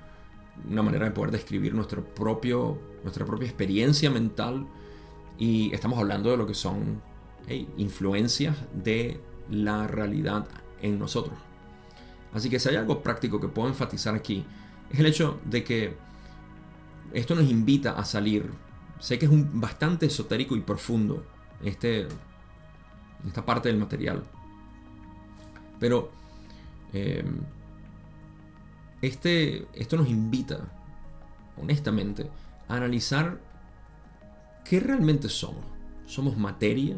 una 0.69 0.83
manera 0.83 1.05
de 1.05 1.11
poder 1.11 1.31
describir 1.31 1.73
nuestro 1.73 2.05
propio, 2.05 2.79
nuestra 3.03 3.25
propia 3.25 3.47
experiencia 3.47 4.11
mental 4.11 4.67
y 5.39 5.73
estamos 5.73 5.97
hablando 5.97 6.29
de 6.29 6.37
lo 6.37 6.45
que 6.45 6.53
son 6.53 7.01
influencias 7.77 8.55
de 8.73 9.19
la 9.49 9.87
realidad 9.87 10.47
en 10.81 10.99
nosotros. 10.99 11.37
Así 12.33 12.49
que 12.49 12.59
si 12.59 12.69
hay 12.69 12.75
algo 12.75 13.01
práctico 13.01 13.39
que 13.39 13.47
puedo 13.47 13.67
enfatizar 13.67 14.13
aquí, 14.13 14.45
es 14.91 14.99
el 14.99 15.05
hecho 15.05 15.39
de 15.45 15.63
que 15.63 15.95
esto 17.13 17.35
nos 17.35 17.49
invita 17.49 17.91
a 17.91 18.05
salir. 18.05 18.49
Sé 18.99 19.19
que 19.19 19.25
es 19.25 19.31
un, 19.31 19.59
bastante 19.59 20.05
esotérico 20.05 20.55
y 20.55 20.61
profundo 20.61 21.25
este, 21.63 22.07
esta 23.25 23.45
parte 23.45 23.69
del 23.69 23.77
material. 23.77 24.23
Pero 25.79 26.11
em, 26.93 27.41
este, 29.01 29.67
esto 29.73 29.97
nos 29.97 30.07
invita, 30.07 30.59
honestamente, 31.61 32.29
a 32.67 32.75
analizar 32.75 33.39
qué 34.63 34.79
realmente 34.79 35.29
somos. 35.29 35.63
¿Somos 36.05 36.37
materia 36.37 36.97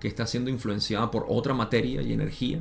que 0.00 0.08
está 0.08 0.26
siendo 0.26 0.50
influenciada 0.50 1.10
por 1.10 1.26
otra 1.28 1.54
materia 1.54 2.02
y 2.02 2.12
energía? 2.12 2.60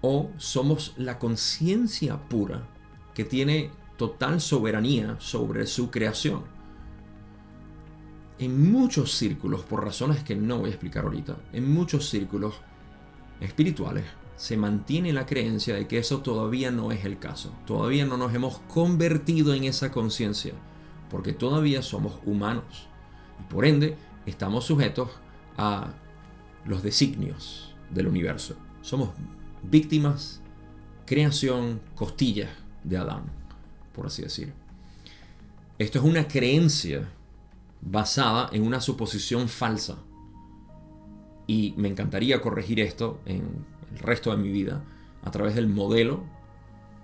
o 0.00 0.30
somos 0.36 0.94
la 0.96 1.18
conciencia 1.18 2.28
pura 2.28 2.68
que 3.14 3.24
tiene 3.24 3.70
total 3.98 4.40
soberanía 4.40 5.16
sobre 5.18 5.66
su 5.66 5.90
creación. 5.90 6.44
En 8.38 8.70
muchos 8.70 9.12
círculos, 9.12 9.62
por 9.62 9.84
razones 9.84 10.22
que 10.22 10.36
no 10.36 10.58
voy 10.58 10.68
a 10.68 10.72
explicar 10.72 11.04
ahorita, 11.04 11.36
en 11.52 11.70
muchos 11.70 12.08
círculos 12.08 12.54
espirituales 13.40 14.04
se 14.36 14.56
mantiene 14.56 15.12
la 15.12 15.26
creencia 15.26 15.74
de 15.74 15.88
que 15.88 15.98
eso 15.98 16.20
todavía 16.20 16.70
no 16.70 16.92
es 16.92 17.04
el 17.04 17.18
caso. 17.18 17.52
Todavía 17.66 18.06
no 18.06 18.16
nos 18.16 18.32
hemos 18.32 18.60
convertido 18.60 19.52
en 19.52 19.64
esa 19.64 19.90
conciencia, 19.90 20.54
porque 21.10 21.32
todavía 21.32 21.82
somos 21.82 22.20
humanos. 22.24 22.86
Y 23.40 23.52
por 23.52 23.66
ende, 23.66 23.96
estamos 24.26 24.64
sujetos 24.64 25.10
a 25.56 25.88
los 26.64 26.84
designios 26.84 27.74
del 27.90 28.06
universo. 28.06 28.54
Somos 28.80 29.10
víctimas, 29.64 30.40
creación, 31.04 31.80
costillas 31.96 32.50
de 32.84 32.96
Adán, 32.96 33.24
por 33.98 34.06
así 34.06 34.22
decir. 34.22 34.52
Esto 35.76 35.98
es 35.98 36.04
una 36.04 36.28
creencia 36.28 37.08
basada 37.80 38.48
en 38.52 38.64
una 38.64 38.80
suposición 38.80 39.48
falsa. 39.48 39.98
Y 41.48 41.74
me 41.76 41.88
encantaría 41.88 42.40
corregir 42.40 42.78
esto 42.78 43.20
en 43.26 43.66
el 43.92 43.98
resto 43.98 44.30
de 44.30 44.36
mi 44.36 44.50
vida 44.50 44.84
a 45.24 45.32
través 45.32 45.56
del 45.56 45.66
modelo 45.66 46.22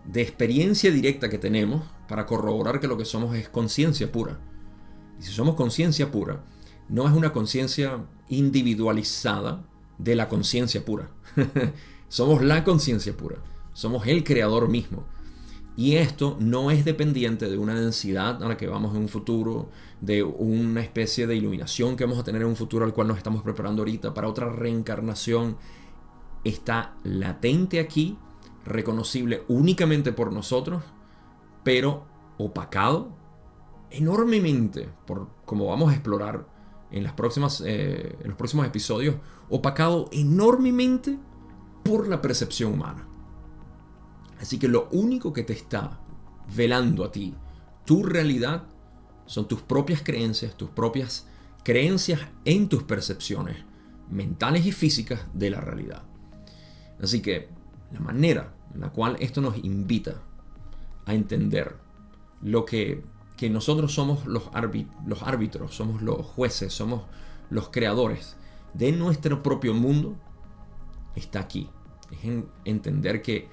de 0.05 0.23
experiencia 0.23 0.93
directa 0.93 1.29
que 1.29 1.39
tenemos 1.39 1.85
para 2.07 2.27
corroborar 2.27 2.79
que 2.79 2.87
lo 2.87 2.97
que 2.97 3.05
somos 3.05 3.35
es 3.35 3.49
conciencia 3.49 4.13
pura. 4.13 4.39
Y 5.19 5.25
si 5.25 5.33
somos 5.33 5.57
conciencia 5.57 6.13
pura, 6.13 6.45
no 6.89 7.09
es 7.09 7.13
una 7.13 7.33
conciencia 7.33 8.05
individualizada 8.29 9.67
de 9.99 10.15
la 10.15 10.29
conciencia 10.29 10.85
pura. 10.85 11.11
Somos 12.09 12.43
la 12.43 12.63
conciencia 12.63 13.17
pura. 13.17 13.39
Somos 13.73 14.07
el 14.07 14.23
creador 14.23 14.69
mismo. 14.69 15.05
Y 15.77 15.97
esto 15.97 16.37
no 16.39 16.71
es 16.71 16.85
dependiente 16.85 17.51
de 17.51 17.59
una 17.59 17.75
densidad 17.75 18.43
a 18.43 18.49
la 18.49 18.57
que 18.57 18.69
vamos 18.69 18.95
en 18.95 19.03
un 19.03 19.09
futuro, 19.09 19.71
de 20.01 20.23
una 20.23 20.81
especie 20.81 21.27
de 21.27 21.35
iluminación 21.35 21.97
que 21.97 22.05
vamos 22.05 22.21
a 22.21 22.25
tener 22.25 22.43
en 22.43 22.49
un 22.49 22.57
futuro 22.57 22.85
al 22.85 22.95
cual 22.95 23.09
nos 23.09 23.17
estamos 23.17 23.43
preparando 23.43 23.83
ahorita 23.83 24.15
para 24.15 24.29
otra 24.29 24.49
reencarnación. 24.49 25.57
Está 26.45 26.95
latente 27.03 27.81
aquí, 27.81 28.17
reconocible 28.65 29.43
únicamente 29.49 30.13
por 30.13 30.33
nosotros, 30.33 30.85
pero 31.65 32.05
opacado 32.39 33.11
enormemente, 33.91 34.89
por 35.07 35.29
como 35.45 35.67
vamos 35.67 35.91
a 35.91 35.95
explorar 35.95 36.47
en, 36.93 37.05
eh, 37.05 38.17
en 38.21 38.29
los 38.29 38.37
próximos 38.37 38.67
episodios, 38.67 39.17
opacado 39.49 40.09
enormemente 40.13 41.19
por 41.83 42.07
la 42.07 42.23
percepción 42.23 42.75
humana. 42.75 43.09
Así 44.41 44.59
que 44.59 44.69
lo 44.69 44.89
único 44.91 45.33
que 45.33 45.43
te 45.43 45.53
está 45.53 46.01
velando 46.55 47.05
a 47.05 47.13
ti, 47.13 47.35
tu 47.85 48.03
realidad, 48.03 48.65
son 49.27 49.49
tus 49.49 49.63
propias 49.63 50.03
creencias, 50.03 50.57
tus 50.57 50.71
propias 50.71 51.27
creencias 51.63 52.21
en 52.45 52.69
tus 52.69 52.83
percepciones 52.83 53.57
mentales 54.11 54.67
y 54.67 54.73
físicas 54.73 55.21
de 55.33 55.51
la 55.51 55.61
realidad. 55.61 56.03
Así 57.03 57.21
que 57.21 57.49
la 57.93 58.01
manera 58.01 58.55
en 58.75 58.81
la 58.81 58.91
cual 58.91 59.17
esto 59.21 59.41
nos 59.41 59.57
invita 59.59 60.21
a 61.07 61.15
entender 61.15 61.77
lo 62.43 62.65
que, 62.65 63.03
que 63.37 63.51
nosotros 63.51 63.95
somos 63.95 64.27
los, 64.27 64.51
árbitros, 64.53 65.75
somos 65.75 66.03
los 66.03 66.25
jueces, 66.27 66.73
somos 66.73 67.03
los 67.51 67.71
creadores 67.71 68.37
de 68.75 68.93
nuestro 68.93 69.43
propio 69.43 69.75
mundo, 69.75 70.17
está 71.15 71.41
aquí. 71.41 71.71
Es 72.11 72.25
en 72.25 72.49
entender 72.65 73.23
que 73.23 73.49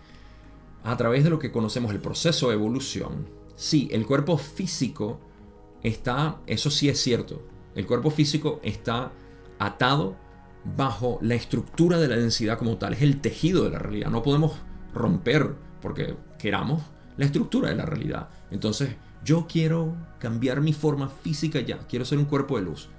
a 0.84 0.98
través 0.98 1.24
de 1.24 1.30
lo 1.30 1.40
que 1.40 1.52
conocemos 1.52 1.91
el 1.91 1.99
proceso 1.99 2.49
de 2.49 2.56
evolución, 2.56 3.28
sí, 3.56 3.88
el 3.91 4.06
cuerpo 4.06 4.38
físico 4.38 5.20
está, 5.84 6.40
eso 6.48 6.70
sí 6.70 6.90
es 6.90 6.99
cierto, 6.99 7.41
el 7.76 7.86
cuerpo 7.86 8.10
físico 8.10 8.60
está 8.64 9.12
atado 9.60 10.16
bajo 10.78 11.20
la 11.22 11.36
estructura 11.36 11.98
de 11.98 12.08
la 12.08 12.18
densidad 12.18 12.58
como 12.58 12.78
tal, 12.78 12.94
es 12.94 13.02
el 13.02 13.22
tejido 13.22 13.64
de 13.64 13.72
la 13.72 13.80
realidad, 13.80 14.10
no 14.10 14.24
podemos 14.24 14.53
romper 14.94 15.56
porque 15.82 16.16
queramos 16.38 16.82
la 17.18 17.26
estructura 17.26 17.70
de 17.70 17.76
la 17.76 17.86
realidad. 17.86 18.30
Entonces, 18.52 18.95
yo 19.24 19.48
quiero 19.48 19.95
cambiar 20.20 20.62
mi 20.62 20.74
forma 20.74 21.10
física 21.10 21.60
ya, 21.60 21.80
quiero 21.88 22.06
ser 22.06 22.18
un 22.18 22.26
cuerpo 22.26 22.58
de 22.58 22.64
luz. 22.64 22.90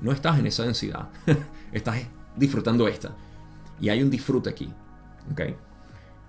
No 0.00 0.12
estás 0.12 0.38
en 0.38 0.46
esa 0.46 0.64
densidad, 0.64 1.08
estás 1.72 1.96
disfrutando 2.36 2.88
esta. 2.88 3.14
Y 3.80 3.88
hay 3.88 4.02
un 4.02 4.10
disfrute 4.10 4.50
aquí. 4.50 4.72
¿okay? 5.30 5.56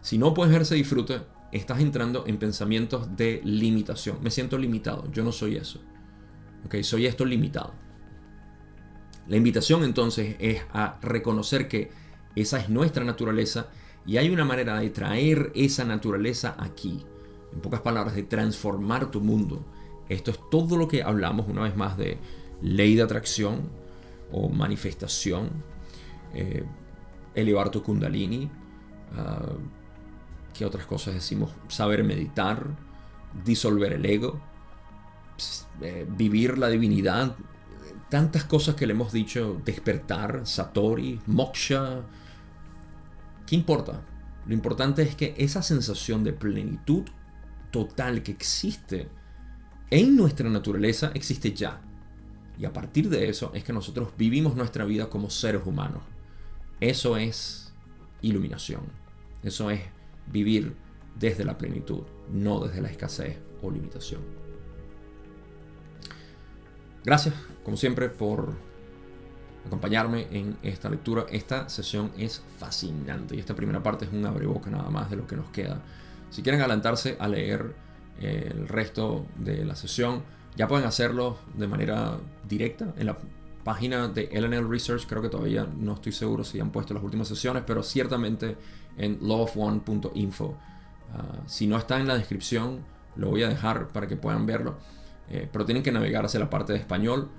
Si 0.04 0.18
no 0.18 0.34
puedes 0.34 0.52
ver 0.52 0.64
ese 0.64 0.76
disfrute, 0.76 1.22
estás 1.54 1.80
entrando 1.80 2.26
en 2.28 2.38
pensamientos 2.38 3.16
de 3.16 3.40
limitación. 3.46 4.18
Me 4.22 4.32
siento 4.32 4.58
limitado, 4.58 5.10
yo 5.14 5.24
no 5.24 5.32
soy 5.32 5.56
eso. 5.56 5.80
¿okay? 6.66 6.84
Soy 6.84 7.06
esto 7.06 7.24
limitado. 7.24 7.74
La 9.30 9.38
invitación 9.38 9.86
entonces 9.86 10.36
es 10.40 10.62
a 10.74 11.00
reconocer 11.02 11.70
que 11.70 11.90
esa 12.36 12.60
es 12.60 12.68
nuestra 12.68 13.06
naturaleza 13.06 13.68
y 14.06 14.18
hay 14.18 14.30
una 14.30 14.44
manera 14.44 14.78
de 14.78 14.90
traer 14.90 15.54
esa 15.56 15.86
naturaleza 15.86 16.58
aquí. 16.60 17.06
En 17.54 17.62
pocas 17.62 17.80
palabras, 17.80 18.14
de 18.14 18.24
transformar 18.24 19.10
tu 19.10 19.22
mundo. 19.22 19.66
Esto 20.10 20.32
es 20.32 20.40
todo 20.52 20.76
lo 20.76 20.90
que 20.90 21.02
hablamos 21.02 21.48
una 21.48 21.62
vez 21.62 21.78
más 21.78 21.98
de 21.98 22.18
ley 22.62 22.96
de 22.96 23.04
atracción 23.04 23.70
o 24.34 24.50
manifestación. 24.50 25.50
Eh, 26.34 26.66
elevar 27.36 27.70
tu 27.70 27.82
kundalini. 27.82 28.52
Uh, 29.14 29.82
¿Qué 30.54 30.66
otras 30.66 30.86
cosas 30.86 31.16
decimos? 31.16 31.52
Saber 31.68 32.04
meditar, 32.04 32.68
disolver 33.44 33.94
el 33.94 34.06
ego, 34.06 34.40
eh, 35.82 36.06
vivir 36.10 36.58
la 36.58 36.70
divinidad. 36.70 37.36
Tantas 38.10 38.44
cosas 38.44 38.76
que 38.76 38.86
le 38.86 38.94
hemos 38.94 39.12
dicho, 39.12 39.60
despertar, 39.66 40.42
satori, 40.46 41.20
moksha. 41.26 42.02
¿Qué 43.48 43.56
importa? 43.56 44.02
Lo 44.46 44.54
importante 44.54 45.02
es 45.02 45.16
que 45.16 45.34
esa 45.38 45.64
sensación 45.64 46.24
de 46.24 46.34
plenitud 46.34 47.04
total 47.72 48.22
que 48.22 48.32
existe 48.32 49.10
en 49.90 50.16
nuestra 50.16 50.50
naturaleza 50.50 51.12
existe 51.16 51.54
ya. 51.54 51.82
Y 52.60 52.66
a 52.66 52.74
partir 52.74 53.10
de 53.10 53.30
eso 53.30 53.52
es 53.56 53.64
que 53.64 53.74
nosotros 53.74 54.10
vivimos 54.18 54.56
nuestra 54.56 54.86
vida 54.86 55.10
como 55.10 55.30
seres 55.30 55.64
humanos. 55.66 56.04
Eso 56.80 57.18
es 57.18 57.74
iluminación. 58.22 58.82
Eso 59.44 59.72
es 59.72 59.82
vivir 60.28 60.76
desde 61.18 61.45
la 61.45 61.58
plenitud, 61.58 62.04
no 62.32 62.60
desde 62.60 62.82
la 62.82 62.90
escasez 62.90 63.38
o 63.62 63.70
limitación. 63.70 64.22
Gracias, 67.04 67.36
como 67.64 67.78
siempre, 67.78 68.10
por 68.10 68.54
acompañarme 69.66 70.28
en 70.32 70.58
esta 70.64 70.90
lectura. 70.90 71.26
Esta 71.30 71.70
sesión 71.70 72.12
es 72.18 72.41
fascinante 72.58 73.36
y 73.36 73.40
esta 73.40 73.56
primera 73.56 73.84
parte 73.84 74.06
es 74.06 74.14
un 74.14 74.26
abreboca 74.26 74.70
nada 74.70 74.90
más 74.90 75.10
de 75.10 75.18
lo 75.18 75.28
que 75.28 75.36
nos 75.36 75.50
queda. 75.50 75.82
Si 76.30 76.41
quieren 76.41 76.62
adelantarse 76.62 77.18
a 77.20 77.28
leer 77.28 77.76
el 78.20 78.68
resto 78.68 79.26
de 79.38 79.66
la 79.66 79.76
sesión, 79.76 80.24
ya 80.56 80.68
pueden 80.68 80.86
hacerlo 80.86 81.38
de 81.56 81.68
manera 81.68 82.18
directa 82.48 82.94
en 82.98 83.08
la 83.08 83.18
página 83.64 84.08
de 84.08 84.30
LNL 84.32 84.70
Research, 84.70 85.06
creo 85.08 85.22
que 85.22 85.30
todavía 85.30 85.66
no 85.78 85.94
estoy 85.94 86.12
seguro 86.12 86.44
si 86.44 86.60
han 86.60 86.72
puesto 86.72 86.94
las 86.94 87.04
últimas 87.04 87.28
sesiones, 87.28 87.64
pero 87.66 87.82
ciertamente 87.82 88.58
en 88.98 89.20
lawofone.info. 89.22 90.57
Ah, 91.14 91.40
si 91.45 91.68
no 91.68 91.78
está 91.78 91.99
en 91.99 92.07
la 92.07 92.15
descripción, 92.15 92.80
lo 93.15 93.30
voy 93.30 93.44
a 93.44 93.49
dejar 93.49 93.90
para 93.90 94.07
que 94.07 94.15
puedan 94.15 94.45
verlo. 94.45 94.78
Eh, 95.30 95.48
pero 95.52 95.65
tienen 95.65 95.84
que 95.84 95.91
navegar 95.91 96.26
hacia 96.26 96.40
la 96.40 96.49
parte 96.49 96.74
de 96.74 96.80
español. 96.80 97.30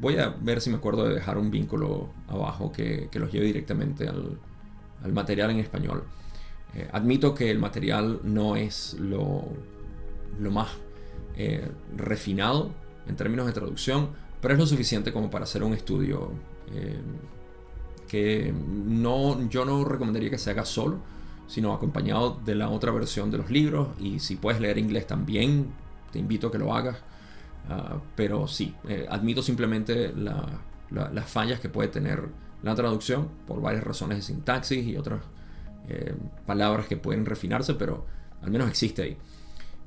Voy 0.00 0.18
a 0.18 0.28
ver 0.28 0.60
si 0.60 0.70
me 0.70 0.76
acuerdo 0.76 1.08
de 1.08 1.14
dejar 1.14 1.38
un 1.38 1.50
vínculo 1.50 2.10
abajo 2.28 2.70
que, 2.70 3.08
los 3.14 3.32
lleve 3.32 3.46
directamente 3.46 4.08
al, 4.08 4.38
material 5.12 5.50
en 5.50 5.58
español. 5.58 6.04
Eh, 6.74 6.88
admito 6.92 7.34
que 7.34 7.50
el 7.50 7.58
material 7.58 8.20
no 8.24 8.56
es 8.56 8.94
lo, 8.94 9.44
lo 10.38 10.50
más 10.50 10.68
eh, 11.36 11.70
refinado 11.96 12.70
en 13.06 13.16
términos 13.16 13.46
de 13.46 13.52
traducción, 13.52 14.10
pero 14.40 14.54
es 14.54 14.60
lo 14.60 14.66
suficiente 14.66 15.12
como 15.12 15.30
para 15.30 15.44
hacer 15.44 15.62
un 15.62 15.72
estudio 15.72 16.30
que 18.08 18.52
no, 18.52 19.48
yo 19.48 19.64
no 19.64 19.84
recomendaría 19.84 20.30
que 20.30 20.38
se 20.38 20.50
haga 20.50 20.64
solo, 20.64 20.98
sino 21.46 21.72
acompañado 21.72 22.40
de 22.44 22.54
la 22.54 22.68
otra 22.68 22.92
versión 22.92 23.30
de 23.30 23.38
los 23.38 23.50
libros 23.50 23.88
y 24.00 24.18
si 24.18 24.36
puedes 24.36 24.60
leer 24.60 24.78
inglés 24.78 25.06
también, 25.06 25.68
te 26.12 26.18
invito 26.18 26.48
a 26.48 26.52
que 26.52 26.58
lo 26.58 26.74
hagas. 26.74 26.96
Ah, 27.68 27.98
pero 28.16 28.46
sí, 28.48 28.74
eh, 28.88 29.06
admito 29.10 29.42
simplemente 29.42 30.12
las 30.14 31.30
fallas 31.30 31.60
que 31.60 31.68
puede 31.68 31.88
tener 31.88 32.28
la 32.62 32.74
traducción 32.74 33.28
por 33.46 33.60
varias 33.60 33.84
razones 33.84 34.18
de 34.18 34.22
sintaxis 34.22 34.86
y 34.86 34.96
otras 34.96 35.20
eh, 35.88 36.14
palabras 36.46 36.86
que 36.86 36.96
pueden 36.96 37.24
refinarse, 37.24 37.74
pero 37.74 38.06
al 38.42 38.50
menos 38.50 38.68
existe 38.68 39.02
ahí. 39.02 39.16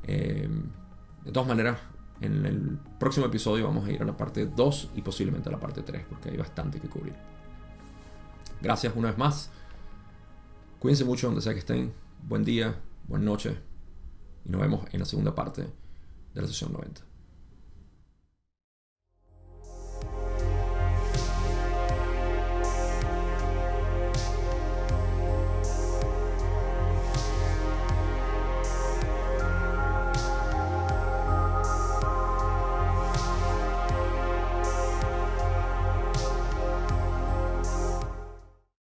Eh, 0.04 0.48
de 1.24 1.32
todas 1.32 1.48
maneras, 1.48 1.78
en 2.22 2.46
el 2.46 2.78
próximo 3.00 3.26
episodio 3.26 3.66
vamos 3.66 3.88
a 3.88 3.92
ir 3.92 4.02
a 4.02 4.06
la 4.06 4.16
parte 4.16 4.46
2 4.46 4.92
y 4.96 5.02
posiblemente 5.02 5.50
a 5.50 5.52
la 5.52 5.60
parte 5.60 5.82
3, 5.82 6.06
porque 6.10 6.30
hay 6.30 6.38
bastante 6.38 6.80
que 6.80 6.88
cubrir. 6.88 7.14
Gracias 8.62 8.96
una 8.96 9.10
vez 9.10 9.18
más. 9.18 9.50
Cuídense 10.80 11.04
mucho 11.04 11.28
donde 11.28 11.42
sea 11.42 11.54
que 11.54 11.60
estén. 11.60 11.94
Buen 12.28 12.44
día, 12.44 12.76
buena 13.08 13.26
noche. 13.26 13.58
Y 14.46 14.50
nos 14.50 14.62
vemos 14.62 14.86
en 14.92 15.00
la 15.00 15.06
segunda 15.06 15.34
parte 15.34 15.64
de 16.34 16.42
la 16.42 16.48
sesión 16.48 16.72
90. 16.74 17.11